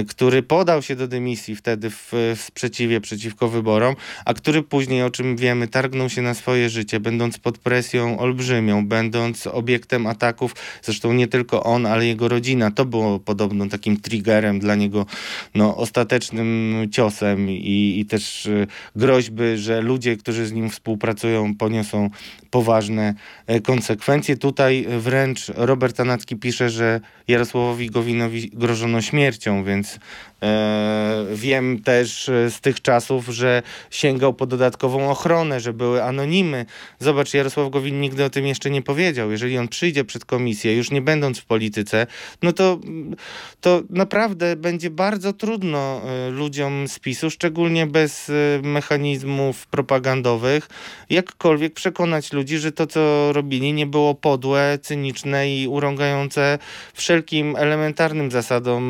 który 0.08 0.42
podał 0.42 0.82
się 0.82 0.96
do 0.96 1.08
dymisji 1.08 1.56
wtedy 1.56 1.90
w, 1.90 2.12
w 2.36 2.40
sprzeciwie 2.42 3.00
przeciwko 3.00 3.48
wyborom, 3.48 3.96
a 4.24 4.34
który 4.34 4.62
później, 4.62 5.02
o 5.02 5.10
czym 5.10 5.36
wiemy, 5.36 5.68
targnął 5.68 6.08
się 6.08 6.22
na 6.22 6.31
swoje 6.34 6.70
życie, 6.70 7.00
będąc 7.00 7.38
pod 7.38 7.58
presją 7.58 8.18
olbrzymią, 8.18 8.86
będąc 8.86 9.46
obiektem 9.46 10.06
ataków, 10.06 10.54
zresztą 10.82 11.12
nie 11.12 11.28
tylko 11.28 11.62
on, 11.62 11.86
ale 11.86 12.06
jego 12.06 12.28
rodzina. 12.28 12.70
To 12.70 12.84
było 12.84 13.18
podobno 13.18 13.68
takim 13.68 13.96
triggerem 13.96 14.58
dla 14.58 14.74
niego, 14.74 15.06
no, 15.54 15.76
ostatecznym 15.76 16.76
ciosem 16.92 17.50
i, 17.50 17.94
i 17.98 18.06
też 18.06 18.46
y, 18.46 18.66
groźby, 18.96 19.42
że 19.56 19.80
ludzie, 19.80 20.16
którzy 20.16 20.46
z 20.46 20.52
nim 20.52 20.70
współpracują, 20.70 21.54
poniosą 21.54 22.10
poważne 22.52 23.14
e, 23.46 23.60
konsekwencje. 23.60 24.36
Tutaj 24.36 24.86
wręcz 24.98 25.48
Robert 25.56 25.96
Tanacki 25.96 26.36
pisze, 26.36 26.70
że 26.70 27.00
Jarosławowi 27.28 27.90
Gowinowi 27.90 28.50
grożono 28.50 29.02
śmiercią, 29.02 29.64
więc 29.64 29.98
e, 30.42 31.24
wiem 31.34 31.82
też 31.82 32.28
e, 32.28 32.50
z 32.50 32.60
tych 32.60 32.82
czasów, 32.82 33.28
że 33.28 33.62
sięgał 33.90 34.34
po 34.34 34.46
dodatkową 34.46 35.10
ochronę, 35.10 35.60
że 35.60 35.72
były 35.72 36.02
anonimy. 36.22 36.66
Zobacz, 36.98 37.34
Jarosław 37.34 37.70
Gowin 37.70 38.00
nigdy 38.00 38.24
o 38.24 38.30
tym 38.30 38.46
jeszcze 38.46 38.70
nie 38.70 38.82
powiedział. 38.82 39.30
Jeżeli 39.30 39.58
on 39.58 39.68
przyjdzie 39.68 40.04
przed 40.04 40.24
komisję, 40.24 40.76
już 40.76 40.90
nie 40.90 41.02
będąc 41.02 41.38
w 41.38 41.44
polityce, 41.44 42.06
no 42.42 42.52
to, 42.52 42.78
to 43.60 43.82
naprawdę 43.90 44.56
będzie 44.56 44.90
bardzo 44.90 45.32
trudno 45.32 46.02
e, 46.04 46.30
ludziom 46.30 46.88
z 46.88 46.98
PiSu, 46.98 47.30
szczególnie 47.30 47.86
bez 47.86 48.30
e, 48.30 48.32
mechanizmów 48.62 49.66
propagandowych, 49.66 50.68
jakkolwiek 51.10 51.74
przekonać 51.74 52.32
ludzi, 52.32 52.58
że 52.58 52.72
to, 52.72 52.86
co 52.86 53.32
robili, 53.32 53.72
nie 53.72 53.86
było 53.86 54.14
podłe, 54.14 54.78
cyniczne 54.82 55.56
i 55.56 55.68
urągające 55.68 56.58
wszelkim 56.94 57.56
elementarnym 57.56 58.30
zasadom 58.30 58.82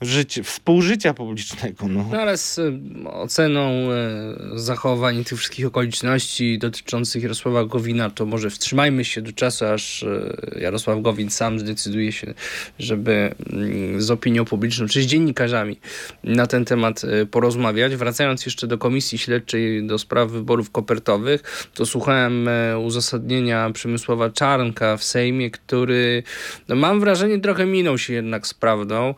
życia, 0.00 0.42
współżycia 0.42 1.14
publicznego. 1.14 1.88
No. 1.88 2.04
no 2.12 2.18
ale 2.18 2.36
z 2.36 2.60
oceną 3.04 3.70
e, 3.70 4.58
zachowań 4.58 5.24
tych 5.24 5.38
wszystkich 5.38 5.66
okoliczności 5.66 6.11
dotyczących 6.58 7.22
Jarosława 7.22 7.64
Gowina, 7.64 8.10
to 8.10 8.26
może 8.26 8.50
wstrzymajmy 8.50 9.04
się 9.04 9.22
do 9.22 9.32
czasu, 9.32 9.64
aż 9.64 10.02
e, 10.02 10.60
Jarosław 10.60 11.02
Gowin 11.02 11.30
sam 11.30 11.58
zdecyduje 11.58 12.12
się, 12.12 12.34
żeby 12.78 13.34
mm, 13.52 14.02
z 14.02 14.10
opinią 14.10 14.44
publiczną, 14.44 14.86
czy 14.86 15.02
z 15.02 15.06
dziennikarzami 15.06 15.76
na 16.24 16.46
ten 16.46 16.64
temat 16.64 17.04
e, 17.04 17.26
porozmawiać. 17.26 17.96
Wracając 17.96 18.46
jeszcze 18.46 18.66
do 18.66 18.78
Komisji 18.78 19.18
Śledczej 19.18 19.86
do 19.86 19.98
spraw 19.98 20.30
wyborów 20.30 20.70
kopertowych, 20.70 21.68
to 21.74 21.86
słuchałem 21.86 22.48
uzasadnienia 22.84 23.70
Przemysława 23.70 24.30
Czarnka 24.30 24.96
w 24.96 25.04
Sejmie, 25.04 25.50
który 25.50 26.22
no, 26.68 26.76
mam 26.76 27.00
wrażenie 27.00 27.38
trochę 27.38 27.66
minął 27.66 27.98
się 27.98 28.12
jednak 28.12 28.46
z 28.46 28.54
prawdą 28.54 29.14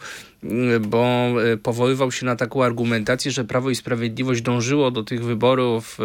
bo 0.81 1.05
e, 1.05 1.57
powoływał 1.57 2.13
się 2.13 2.27
na 2.27 2.37
taką 2.37 2.65
argumentację, 2.65 3.31
że 3.31 3.45
Prawo 3.45 3.71
i 3.71 3.75
Sprawiedliwość 3.75 4.43
dążyło 4.43 4.91
do 4.91 5.03
tych 5.03 5.25
wyborów 5.25 6.01
e, 6.01 6.03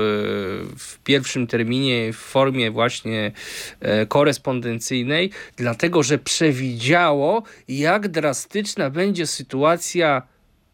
w 0.77 0.99
pierwszym 1.03 1.47
terminie 1.47 2.13
w 2.13 2.17
formie 2.17 2.71
właśnie 2.71 3.31
e, 3.79 4.05
korespondencyjnej, 4.05 5.31
dlatego 5.55 6.03
że 6.03 6.17
przewidziało, 6.17 7.43
jak 7.67 8.07
drastyczna 8.07 8.89
będzie 8.89 9.27
sytuacja 9.27 10.21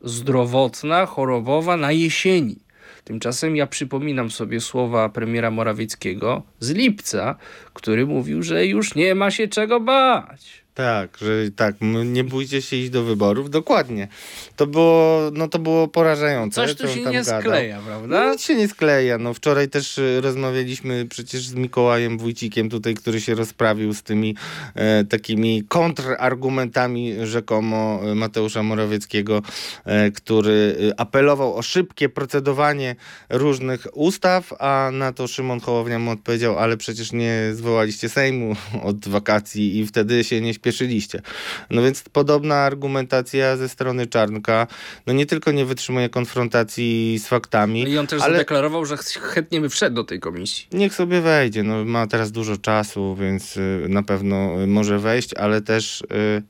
zdrowotna, 0.01 1.05
chorobowa 1.05 1.77
na 1.77 1.91
jesieni. 1.91 2.55
Tymczasem 3.03 3.55
ja 3.55 3.67
przypominam 3.67 4.31
sobie 4.31 4.61
słowa 4.61 5.09
premiera 5.09 5.51
Morawieckiego 5.51 6.43
z 6.59 6.71
lipca, 6.71 7.35
który 7.73 8.05
mówił, 8.05 8.43
że 8.43 8.65
już 8.65 8.95
nie 8.95 9.15
ma 9.15 9.31
się 9.31 9.47
czego 9.47 9.79
bać. 9.79 10.64
Tak, 10.75 11.17
że 11.17 11.51
tak, 11.55 11.75
nie 12.05 12.23
bójcie 12.23 12.61
się 12.61 12.75
iść 12.75 12.89
do 12.89 13.03
wyborów. 13.03 13.49
Dokładnie. 13.49 14.07
To 14.55 14.67
było, 14.67 15.21
no 15.33 15.47
to 15.47 15.59
było 15.59 15.87
porażające. 15.87 16.55
Coś 16.55 16.75
tu 16.75 16.87
się 16.87 16.99
nie 16.99 17.11
gadał. 17.11 17.41
skleja, 17.41 17.79
prawda? 17.87 18.07
No, 18.07 18.31
nic 18.31 18.41
się 18.41 18.55
nie 18.55 18.67
skleja. 18.67 19.17
No, 19.17 19.33
wczoraj 19.33 19.69
też 19.69 19.97
y, 19.97 20.21
rozmawialiśmy 20.21 21.05
przecież 21.05 21.47
z 21.47 21.53
Mikołajem 21.53 22.17
Wójcikiem 22.17 22.69
tutaj, 22.69 22.95
który 22.95 23.21
się 23.21 23.35
rozprawił 23.35 23.93
z 23.93 24.03
tymi 24.03 24.35
e, 24.75 25.03
takimi 25.03 25.63
kontrargumentami 25.67 27.13
rzekomo 27.23 27.99
e, 28.03 28.15
Mateusza 28.15 28.63
Morawieckiego, 28.63 29.41
e, 29.85 30.11
który 30.11 30.75
y, 30.79 30.97
apelował 30.97 31.55
o 31.55 31.61
szybkie 31.61 32.09
procedowanie 32.09 32.95
różnych 33.29 33.87
ustaw, 33.93 34.53
a 34.59 34.89
na 34.93 35.13
to 35.13 35.27
Szymon 35.27 35.59
Hołownia 35.59 35.99
mu 35.99 36.11
odpowiedział, 36.11 36.59
ale 36.59 36.77
przecież 36.77 37.11
nie 37.11 37.49
zwołaliście 37.53 38.09
Sejmu 38.09 38.55
od 38.89 39.07
wakacji 39.07 39.79
i 39.79 39.87
wtedy 39.87 40.23
się 40.23 40.41
nie 40.41 40.53
spieszyliście. 40.65 41.21
No 41.69 41.81
więc 41.81 42.03
podobna 42.11 42.55
argumentacja 42.55 43.57
ze 43.57 43.69
strony 43.69 44.07
Czarnka, 44.07 44.67
no 45.07 45.13
nie 45.13 45.25
tylko 45.25 45.51
nie 45.51 45.65
wytrzymuje 45.65 46.09
konfrontacji 46.09 47.19
z 47.19 47.27
faktami. 47.27 47.83
No 47.83 47.89
I 47.89 47.97
on 47.97 48.07
też 48.07 48.21
ale... 48.21 48.33
zadeklarował, 48.33 48.85
że 48.85 48.97
chętnie 49.21 49.61
by 49.61 49.69
wszedł 49.69 49.95
do 49.95 50.03
tej 50.03 50.19
komisji. 50.19 50.67
Niech 50.71 50.93
sobie 50.93 51.21
wejdzie, 51.21 51.63
no 51.63 51.85
ma 51.85 52.07
teraz 52.07 52.31
dużo 52.31 52.57
czasu, 52.57 53.15
więc 53.15 53.57
y, 53.57 53.85
na 53.89 54.03
pewno 54.03 54.63
y, 54.63 54.67
może 54.67 54.99
wejść, 54.99 55.33
ale 55.33 55.61
też 55.61 56.01
y, 56.01 56.05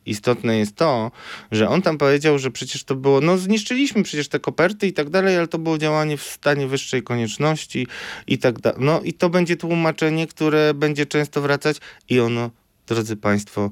istotne 0.05 0.57
jest 0.57 0.75
to, 0.75 1.11
że 1.51 1.69
on 1.69 1.81
tam 1.81 1.97
powiedział, 1.97 2.39
że 2.39 2.51
przecież 2.51 2.83
to 2.83 2.95
było, 2.95 3.21
no 3.21 3.37
zniszczyliśmy 3.37 4.03
przecież 4.03 4.27
te 4.27 4.39
koperty 4.39 4.87
i 4.87 4.93
tak 4.93 5.09
dalej, 5.09 5.37
ale 5.37 5.47
to 5.47 5.57
było 5.57 5.77
działanie 5.77 6.17
w 6.17 6.23
stanie 6.23 6.67
wyższej 6.67 7.03
konieczności 7.03 7.87
i 8.27 8.37
tak 8.37 8.59
dalej. 8.59 8.79
No 8.81 9.01
i 9.01 9.13
to 9.13 9.29
będzie 9.29 9.57
tłumaczenie, 9.57 10.27
które 10.27 10.73
będzie 10.73 11.05
często 11.05 11.41
wracać 11.41 11.77
i 12.09 12.19
ono, 12.19 12.51
drodzy 12.87 13.15
Państwo, 13.15 13.71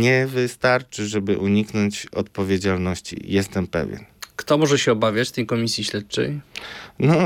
nie 0.00 0.26
wystarczy, 0.26 1.06
żeby 1.06 1.38
uniknąć 1.38 2.06
odpowiedzialności. 2.06 3.16
Jestem 3.24 3.66
pewien. 3.66 4.04
Kto 4.36 4.58
może 4.58 4.78
się 4.78 4.92
obawiać 4.92 5.30
tej 5.30 5.46
komisji 5.46 5.84
śledczej? 5.84 6.40
No, 6.98 7.16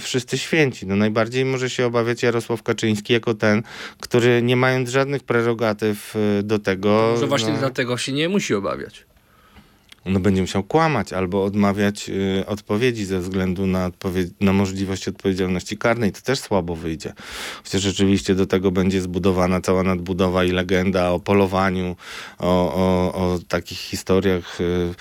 wszyscy 0.00 0.38
święci. 0.38 0.86
No, 0.86 0.96
najbardziej 0.96 1.44
może 1.44 1.70
się 1.70 1.86
obawiać 1.86 2.22
Jarosław 2.22 2.62
Kaczyński 2.62 3.12
jako 3.12 3.34
ten, 3.34 3.62
który 4.00 4.42
nie 4.42 4.56
mając 4.56 4.88
żadnych 4.88 5.22
prerogatyw 5.22 6.16
y, 6.16 6.42
do 6.42 6.58
tego... 6.58 7.10
Może 7.12 7.26
właśnie 7.26 7.52
no, 7.52 7.58
dlatego 7.58 7.96
się 7.96 8.12
nie 8.12 8.28
musi 8.28 8.54
obawiać 8.54 9.06
no 10.06 10.20
będzie 10.20 10.40
musiał 10.40 10.62
kłamać 10.62 11.12
albo 11.12 11.44
odmawiać 11.44 12.08
y, 12.08 12.44
odpowiedzi 12.46 13.04
ze 13.04 13.20
względu 13.20 13.66
na, 13.66 13.90
na 14.40 14.52
możliwość 14.52 15.08
odpowiedzialności 15.08 15.78
karnej. 15.78 16.12
To 16.12 16.20
też 16.20 16.38
słabo 16.38 16.76
wyjdzie. 16.76 17.12
Chociaż 17.64 17.82
rzeczywiście 17.82 18.34
do 18.34 18.46
tego 18.46 18.70
będzie 18.70 19.00
zbudowana 19.00 19.60
cała 19.60 19.82
nadbudowa 19.82 20.44
i 20.44 20.50
legenda 20.50 21.10
o 21.10 21.20
polowaniu, 21.20 21.96
o, 22.38 22.74
o, 22.74 23.14
o 23.14 23.38
takich 23.48 23.78
historiach. 23.78 24.60
Y, 24.60 24.94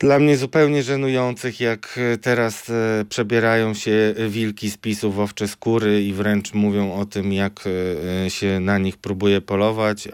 dla 0.00 0.18
mnie 0.18 0.36
zupełnie 0.36 0.82
żenujących, 0.82 1.60
jak 1.60 1.98
e, 2.12 2.18
teraz 2.18 2.70
e, 2.70 3.04
przebierają 3.08 3.74
się 3.74 4.14
wilki 4.28 4.70
z 4.70 4.76
pisów 4.76 5.14
w 5.14 5.20
owcze 5.20 5.48
skóry 5.48 6.02
i 6.02 6.12
wręcz 6.12 6.54
mówią 6.54 6.92
o 6.92 7.06
tym, 7.06 7.32
jak 7.32 7.64
e, 8.26 8.30
się 8.30 8.60
na 8.60 8.78
nich 8.78 8.96
próbuje 8.96 9.40
polować, 9.40 10.08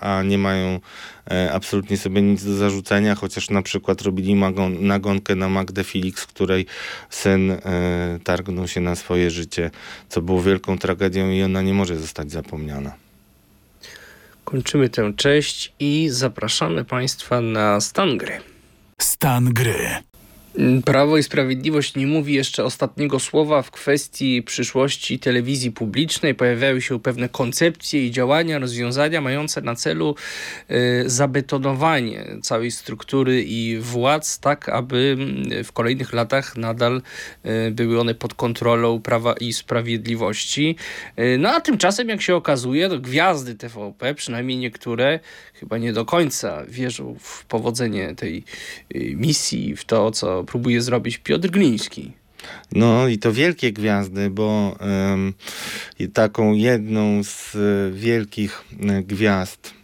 a, 0.00 0.22
nie 0.22 0.38
mają 0.38 0.80
absolutnie 1.52 1.96
sobie 1.96 2.22
nic 2.22 2.44
do 2.44 2.54
zarzucenia, 2.54 3.14
chociaż 3.14 3.50
na 3.50 3.62
przykład 3.62 4.02
robili 4.02 4.34
nagonkę 4.80 5.34
na 5.34 5.48
Magdę 5.48 5.84
Felix, 5.84 6.26
której 6.26 6.66
syn 7.10 7.56
targnął 8.24 8.68
się 8.68 8.80
na 8.80 8.96
swoje 8.96 9.30
życie, 9.30 9.70
co 10.08 10.22
było 10.22 10.42
wielką 10.42 10.78
tragedią 10.78 11.30
i 11.30 11.42
ona 11.42 11.62
nie 11.62 11.74
może 11.74 11.96
zostać 11.96 12.30
zapomniana. 12.32 12.94
Kończymy 14.44 14.88
tę 14.88 15.12
część 15.16 15.72
i 15.80 16.08
zapraszamy 16.10 16.84
Państwa 16.84 17.40
na 17.40 17.80
stan 17.80 18.18
gry. 18.18 18.40
Stan 19.00 19.52
gry. 19.54 20.09
Prawo 20.84 21.18
i 21.18 21.22
Sprawiedliwość 21.22 21.94
nie 21.94 22.06
mówi 22.06 22.34
jeszcze 22.34 22.64
ostatniego 22.64 23.20
słowa 23.20 23.62
w 23.62 23.70
kwestii 23.70 24.42
przyszłości 24.42 25.18
telewizji 25.18 25.70
publicznej. 25.70 26.34
Pojawiają 26.34 26.80
się 26.80 27.00
pewne 27.00 27.28
koncepcje 27.28 28.06
i 28.06 28.10
działania, 28.10 28.58
rozwiązania 28.58 29.20
mające 29.20 29.60
na 29.60 29.74
celu 29.74 30.14
y, 30.70 31.10
zabetonowanie 31.10 32.24
całej 32.42 32.70
struktury 32.70 33.42
i 33.42 33.78
władz, 33.78 34.38
tak 34.38 34.68
aby 34.68 35.16
mm, 35.18 35.64
w 35.64 35.72
kolejnych 35.72 36.12
latach 36.12 36.56
nadal 36.56 37.02
y, 37.46 37.70
były 37.70 38.00
one 38.00 38.14
pod 38.14 38.34
kontrolą 38.34 39.00
Prawa 39.00 39.32
i 39.32 39.52
Sprawiedliwości. 39.52 40.76
Y, 41.18 41.38
no 41.38 41.48
a 41.48 41.60
tymczasem, 41.60 42.08
jak 42.08 42.22
się 42.22 42.36
okazuje, 42.36 42.88
to 42.88 42.98
gwiazdy 42.98 43.54
TVP, 43.54 44.14
przynajmniej 44.14 44.56
niektóre, 44.56 45.20
chyba 45.54 45.78
nie 45.78 45.92
do 45.92 46.04
końca 46.04 46.64
wierzą 46.68 47.16
w 47.20 47.44
powodzenie 47.44 48.14
tej 48.14 48.44
misji, 48.94 49.76
w 49.76 49.84
to, 49.84 50.10
co 50.10 50.39
próbuje 50.44 50.82
zrobić 50.82 51.18
Piotr 51.18 51.50
Gliński. 51.50 52.12
No 52.72 53.08
i 53.08 53.18
to 53.18 53.32
wielkie 53.32 53.72
gwiazdy, 53.72 54.30
bo 54.30 54.76
i 55.98 56.08
taką 56.08 56.54
jedną 56.54 57.24
z 57.24 57.56
wielkich 57.94 58.64
e, 58.88 59.02
gwiazd 59.02 59.79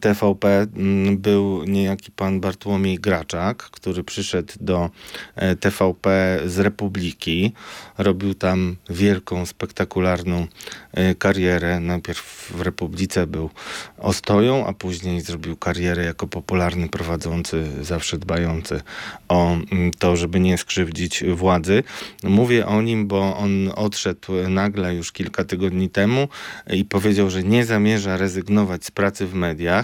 TVP 0.00 0.66
mm, 0.76 1.18
był 1.18 1.64
niejaki 1.64 2.10
pan 2.10 2.40
Bartłomiej 2.40 2.98
Graczak, 2.98 3.62
który 3.62 4.04
przyszedł 4.04 4.52
do 4.60 4.90
e, 5.36 5.56
TVP 5.56 6.38
z 6.46 6.58
Republiki. 6.58 7.52
Robił 7.98 8.34
tam 8.34 8.76
wielką, 8.90 9.46
spektakularną 9.46 10.46
e, 10.92 11.14
karierę. 11.14 11.80
Najpierw 11.80 12.52
w 12.56 12.60
Republice 12.60 13.26
był 13.26 13.50
ostoją, 13.98 14.66
a 14.66 14.72
później 14.72 15.20
zrobił 15.20 15.56
karierę 15.56 16.04
jako 16.04 16.26
popularny 16.26 16.88
prowadzący, 16.88 17.66
zawsze 17.80 18.18
dbający 18.18 18.80
o 19.28 19.52
mm, 19.52 19.90
to, 19.98 20.16
żeby 20.16 20.40
nie 20.40 20.58
skrzywdzić 20.58 21.24
władzy. 21.24 21.82
Mówię 22.22 22.66
o 22.66 22.82
nim, 22.82 23.06
bo 23.06 23.36
on 23.36 23.70
odszedł 23.76 24.32
nagle 24.48 24.94
już 24.94 25.12
kilka 25.12 25.44
tygodni 25.44 25.90
temu 25.90 26.28
i 26.70 26.84
powiedział, 26.84 27.30
że 27.30 27.42
nie 27.42 27.64
zamierza 27.64 28.16
rezygnować 28.16 28.84
z 28.84 28.90
pracy 28.90 29.26
w 29.26 29.34
mediach 29.34 29.79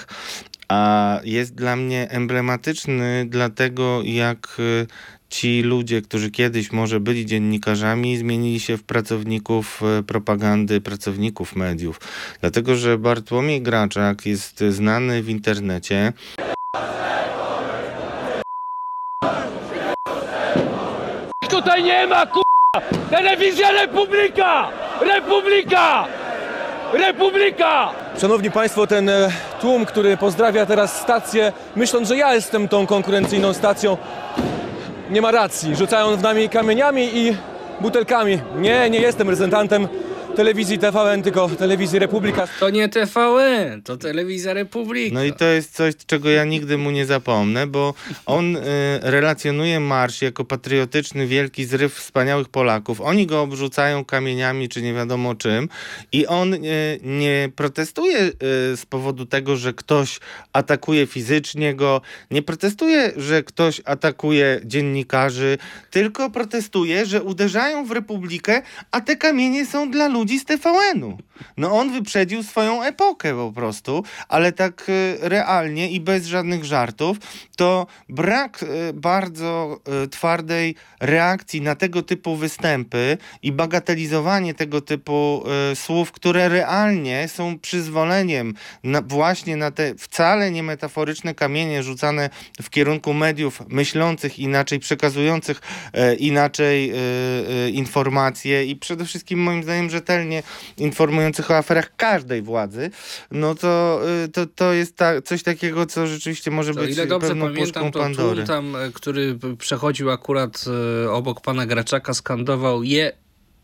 a 0.68 1.20
jest 1.24 1.54
dla 1.54 1.76
mnie 1.76 2.10
emblematyczny 2.10 3.26
dlatego, 3.28 4.00
jak 4.04 4.56
y, 4.58 4.86
ci 5.28 5.62
ludzie, 5.62 6.02
którzy 6.02 6.30
kiedyś 6.30 6.72
może 6.72 7.00
byli 7.00 7.26
dziennikarzami, 7.26 8.16
zmienili 8.16 8.60
się 8.60 8.76
w 8.76 8.82
pracowników 8.82 9.82
y, 10.00 10.02
propagandy, 10.02 10.80
pracowników 10.80 11.56
mediów. 11.56 12.00
Dlatego, 12.40 12.76
że 12.76 12.98
Bartłomiej 12.98 13.62
Graczak 13.62 14.26
jest 14.26 14.64
znany 14.70 15.22
w 15.22 15.28
internecie. 15.28 16.12
Tutaj 21.50 21.82
nie 21.82 22.06
ma 22.06 22.26
k***a! 22.26 22.80
Telewizja 23.10 23.70
Republika! 23.72 24.68
Republika! 25.00 26.06
Republika! 26.92 27.88
Szanowni 28.20 28.50
Państwo, 28.50 28.86
ten 28.86 29.08
e, 29.08 29.28
tłum, 29.60 29.84
który 29.84 30.16
pozdrawia 30.16 30.66
teraz 30.66 31.00
stację, 31.00 31.52
myśląc, 31.76 32.08
że 32.08 32.16
ja 32.16 32.34
jestem 32.34 32.68
tą 32.68 32.86
konkurencyjną 32.86 33.52
stacją, 33.54 33.96
nie 35.10 35.22
ma 35.22 35.30
racji. 35.30 35.76
Rzucają 35.76 36.16
w 36.16 36.22
nami 36.22 36.48
kamieniami 36.48 37.18
i 37.18 37.36
butelkami. 37.80 38.40
Nie, 38.56 38.90
nie 38.90 38.98
jestem 38.98 39.28
reprezentantem 39.28 39.88
telewizji 40.36 40.78
TVN, 40.78 41.22
tylko 41.22 41.48
telewizji 41.48 41.98
Republika. 41.98 42.48
To 42.60 42.70
nie 42.70 42.88
TVN, 42.88 43.82
to 43.82 43.96
Telewizja 43.96 44.52
Republika. 44.52 45.14
No 45.14 45.24
i 45.24 45.32
to 45.32 45.44
jest 45.44 45.74
coś, 45.74 45.94
czego 46.06 46.30
ja 46.30 46.44
nigdy 46.44 46.78
mu 46.78 46.90
nie 46.90 47.06
zapomnę, 47.06 47.66
bo 47.66 47.94
on 48.26 48.56
y, 48.56 48.60
relacjonuje 49.02 49.80
marsz 49.80 50.22
jako 50.22 50.44
patriotyczny, 50.44 51.26
wielki 51.26 51.64
zryw 51.64 51.94
wspaniałych 51.94 52.48
Polaków. 52.48 53.00
Oni 53.00 53.26
go 53.26 53.42
obrzucają 53.42 54.04
kamieniami, 54.04 54.68
czy 54.68 54.82
nie 54.82 54.94
wiadomo 54.94 55.34
czym 55.34 55.68
i 56.12 56.26
on 56.26 56.54
y, 56.54 56.58
nie 57.02 57.48
protestuje 57.56 58.18
y, 58.18 58.32
z 58.76 58.86
powodu 58.86 59.26
tego, 59.26 59.56
że 59.56 59.72
ktoś 59.72 60.20
atakuje 60.52 61.06
fizycznie 61.06 61.74
go, 61.74 62.00
nie 62.30 62.42
protestuje, 62.42 63.12
że 63.16 63.42
ktoś 63.42 63.80
atakuje 63.84 64.60
dziennikarzy, 64.64 65.58
tylko 65.90 66.30
protestuje, 66.30 67.06
że 67.06 67.22
uderzają 67.22 67.86
w 67.86 67.90
Republikę, 67.90 68.62
a 68.90 69.00
te 69.00 69.16
kamienie 69.16 69.66
są 69.66 69.90
dla 69.90 70.08
ludzi 70.08 70.25
z 70.28 70.44
TVN-u. 70.44 71.18
No 71.56 71.72
on 71.72 71.92
wyprzedził 71.92 72.42
swoją 72.42 72.82
epokę 72.82 73.34
po 73.34 73.52
prostu, 73.52 74.04
ale 74.28 74.52
tak 74.52 74.88
y, 74.88 75.18
realnie 75.20 75.90
i 75.90 76.00
bez 76.00 76.26
żadnych 76.26 76.64
żartów, 76.64 77.18
to 77.56 77.86
brak 78.08 78.62
y, 78.62 78.92
bardzo 78.92 79.80
y, 80.04 80.08
twardej 80.08 80.74
reakcji 81.00 81.60
na 81.60 81.74
tego 81.74 82.02
typu 82.02 82.36
występy 82.36 83.18
i 83.42 83.52
bagatelizowanie 83.52 84.54
tego 84.54 84.80
typu 84.80 85.44
słów, 85.74 86.12
które 86.12 86.48
realnie 86.48 87.28
są 87.28 87.58
przyzwoleniem 87.58 88.54
na, 88.84 89.02
właśnie 89.02 89.56
na 89.56 89.70
te 89.70 89.94
wcale 89.94 90.50
nie 90.50 90.62
metaforyczne 90.62 91.34
kamienie 91.34 91.82
rzucane 91.82 92.30
w 92.62 92.70
kierunku 92.70 93.14
mediów 93.14 93.62
myślących 93.68 94.38
inaczej, 94.38 94.78
przekazujących 94.78 95.60
e, 95.92 96.14
inaczej 96.14 96.92
informacje 97.72 98.64
i 98.64 98.76
przede 98.76 99.04
wszystkim 99.04 99.42
moim 99.42 99.62
zdaniem 99.62 99.90
rzetelnie 100.16 100.42
informujących 100.78 101.50
o 101.50 101.56
aferach 101.56 101.96
każdej 101.96 102.42
władzy, 102.42 102.90
no 103.30 103.54
to, 103.54 104.00
e, 104.24 104.28
to, 104.28 104.46
to 104.46 104.72
jest 104.72 104.96
ta, 104.96 105.22
coś 105.22 105.42
takiego, 105.42 105.86
co 105.86 106.06
rzeczywiście 106.06 106.50
może 106.50 106.74
To 106.74 106.80
być 106.80 106.92
ile 106.92 107.06
dobrze 107.06 107.28
pewną 107.28 107.44
pamiętam, 107.46 107.64
puszką 107.84 107.90
to 107.92 107.98
Pandory. 107.98 108.44
tam, 108.44 108.76
e, 108.76 108.90
który 108.94 109.38
przechodził 109.58 110.10
akurat 110.10 110.64
e, 111.04 111.10
obok 111.10 111.40
pana 111.40 111.66
Graczaka, 111.66 112.14
skandował 112.14 112.82
je 112.82 113.12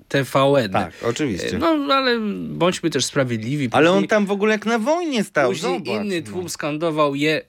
TVN. 0.09 0.72
Tak, 0.72 0.92
oczywiście. 1.09 1.57
E, 1.57 1.59
No, 1.59 1.94
ale 1.94 2.18
bądźmy 2.48 2.90
też 2.90 3.05
sprawiedliwi. 3.05 3.68
Ale 3.72 3.90
on 3.90 3.96
Później- 3.96 4.09
tam 4.09 4.26
w 4.26 4.30
ogóle 4.30 4.53
jak 4.53 4.66
na 4.66 4.78
wojnie 4.78 5.24
stał, 5.24 5.48
Później 5.50 5.78
zobacz, 5.78 6.05
inny 6.05 6.20
no. 6.26 6.32
tłum 6.32 6.48
skandował 6.48 7.14
je 7.14 7.42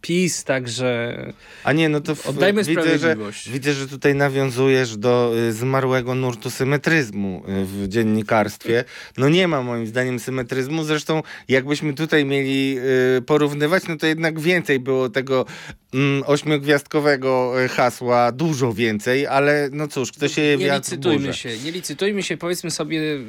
PiS, 0.00 0.44
także 0.44 1.16
A 1.64 1.72
nie, 1.72 1.88
no 1.88 2.00
to 2.00 2.14
w, 2.14 2.26
Oddajmy 2.26 2.64
widzę, 2.64 2.98
że, 2.98 3.16
widzę, 3.46 3.72
że 3.72 3.88
tutaj 3.88 4.14
nawiązujesz 4.14 4.96
do 4.96 5.32
y, 5.48 5.52
zmarłego 5.52 6.14
nurtu 6.14 6.50
symetryzmu 6.50 7.42
y, 7.48 7.64
w 7.64 7.88
dziennikarstwie. 7.88 8.84
No 9.16 9.28
nie 9.28 9.48
ma 9.48 9.62
moim 9.62 9.86
zdaniem 9.86 10.18
symetryzmu. 10.18 10.84
Zresztą 10.84 11.22
jakbyśmy 11.48 11.94
tutaj 11.94 12.24
mieli 12.24 12.78
y, 13.18 13.22
porównywać, 13.22 13.82
no 13.88 13.96
to 13.96 14.06
jednak 14.06 14.40
więcej 14.40 14.80
było 14.80 15.08
tego 15.08 15.46
mm, 15.94 16.22
ośmiogwiazdkowego 16.26 17.62
y, 17.64 17.68
hasła, 17.68 18.32
dużo 18.32 18.72
więcej, 18.72 19.26
ale 19.26 19.68
no 19.72 19.88
cóż, 19.88 20.12
kto 20.12 20.28
się 20.28 20.42
nie 20.42 20.58
wiatr 20.58 20.90
licytujmy 20.90 21.34
się, 21.34 21.58
nie 21.64 21.72
licytujmy 21.72 22.22
się, 22.22 22.36
powiedzmy 22.36 22.70
sobie, 22.70 23.00
y, 23.00 23.20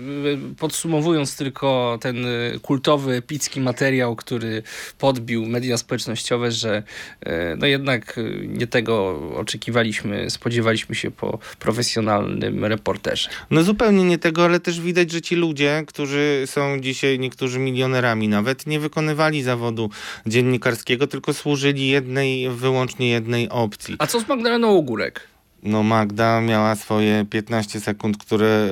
podsumowując 0.59 1.38
tylko 1.38 1.97
ten 2.01 2.26
y, 2.26 2.59
kultowy, 2.61 3.13
epicki 3.13 3.61
materiał, 3.61 4.15
który 4.15 4.63
podbił 4.97 5.45
media 5.45 5.78
społecznościowe, 5.78 6.51
że 6.62 6.84
y, 7.28 7.32
no 7.57 7.68
jednak 7.68 8.18
y, 8.18 8.47
nie 8.47 8.68
tego 8.68 9.20
oczekiwaliśmy, 9.36 10.30
spodziewaliśmy 10.30 10.95
się 10.95 11.12
po 11.12 11.39
profesjonalnym 11.59 12.66
reporterze. 12.66 13.30
No 13.51 13.64
zupełnie 13.64 14.03
nie 14.03 14.18
tego, 14.18 14.45
ale 14.45 14.59
też 14.59 14.82
widać, 14.82 15.12
że 15.12 15.22
ci 15.22 15.36
ludzie, 15.36 15.84
którzy 15.88 16.43
są 16.45 16.80
dzisiaj 16.80 17.20
niektórzy 17.20 17.59
milionerami 17.59 18.28
nawet, 18.28 18.68
nie 18.68 18.80
wykonywali 18.80 19.43
zawodu 19.43 19.89
dziennikarskiego, 20.26 21.07
tylko 21.07 21.34
służyli 21.34 21.88
jednej, 21.88 22.49
wyłącznie 22.49 23.09
jednej 23.09 23.49
opcji. 23.49 23.95
A 23.99 24.07
co 24.07 24.20
z 24.20 24.28
Magdaleną 24.28 24.78
Ogórek? 24.78 25.28
No 25.64 25.84
Magda 25.84 26.41
miała 26.41 26.76
swoje 26.76 27.26
15 27.30 27.80
sekund, 27.80 28.18
które 28.18 28.70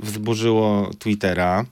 y, 0.00 0.04
wzburzyło 0.06 0.90
Twittera. 0.98 1.64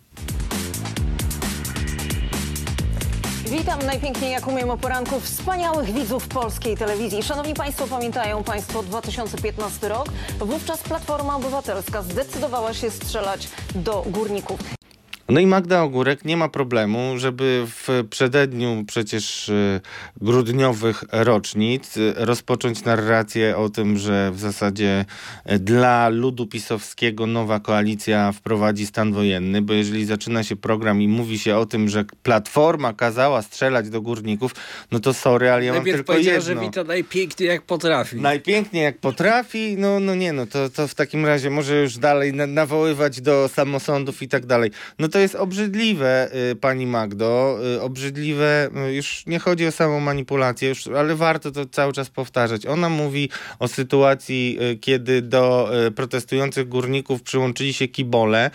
Witam 3.58 3.78
najpiękniej 3.78 4.32
jak 4.32 4.46
umiem 4.46 4.70
o 4.70 4.76
poranku 4.76 5.20
wspaniałych 5.20 5.92
widzów 5.92 6.28
polskiej 6.28 6.76
telewizji. 6.76 7.22
Szanowni 7.22 7.54
Państwo, 7.54 7.86
pamiętają 7.86 8.44
Państwo 8.44 8.82
2015 8.82 9.88
rok? 9.88 10.06
Wówczas 10.38 10.82
Platforma 10.82 11.36
Obywatelska 11.36 12.02
zdecydowała 12.02 12.74
się 12.74 12.90
strzelać 12.90 13.48
do 13.74 14.04
górników. 14.06 14.83
No 15.28 15.40
i 15.40 15.46
Magda 15.46 15.82
Ogórek 15.82 16.24
nie 16.24 16.36
ma 16.36 16.48
problemu, 16.48 17.18
żeby 17.18 17.66
w 17.66 18.04
przededniu 18.10 18.84
przecież 18.86 19.48
y, 19.48 19.80
grudniowych 20.20 21.04
rocznic 21.12 21.96
y, 21.96 22.14
rozpocząć 22.16 22.84
narrację 22.84 23.56
o 23.56 23.68
tym, 23.68 23.98
że 23.98 24.30
w 24.32 24.38
zasadzie 24.38 25.04
y, 25.52 25.58
dla 25.58 26.08
ludu 26.08 26.46
pisowskiego 26.46 27.26
nowa 27.26 27.60
koalicja 27.60 28.32
wprowadzi 28.32 28.86
stan 28.86 29.12
wojenny, 29.12 29.62
bo 29.62 29.72
jeżeli 29.72 30.04
zaczyna 30.04 30.42
się 30.42 30.56
program 30.56 31.02
i 31.02 31.08
mówi 31.08 31.38
się 31.38 31.56
o 31.56 31.66
tym, 31.66 31.88
że 31.88 32.04
Platforma 32.22 32.92
kazała 32.92 33.42
strzelać 33.42 33.90
do 33.90 34.02
górników, 34.02 34.54
no 34.92 35.00
to 35.00 35.14
sorry, 35.14 35.50
ale 35.50 35.64
ja 35.64 35.72
mam 35.72 35.78
Najpierw 35.78 35.96
tylko 35.96 36.12
powiedziała, 36.12 36.36
jedno. 36.36 36.54
że 36.54 36.60
wita 36.60 36.84
najpiękniej 36.84 37.48
jak 37.48 37.62
potrafi. 37.62 38.16
Najpiękniej 38.16 38.84
jak 38.84 38.98
potrafi, 38.98 39.76
no, 39.78 40.00
no 40.00 40.14
nie 40.14 40.32
no, 40.32 40.46
to, 40.46 40.70
to 40.70 40.88
w 40.88 40.94
takim 40.94 41.26
razie 41.26 41.50
może 41.50 41.82
już 41.82 41.98
dalej 41.98 42.32
na, 42.32 42.46
nawoływać 42.46 43.20
do 43.20 43.48
samosądów 43.48 44.22
i 44.22 44.28
tak 44.28 44.46
dalej. 44.46 44.70
No 44.98 45.08
to 45.14 45.18
jest 45.18 45.34
obrzydliwe, 45.34 46.30
y, 46.52 46.56
pani 46.56 46.86
Magdo, 46.86 47.58
y, 47.76 47.80
obrzydliwe, 47.80 48.70
y, 48.88 48.94
już 48.94 49.26
nie 49.26 49.38
chodzi 49.38 49.66
o 49.66 49.72
samą 49.72 50.00
manipulację, 50.00 50.68
już, 50.68 50.86
ale 50.86 51.14
warto 51.14 51.50
to 51.50 51.66
cały 51.66 51.92
czas 51.92 52.10
powtarzać. 52.10 52.66
Ona 52.66 52.88
mówi 52.88 53.30
o 53.58 53.68
sytuacji, 53.68 54.58
kiedy 54.80 55.22
do 55.22 55.70
protestujących 55.96 56.68
górników 56.68 57.22
przyłączyli 57.22 57.72
się 57.72 57.88
kibole 57.88 58.50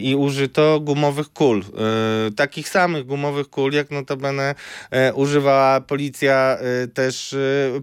i 0.00 0.14
użyto 0.14 0.80
gumowych 0.80 1.32
kul. 1.32 1.64
Takich 2.36 2.68
samych 2.68 3.06
gumowych 3.06 3.50
kul, 3.50 3.72
jak 3.72 3.90
notabene 3.90 4.54
używała 5.14 5.80
policja 5.80 6.58
też 6.94 7.34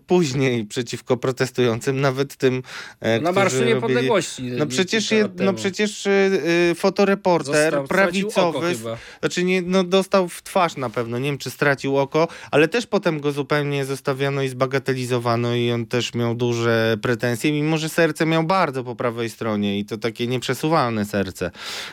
później 0.07 0.65
przeciwko 0.65 1.17
protestującym, 1.17 2.01
nawet 2.01 2.35
tym, 2.35 2.63
Na 3.21 3.31
Marszu 3.31 3.63
Niepodległości. 3.63 4.43
No 4.43 4.65
przecież, 4.65 5.11
je, 5.11 5.29
no 5.35 5.53
przecież 5.53 6.07
fotoreporter 6.75 7.71
Został 7.71 7.87
prawdziwej 8.25 8.93
oko. 8.93 8.97
Znaczy, 9.19 9.43
nie, 9.43 9.61
no, 9.61 9.83
dostał 9.83 10.29
w 10.29 10.43
twarz 10.43 10.77
na 10.77 10.89
pewno. 10.89 11.19
Nie 11.19 11.29
wiem, 11.29 11.37
czy 11.37 11.49
stracił 11.49 11.97
oko, 11.97 12.27
ale 12.51 12.67
też 12.67 12.87
potem 12.87 13.19
go 13.19 13.31
zupełnie 13.31 13.85
zostawiono 13.85 14.41
i 14.41 14.49
zbagatelizowano, 14.49 15.55
i 15.55 15.71
on 15.71 15.85
też 15.85 16.13
miał 16.13 16.35
duże 16.35 16.97
pretensje, 17.01 17.51
mimo 17.51 17.77
że 17.77 17.89
serce 17.89 18.25
miał 18.25 18.43
bardzo 18.43 18.83
po 18.83 18.95
prawej 18.95 19.29
stronie 19.29 19.79
i 19.79 19.85
to 19.85 19.97
takie 19.97 20.27
nieprzesuwalne 20.27 21.05
serce. 21.05 21.51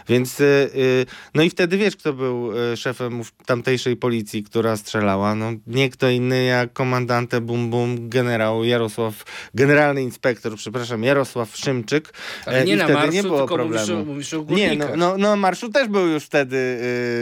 Więc, 0.08 0.40
y, 0.40 0.44
y, 0.74 1.06
no 1.34 1.42
i 1.42 1.50
wtedy 1.50 1.78
wiesz, 1.78 1.96
kto 1.96 2.12
był 2.12 2.52
y, 2.72 2.76
szefem 2.76 3.22
tamtejszej 3.46 3.96
policji, 3.96 4.42
która 4.42 4.76
strzelała. 4.76 5.34
No, 5.34 5.52
nie 5.66 5.90
kto 5.90 6.08
inny 6.08 6.44
jak 6.44 6.72
komandante 6.72 7.40
Bum 7.40 7.70
Bum, 7.70 8.08
generał 8.08 8.64
Jarosław, 8.64 9.24
generalny 9.54 10.02
inspektor, 10.02 10.56
przepraszam, 10.56 11.02
Jarosław 11.02 11.56
Szymczyk. 11.56 12.12
Ale 12.46 12.64
nie 12.64 12.72
I 12.72 12.76
na 12.76 12.84
wtedy 12.84 12.98
marszu, 12.98 13.12
nie 13.12 13.22
było 13.22 13.38
tylko 13.38 13.54
problemu. 13.54 13.86
mówisz 13.86 13.90
o, 13.90 14.04
mówisz 14.04 14.34
o 14.34 14.44
Nie, 14.48 14.76
no, 14.76 14.86
no, 14.96 15.18
no 15.18 15.36
na 15.36 15.36
marszu 15.36 15.68
też 15.68 15.88
był 15.88 16.08
już 16.16 16.24
wtedy 16.24 16.56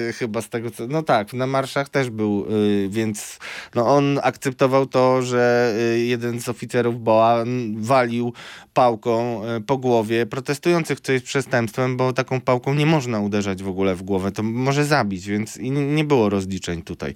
y, 0.08 0.12
chyba 0.12 0.42
z 0.42 0.48
tego 0.48 0.70
co... 0.70 0.86
No 0.86 1.02
tak, 1.02 1.32
na 1.32 1.46
marszach 1.46 1.88
też 1.88 2.10
był, 2.10 2.46
y, 2.50 2.88
więc 2.88 3.38
no 3.74 3.96
on 3.96 4.20
akceptował 4.22 4.86
to, 4.86 5.22
że 5.22 5.74
y, 5.94 5.98
jeden 5.98 6.40
z 6.40 6.48
oficerów 6.48 7.02
BOA 7.02 7.44
walił 7.76 8.32
pałką 8.74 9.42
po 9.66 9.78
głowie 9.78 10.26
protestujących, 10.26 11.00
co 11.00 11.12
jest 11.12 11.24
przestępstwem, 11.24 11.96
bo 11.96 12.12
taką 12.12 12.40
pałką 12.40 12.74
nie 12.74 12.86
można 12.86 13.20
uderzać 13.20 13.62
w 13.62 13.68
ogóle 13.68 13.94
w 13.94 14.02
głowę, 14.02 14.32
to 14.32 14.42
może 14.42 14.84
zabić, 14.84 15.26
więc 15.28 15.58
nie 15.60 16.04
było 16.04 16.28
rozliczeń 16.28 16.82
tutaj. 16.82 17.14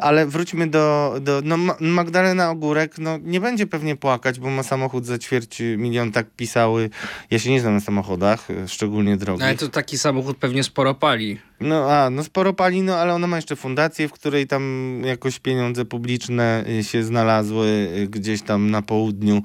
Ale 0.00 0.26
wróćmy 0.26 0.66
do... 0.66 1.14
do 1.20 1.40
no 1.44 1.56
Ma- 1.56 1.76
Magdalena 1.80 2.50
Ogórek 2.50 2.98
no, 2.98 3.18
nie 3.22 3.40
będzie 3.40 3.66
pewnie 3.66 3.96
płakać, 3.96 4.40
bo 4.40 4.50
ma 4.50 4.62
samochód 4.62 5.06
za 5.06 5.18
ćwierć 5.18 5.62
milion, 5.76 6.12
tak 6.12 6.30
pisały. 6.30 6.90
Ja 7.30 7.38
się 7.38 7.50
nie 7.50 7.60
znam 7.60 7.74
na 7.74 7.80
samochodach, 7.80 8.48
szczególnie 8.66 9.16
drogich. 9.16 9.40
No, 9.40 9.46
Ale 9.46 9.56
to 9.56 9.68
taki 9.68 9.98
samochód 9.98 10.36
pewnie 10.36 10.64
sporo 10.64 10.93
pali. 10.94 11.38
No 11.60 11.90
a, 11.92 12.10
no 12.10 12.24
sporo 12.24 12.52
pali, 12.52 12.82
no 12.82 12.96
ale 12.96 13.14
ona 13.14 13.26
ma 13.26 13.36
jeszcze 13.36 13.56
fundację, 13.56 14.08
w 14.08 14.12
której 14.12 14.46
tam 14.46 15.02
jakoś 15.04 15.38
pieniądze 15.38 15.84
publiczne 15.84 16.64
y, 16.68 16.84
się 16.84 17.04
znalazły 17.04 17.66
y, 17.66 18.08
gdzieś 18.08 18.42
tam 18.42 18.70
na 18.70 18.82
południu. 18.82 19.42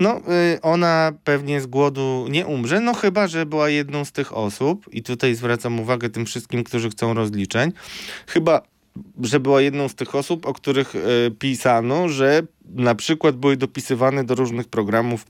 No 0.00 0.18
y, 0.18 0.60
ona 0.62 1.12
pewnie 1.24 1.60
z 1.60 1.66
głodu 1.66 2.26
nie 2.30 2.46
umrze, 2.46 2.80
no 2.80 2.94
chyba, 2.94 3.26
że 3.26 3.46
była 3.46 3.68
jedną 3.68 4.04
z 4.04 4.12
tych 4.12 4.36
osób 4.36 4.94
i 4.94 5.02
tutaj 5.02 5.34
zwracam 5.34 5.80
uwagę 5.80 6.10
tym 6.10 6.26
wszystkim, 6.26 6.64
którzy 6.64 6.90
chcą 6.90 7.14
rozliczeń. 7.14 7.72
Chyba 8.26 8.62
że 9.22 9.40
była 9.40 9.60
jedną 9.60 9.88
z 9.88 9.94
tych 9.94 10.14
osób, 10.14 10.46
o 10.46 10.52
których 10.52 10.94
pisano, 11.38 12.08
że 12.08 12.42
na 12.74 12.94
przykład 12.94 13.36
były 13.36 13.56
dopisywane 13.56 14.24
do 14.24 14.34
różnych 14.34 14.68
programów 14.68 15.26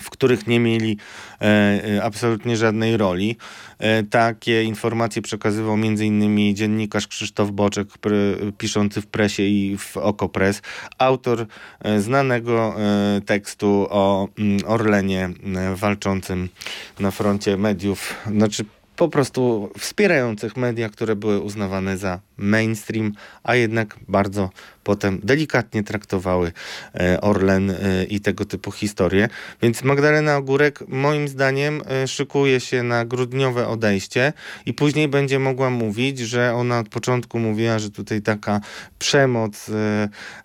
w 0.00 0.10
których 0.10 0.46
nie 0.46 0.60
mieli 0.60 0.98
e, 1.40 1.44
e, 1.44 2.04
absolutnie 2.04 2.56
żadnej 2.56 2.96
roli. 2.96 3.36
E, 3.78 4.02
takie 4.02 4.62
informacje 4.64 5.22
przekazywał 5.22 5.74
m.in. 5.74 6.54
dziennikarz 6.54 7.06
Krzysztof 7.06 7.50
Boczek, 7.50 7.88
pr- 7.88 8.52
piszący 8.58 9.00
w 9.00 9.06
presie 9.06 9.42
i 9.42 9.78
w 9.78 9.96
Okopres, 9.96 10.62
autor 10.98 11.46
e, 11.80 12.00
znanego 12.00 12.74
e, 12.78 13.20
tekstu 13.20 13.86
o 13.90 14.28
mm, 14.38 14.58
Orlenie 14.66 15.30
e, 15.56 15.74
walczącym 15.74 16.48
na 17.00 17.10
froncie 17.10 17.56
mediów, 17.56 18.14
znaczy 18.26 18.64
po 18.96 19.08
prostu 19.08 19.70
wspierających 19.78 20.56
media, 20.56 20.88
które 20.88 21.16
były 21.16 21.40
uznawane 21.40 21.96
za 21.96 22.20
mainstream, 22.36 23.12
a 23.42 23.54
jednak 23.54 23.96
bardzo 24.08 24.50
potem 24.86 25.20
delikatnie 25.22 25.82
traktowały 25.82 26.52
e, 26.94 27.20
Orlen 27.20 27.70
e, 27.70 28.04
i 28.04 28.20
tego 28.20 28.44
typu 28.44 28.72
historie. 28.72 29.28
Więc 29.62 29.84
Magdalena 29.84 30.36
Ogórek 30.36 30.88
moim 30.88 31.28
zdaniem 31.28 31.82
e, 31.86 32.08
szykuje 32.08 32.60
się 32.60 32.82
na 32.82 33.04
grudniowe 33.04 33.68
odejście 33.68 34.32
i 34.66 34.74
później 34.74 35.08
będzie 35.08 35.38
mogła 35.38 35.70
mówić, 35.70 36.18
że 36.18 36.54
ona 36.54 36.78
od 36.78 36.88
początku 36.88 37.38
mówiła, 37.38 37.78
że 37.78 37.90
tutaj 37.90 38.22
taka 38.22 38.60
przemoc 38.98 39.70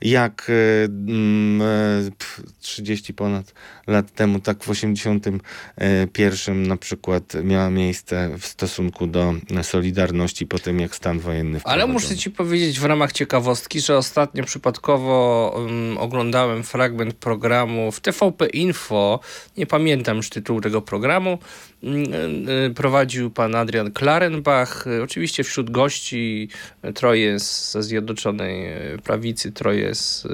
jak 0.02 0.48
e, 0.50 0.86
mm, 0.86 2.12
pf, 2.12 2.42
30 2.60 3.14
ponad 3.14 3.54
lat 3.88 4.12
temu, 4.14 4.40
tak 4.40 4.64
w 4.64 4.70
81 4.70 6.68
na 6.68 6.78
przykład 6.78 7.24
miała 7.44 7.70
miejsce 7.70 8.38
w 8.40 8.46
stosunku 8.46 9.08
do 9.08 9.34
Solidarności 9.62 10.48
po 10.48 10.60
tym, 10.60 10.80
jak 10.80 10.96
stan 10.96 11.20
wojenny 11.20 11.52
Ale 11.52 11.60
wprowadzono. 11.60 11.94
muszę 11.94 12.16
ci 12.18 12.32
powiedzieć 12.32 12.80
w 12.80 12.86
ramach 12.86 13.12
ciekawostki, 13.12 13.82
że 13.82 13.98
ostatnio 13.98 14.31
przypadkowo 14.46 15.52
um, 15.56 15.98
oglądałem 15.98 16.64
fragment 16.64 17.14
programu 17.14 17.92
w 17.92 18.00
TVP 18.00 18.48
Info. 18.48 19.20
Nie 19.58 19.66
pamiętam 19.66 20.18
już 20.18 20.30
tytułu 20.30 20.62
tego 20.62 20.82
programu. 20.82 21.38
Mm, 21.84 22.50
y, 22.50 22.74
Prowadził 22.76 23.30
pan 23.32 23.56
Adrian 23.56 23.92
Klarenbach. 23.92 24.86
Oczywiście 25.04 25.44
wśród 25.44 25.70
gości 25.70 26.50
y, 26.86 26.94
troje 26.94 27.40
z- 27.40 27.72
ze 27.72 27.84
Zjednoczonej 27.84 28.66
Prawicy, 29.04 29.52
troje 29.52 29.96
z... 29.96 30.28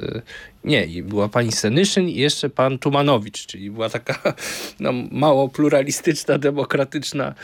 Nie, 0.64 0.86
i 0.86 1.02
była 1.02 1.28
pani 1.28 1.52
Senyszyn 1.52 2.08
i 2.08 2.14
jeszcze 2.14 2.50
pan 2.50 2.78
Tumanowicz, 2.78 3.46
czyli 3.46 3.70
była 3.70 3.88
taka 3.88 4.18
no, 4.80 4.92
mało 5.10 5.48
pluralistyczna, 5.48 6.38
demokratyczna. 6.38 7.34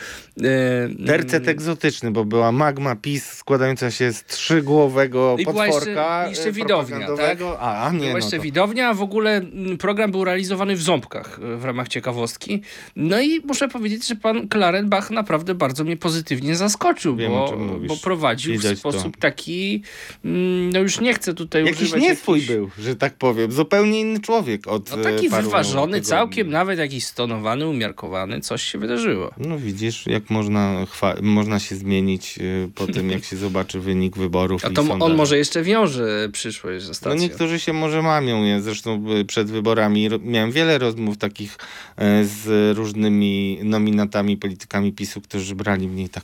y, 0.41 1.05
Tercet 1.07 1.47
egzotyczny, 1.47 2.11
bo 2.11 2.25
była 2.25 2.51
magma 2.51 2.95
PiS 2.95 3.25
składająca 3.31 3.91
się 3.91 4.13
z 4.13 4.23
trzygłowego 4.23 5.35
I 5.39 5.43
była 5.43 5.65
jeszcze- 5.67 5.79
potworka 5.79 6.27
jeszcze 6.29 6.49
e, 6.49 6.51
widownia, 6.51 7.07
tak? 7.17 7.37
A, 7.59 7.89
nie, 7.93 7.99
Była 7.99 8.11
no 8.11 8.17
jeszcze 8.17 8.37
to... 8.37 8.43
widownia, 8.43 8.89
a 8.89 8.93
w 8.93 9.01
ogóle 9.01 9.31
mm, 9.37 9.77
program 9.77 10.11
był 10.11 10.23
realizowany 10.23 10.75
w 10.75 10.81
Ząbkach 10.81 11.39
w 11.57 11.65
ramach 11.65 11.87
ciekawostki. 11.87 12.61
No 12.95 13.21
i 13.21 13.39
muszę 13.45 13.67
powiedzieć, 13.67 13.94
że 14.03 14.15
pan 14.15 14.47
Klarenbach 14.47 15.11
naprawdę 15.11 15.55
bardzo 15.55 15.83
mnie 15.83 15.97
pozytywnie 15.97 16.55
zaskoczył, 16.55 17.15
Wiem, 17.15 17.31
bo, 17.31 17.57
bo 17.87 17.97
prowadził 17.97 18.53
w 18.53 18.57
Widać 18.57 18.81
to. 18.81 18.91
sposób 18.91 19.17
taki, 19.17 19.81
mm, 20.25 20.69
no 20.73 20.79
już 20.79 20.99
nie 20.99 21.13
chcę 21.13 21.33
tutaj 21.33 21.65
Jakiś 21.65 21.81
używać 21.81 22.01
nieswój 22.01 22.39
jakichś- 22.39 22.55
był, 22.55 22.69
że 22.79 22.95
tak 22.95 23.13
powiem. 23.17 23.51
Zupełnie 23.51 23.99
inny 24.01 24.19
człowiek 24.19 24.67
od 24.67 24.91
No 24.91 24.99
e, 24.99 25.03
taki 25.03 25.29
wyważony, 25.29 26.01
całkiem 26.01 26.49
nawet 26.49 26.79
jakiś 26.79 27.05
stonowany, 27.05 27.67
umiarkowany, 27.67 28.41
coś 28.41 28.63
się 28.63 28.77
wydarzyło. 28.77 29.31
No 29.37 29.57
widzisz, 29.57 30.07
jak 30.07 30.29
można, 30.29 30.85
można 31.21 31.59
się 31.59 31.75
zmienić 31.75 32.39
e, 32.39 32.41
po 32.75 32.87
tym, 32.87 33.09
jak 33.11 33.23
się 33.23 33.37
zobaczy 33.37 33.79
wynik 33.79 34.17
wyborów 34.17 34.65
A 34.65 34.69
to 34.69 34.81
on 34.99 35.15
może 35.15 35.37
jeszcze 35.37 35.63
wiąże 35.63 36.29
przyszłość 36.31 36.81
ze 36.83 36.87
No 36.87 36.93
stacją. 36.93 37.19
niektórzy 37.19 37.59
się 37.59 37.73
może 37.73 38.01
mamią. 38.01 38.43
Ja 38.43 38.61
zresztą 38.61 39.03
y, 39.21 39.25
przed 39.25 39.51
wyborami 39.51 40.09
miałem 40.23 40.51
wiele 40.51 40.77
rozmów 40.77 41.17
takich 41.17 41.57
e, 41.97 42.25
z 42.25 42.77
różnymi 42.77 43.59
nominatami, 43.85 44.37
politykami 44.37 44.93
PiSu, 44.93 45.21
którzy 45.21 45.55
brali 45.55 45.87
mnie 45.87 46.03
i 46.03 46.09
tak. 46.09 46.23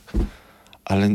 Ale 0.84 1.14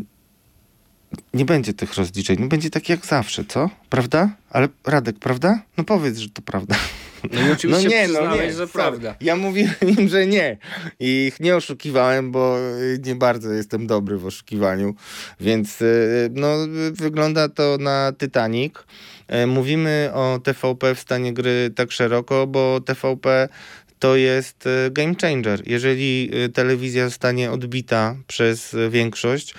nie 1.34 1.46
będzie 1.46 1.74
tych 1.74 1.94
rozliczeń. 1.96 2.38
No 2.40 2.48
będzie 2.48 2.70
tak 2.70 2.90
jak 2.90 3.06
zawsze, 3.06 3.46
co? 3.46 3.70
Prawda? 3.90 4.30
Ale 4.50 4.68
Radek, 4.86 5.20
prawda? 5.20 5.62
No 5.78 5.84
powiedz, 5.84 6.18
że 6.18 6.30
to 6.30 6.42
prawda. 6.42 6.76
No 7.32 7.48
i 7.48 7.52
oczywiście 7.52 7.90
przyznałeś, 8.04 8.52
że 8.52 8.54
sorry. 8.54 8.70
prawda. 8.74 9.16
Ja 9.22 9.36
mówiłem 9.36 9.76
im, 9.98 10.08
że 10.10 10.28
nie. 10.28 10.58
I 11.00 11.26
ich 11.28 11.40
nie 11.40 11.56
oszukiwałem, 11.56 12.32
bo 12.32 12.58
y, 12.60 13.00
nie 13.06 13.16
bardzo 13.16 13.52
jestem 13.52 13.88
dobry 13.88 14.18
w 14.18 14.26
oszukiwaniu. 14.26 14.96
Więc 15.40 15.82
y, 15.82 16.30
no, 16.34 16.66
y, 16.66 16.92
wygląda 16.92 17.50
to 17.50 17.78
na 17.80 18.14
Titanic. 18.20 18.74
E, 19.28 19.48
Mówimy 19.48 20.10
o 20.14 20.40
TVP 20.44 20.96
w 20.96 21.00
stanie 21.00 21.34
gry 21.34 21.72
tak 21.76 21.92
szeroko, 21.92 22.48
bo 22.48 22.82
TVP 22.82 23.50
to 24.00 24.16
jest 24.16 24.68
e, 24.68 24.92
game 24.92 25.14
changer. 25.22 25.62
Jeżeli 25.66 26.30
e, 26.34 26.50
telewizja 26.50 27.06
zostanie 27.06 27.52
odbita 27.52 28.16
przez 28.28 28.74
e, 28.74 28.90
większość, 28.90 29.54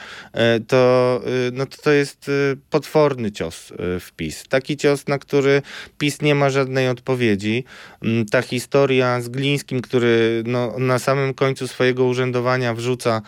to, 0.68 1.22
no 1.52 1.66
to 1.66 1.76
to 1.82 1.90
jest 1.90 2.30
potworny 2.70 3.32
cios 3.32 3.72
w 3.78 4.12
PiS. 4.16 4.44
Taki 4.48 4.76
cios, 4.76 5.06
na 5.06 5.18
który 5.18 5.62
PiS 5.98 6.22
nie 6.22 6.34
ma 6.34 6.50
żadnej 6.50 6.88
odpowiedzi. 6.88 7.64
Mm, 8.02 8.26
Ta 8.26 8.42
historia 8.42 9.20
z 9.20 9.28
Glińskim, 9.28 9.80
który 9.80 10.42
no, 10.46 10.78
na 10.78 10.98
samym 10.98 11.34
końcu 11.34 11.68
swojego 11.68 12.04
urzędowania 12.04 12.74
wrzuca 12.74 13.22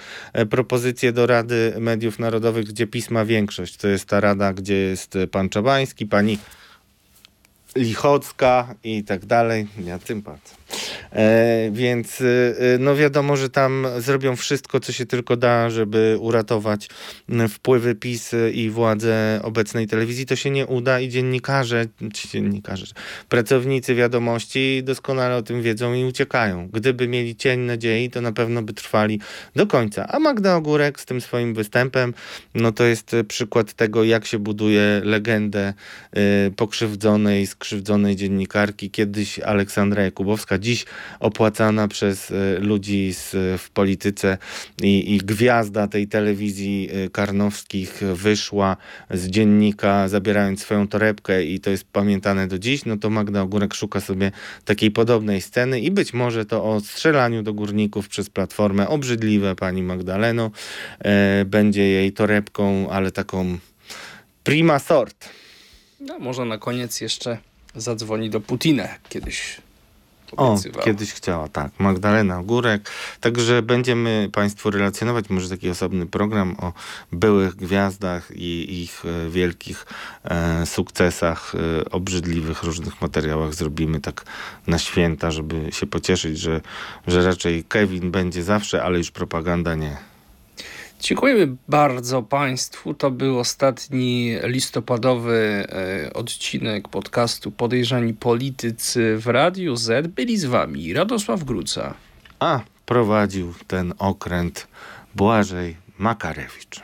propozycję 0.51 1.13
do 1.13 1.27
Rady 1.27 1.75
Mediów 1.79 2.19
Narodowych, 2.19 2.65
gdzie 2.65 2.87
PiS 2.87 3.11
ma 3.11 3.25
większość. 3.25 3.77
To 3.77 3.89
jest 3.89 4.05
ta 4.05 4.21
rada, 4.21 4.53
gdzie 4.53 4.75
jest 4.75 5.19
pan 5.31 5.49
Czabański, 5.49 6.07
pani 6.07 6.39
Lichocka 7.77 8.75
i 8.85 9.05
tak 9.05 9.27
dalej. 9.27 9.67
Ja 9.85 9.99
sympatia. 9.99 10.60
E, 11.13 11.71
więc 11.73 12.21
e, 12.21 12.25
e, 12.25 12.79
no 12.79 12.97
wiadomo, 12.97 13.37
że 13.37 13.51
tam 13.51 13.87
zrobią 13.99 14.37
wszystko, 14.37 14.81
co 14.81 14.93
się 14.93 15.07
tylko 15.07 15.37
da, 15.37 15.71
żeby 15.71 16.17
uratować 16.21 16.89
m, 17.29 17.49
wpływy 17.49 17.95
PiS 17.95 18.35
i 18.53 18.71
władze 18.71 19.41
obecnej 19.43 19.87
telewizji. 19.87 20.27
To 20.27 20.37
się 20.37 20.51
nie 20.51 20.67
uda 20.67 21.01
i 21.01 21.09
dziennikarze, 21.09 21.87
dziennikarze, 22.33 22.87
pracownicy 23.29 23.95
wiadomości 23.95 24.83
doskonale 24.85 25.37
o 25.37 25.43
tym 25.43 25.63
wiedzą 25.63 25.95
i 25.95 26.05
uciekają. 26.05 26.69
Gdyby 26.73 27.09
mieli 27.09 27.37
cień 27.37 27.61
nadziei, 27.61 28.11
to 28.11 28.21
na 28.21 28.33
pewno 28.33 28.63
by 28.63 28.73
trwali 28.73 29.21
do 29.57 29.67
końca. 29.67 30.07
A 30.09 30.19
Magda 30.19 30.57
Ogórek 30.57 31.01
z 31.01 31.05
tym 31.05 31.21
swoim 31.21 31.55
występem, 31.55 32.15
no 32.55 32.73
to 32.73 32.85
jest 32.85 33.17
przykład 33.29 33.73
tego, 33.73 34.05
jak 34.05 34.27
się 34.27 34.39
buduje 34.39 35.01
legendę 35.05 35.75
e, 36.13 36.51
pokrzywdzonej, 36.57 37.47
skrzywdzonej 37.47 38.17
dziennikarki. 38.17 38.91
Kiedyś 38.91 39.39
Aleksandra 39.39 40.03
Jakubowska, 40.03 40.59
dziś 40.61 40.85
opłacana 41.21 41.89
przez 41.89 42.31
y, 42.31 42.59
ludzi 42.61 43.15
z, 43.15 43.31
w 43.61 43.71
polityce 43.71 44.39
i, 44.83 45.15
i 45.15 45.19
gwiazda 45.19 45.89
tej 45.89 46.09
telewizji 46.09 46.89
y, 47.07 47.11
karnowskich 47.11 48.01
wyszła 48.15 48.77
z 49.11 49.27
dziennika 49.27 50.09
zabierając 50.09 50.61
swoją 50.61 50.89
torebkę 50.89 51.45
i 51.45 51.61
to 51.61 51.71
jest 51.71 51.85
pamiętane 51.85 52.47
do 52.47 52.59
dziś, 52.59 52.85
no 52.85 52.97
to 52.97 53.11
Magda 53.11 53.43
Ogórek 53.43 53.75
szuka 53.75 54.01
sobie 54.01 54.33
takiej 54.65 54.91
podobnej 54.91 55.41
sceny 55.41 55.81
i 55.81 55.91
być 55.91 56.15
może 56.15 56.47
to 56.47 56.65
o 56.65 56.81
strzelaniu 56.81 57.43
do 57.43 57.55
górników 57.55 58.09
przez 58.09 58.31
Platformę, 58.31 58.89
obrzydliwe 58.89 59.55
pani 59.55 59.83
Magdaleno, 59.83 60.51
e, 60.99 61.45
będzie 61.45 61.83
jej 61.83 62.13
torebką, 62.13 62.91
ale 62.91 63.11
taką 63.11 63.59
prima 64.45 64.79
sort. 64.79 65.29
No, 66.01 66.19
może 66.19 66.45
na 66.45 66.59
koniec 66.59 67.01
jeszcze 67.01 67.39
zadzwoni 67.75 68.31
do 68.31 68.41
Putina, 68.41 68.89
kiedyś 69.09 69.57
O, 70.37 70.59
kiedyś 70.85 71.13
chciała, 71.13 71.49
tak. 71.49 71.73
Magdalena 71.79 72.39
Ogórek. 72.39 72.91
Także 73.21 73.63
będziemy 73.63 74.29
Państwu 74.33 74.71
relacjonować 74.71 75.31
może 75.31 75.49
taki 75.49 75.71
osobny 75.71 76.07
program 76.07 76.57
o 76.59 76.73
byłych 77.13 77.57
gwiazdach 77.57 78.31
i 78.35 78.83
ich 78.83 79.03
e, 79.05 79.31
wielkich 79.31 79.87
e, 80.25 80.67
sukcesach, 80.67 81.53
e, 81.55 81.91
obrzydliwych 81.91 82.63
różnych 82.63 83.01
materiałach 83.01 83.55
zrobimy 83.55 84.01
tak 84.01 84.25
na 84.67 84.79
święta, 84.79 85.31
żeby 85.31 85.73
się 85.73 85.87
pocieszyć, 85.87 86.39
że, 86.39 86.61
że 87.07 87.23
raczej 87.27 87.65
Kevin 87.65 88.11
będzie 88.11 88.43
zawsze, 88.43 88.83
ale 88.83 88.99
już 88.99 89.11
propaganda 89.11 89.75
nie. 89.75 90.10
Dziękujemy 91.01 91.57
bardzo 91.69 92.23
Państwu. 92.23 92.95
To 92.95 93.11
był 93.11 93.39
ostatni 93.39 94.37
listopadowy 94.43 95.67
e, 96.07 96.13
odcinek 96.13 96.89
podcastu 96.89 97.51
Podejrzani 97.51 98.15
Politycy 98.15 99.17
w 99.19 99.27
Radiu 99.27 99.77
Z. 99.77 100.07
Byli 100.07 100.39
z 100.39 100.45
Wami 100.45 100.93
Radosław 100.93 101.45
Gruca. 101.45 101.95
A 102.39 102.61
prowadził 102.87 103.55
ten 103.67 103.95
okręt 103.99 104.69
Błażej 105.15 105.77
Makarewicz. 105.99 106.81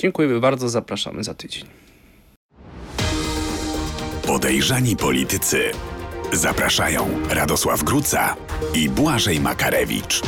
Dziękujemy 0.00 0.40
bardzo. 0.40 0.68
Zapraszamy 0.68 1.24
za 1.24 1.34
tydzień. 1.34 1.64
Podejrzani 4.26 4.96
politycy. 4.96 5.70
Zapraszają 6.32 7.08
Radosław 7.30 7.84
Gruca 7.84 8.36
i 8.74 8.88
Błażej 8.88 9.40
Makarewicz. 9.40 10.22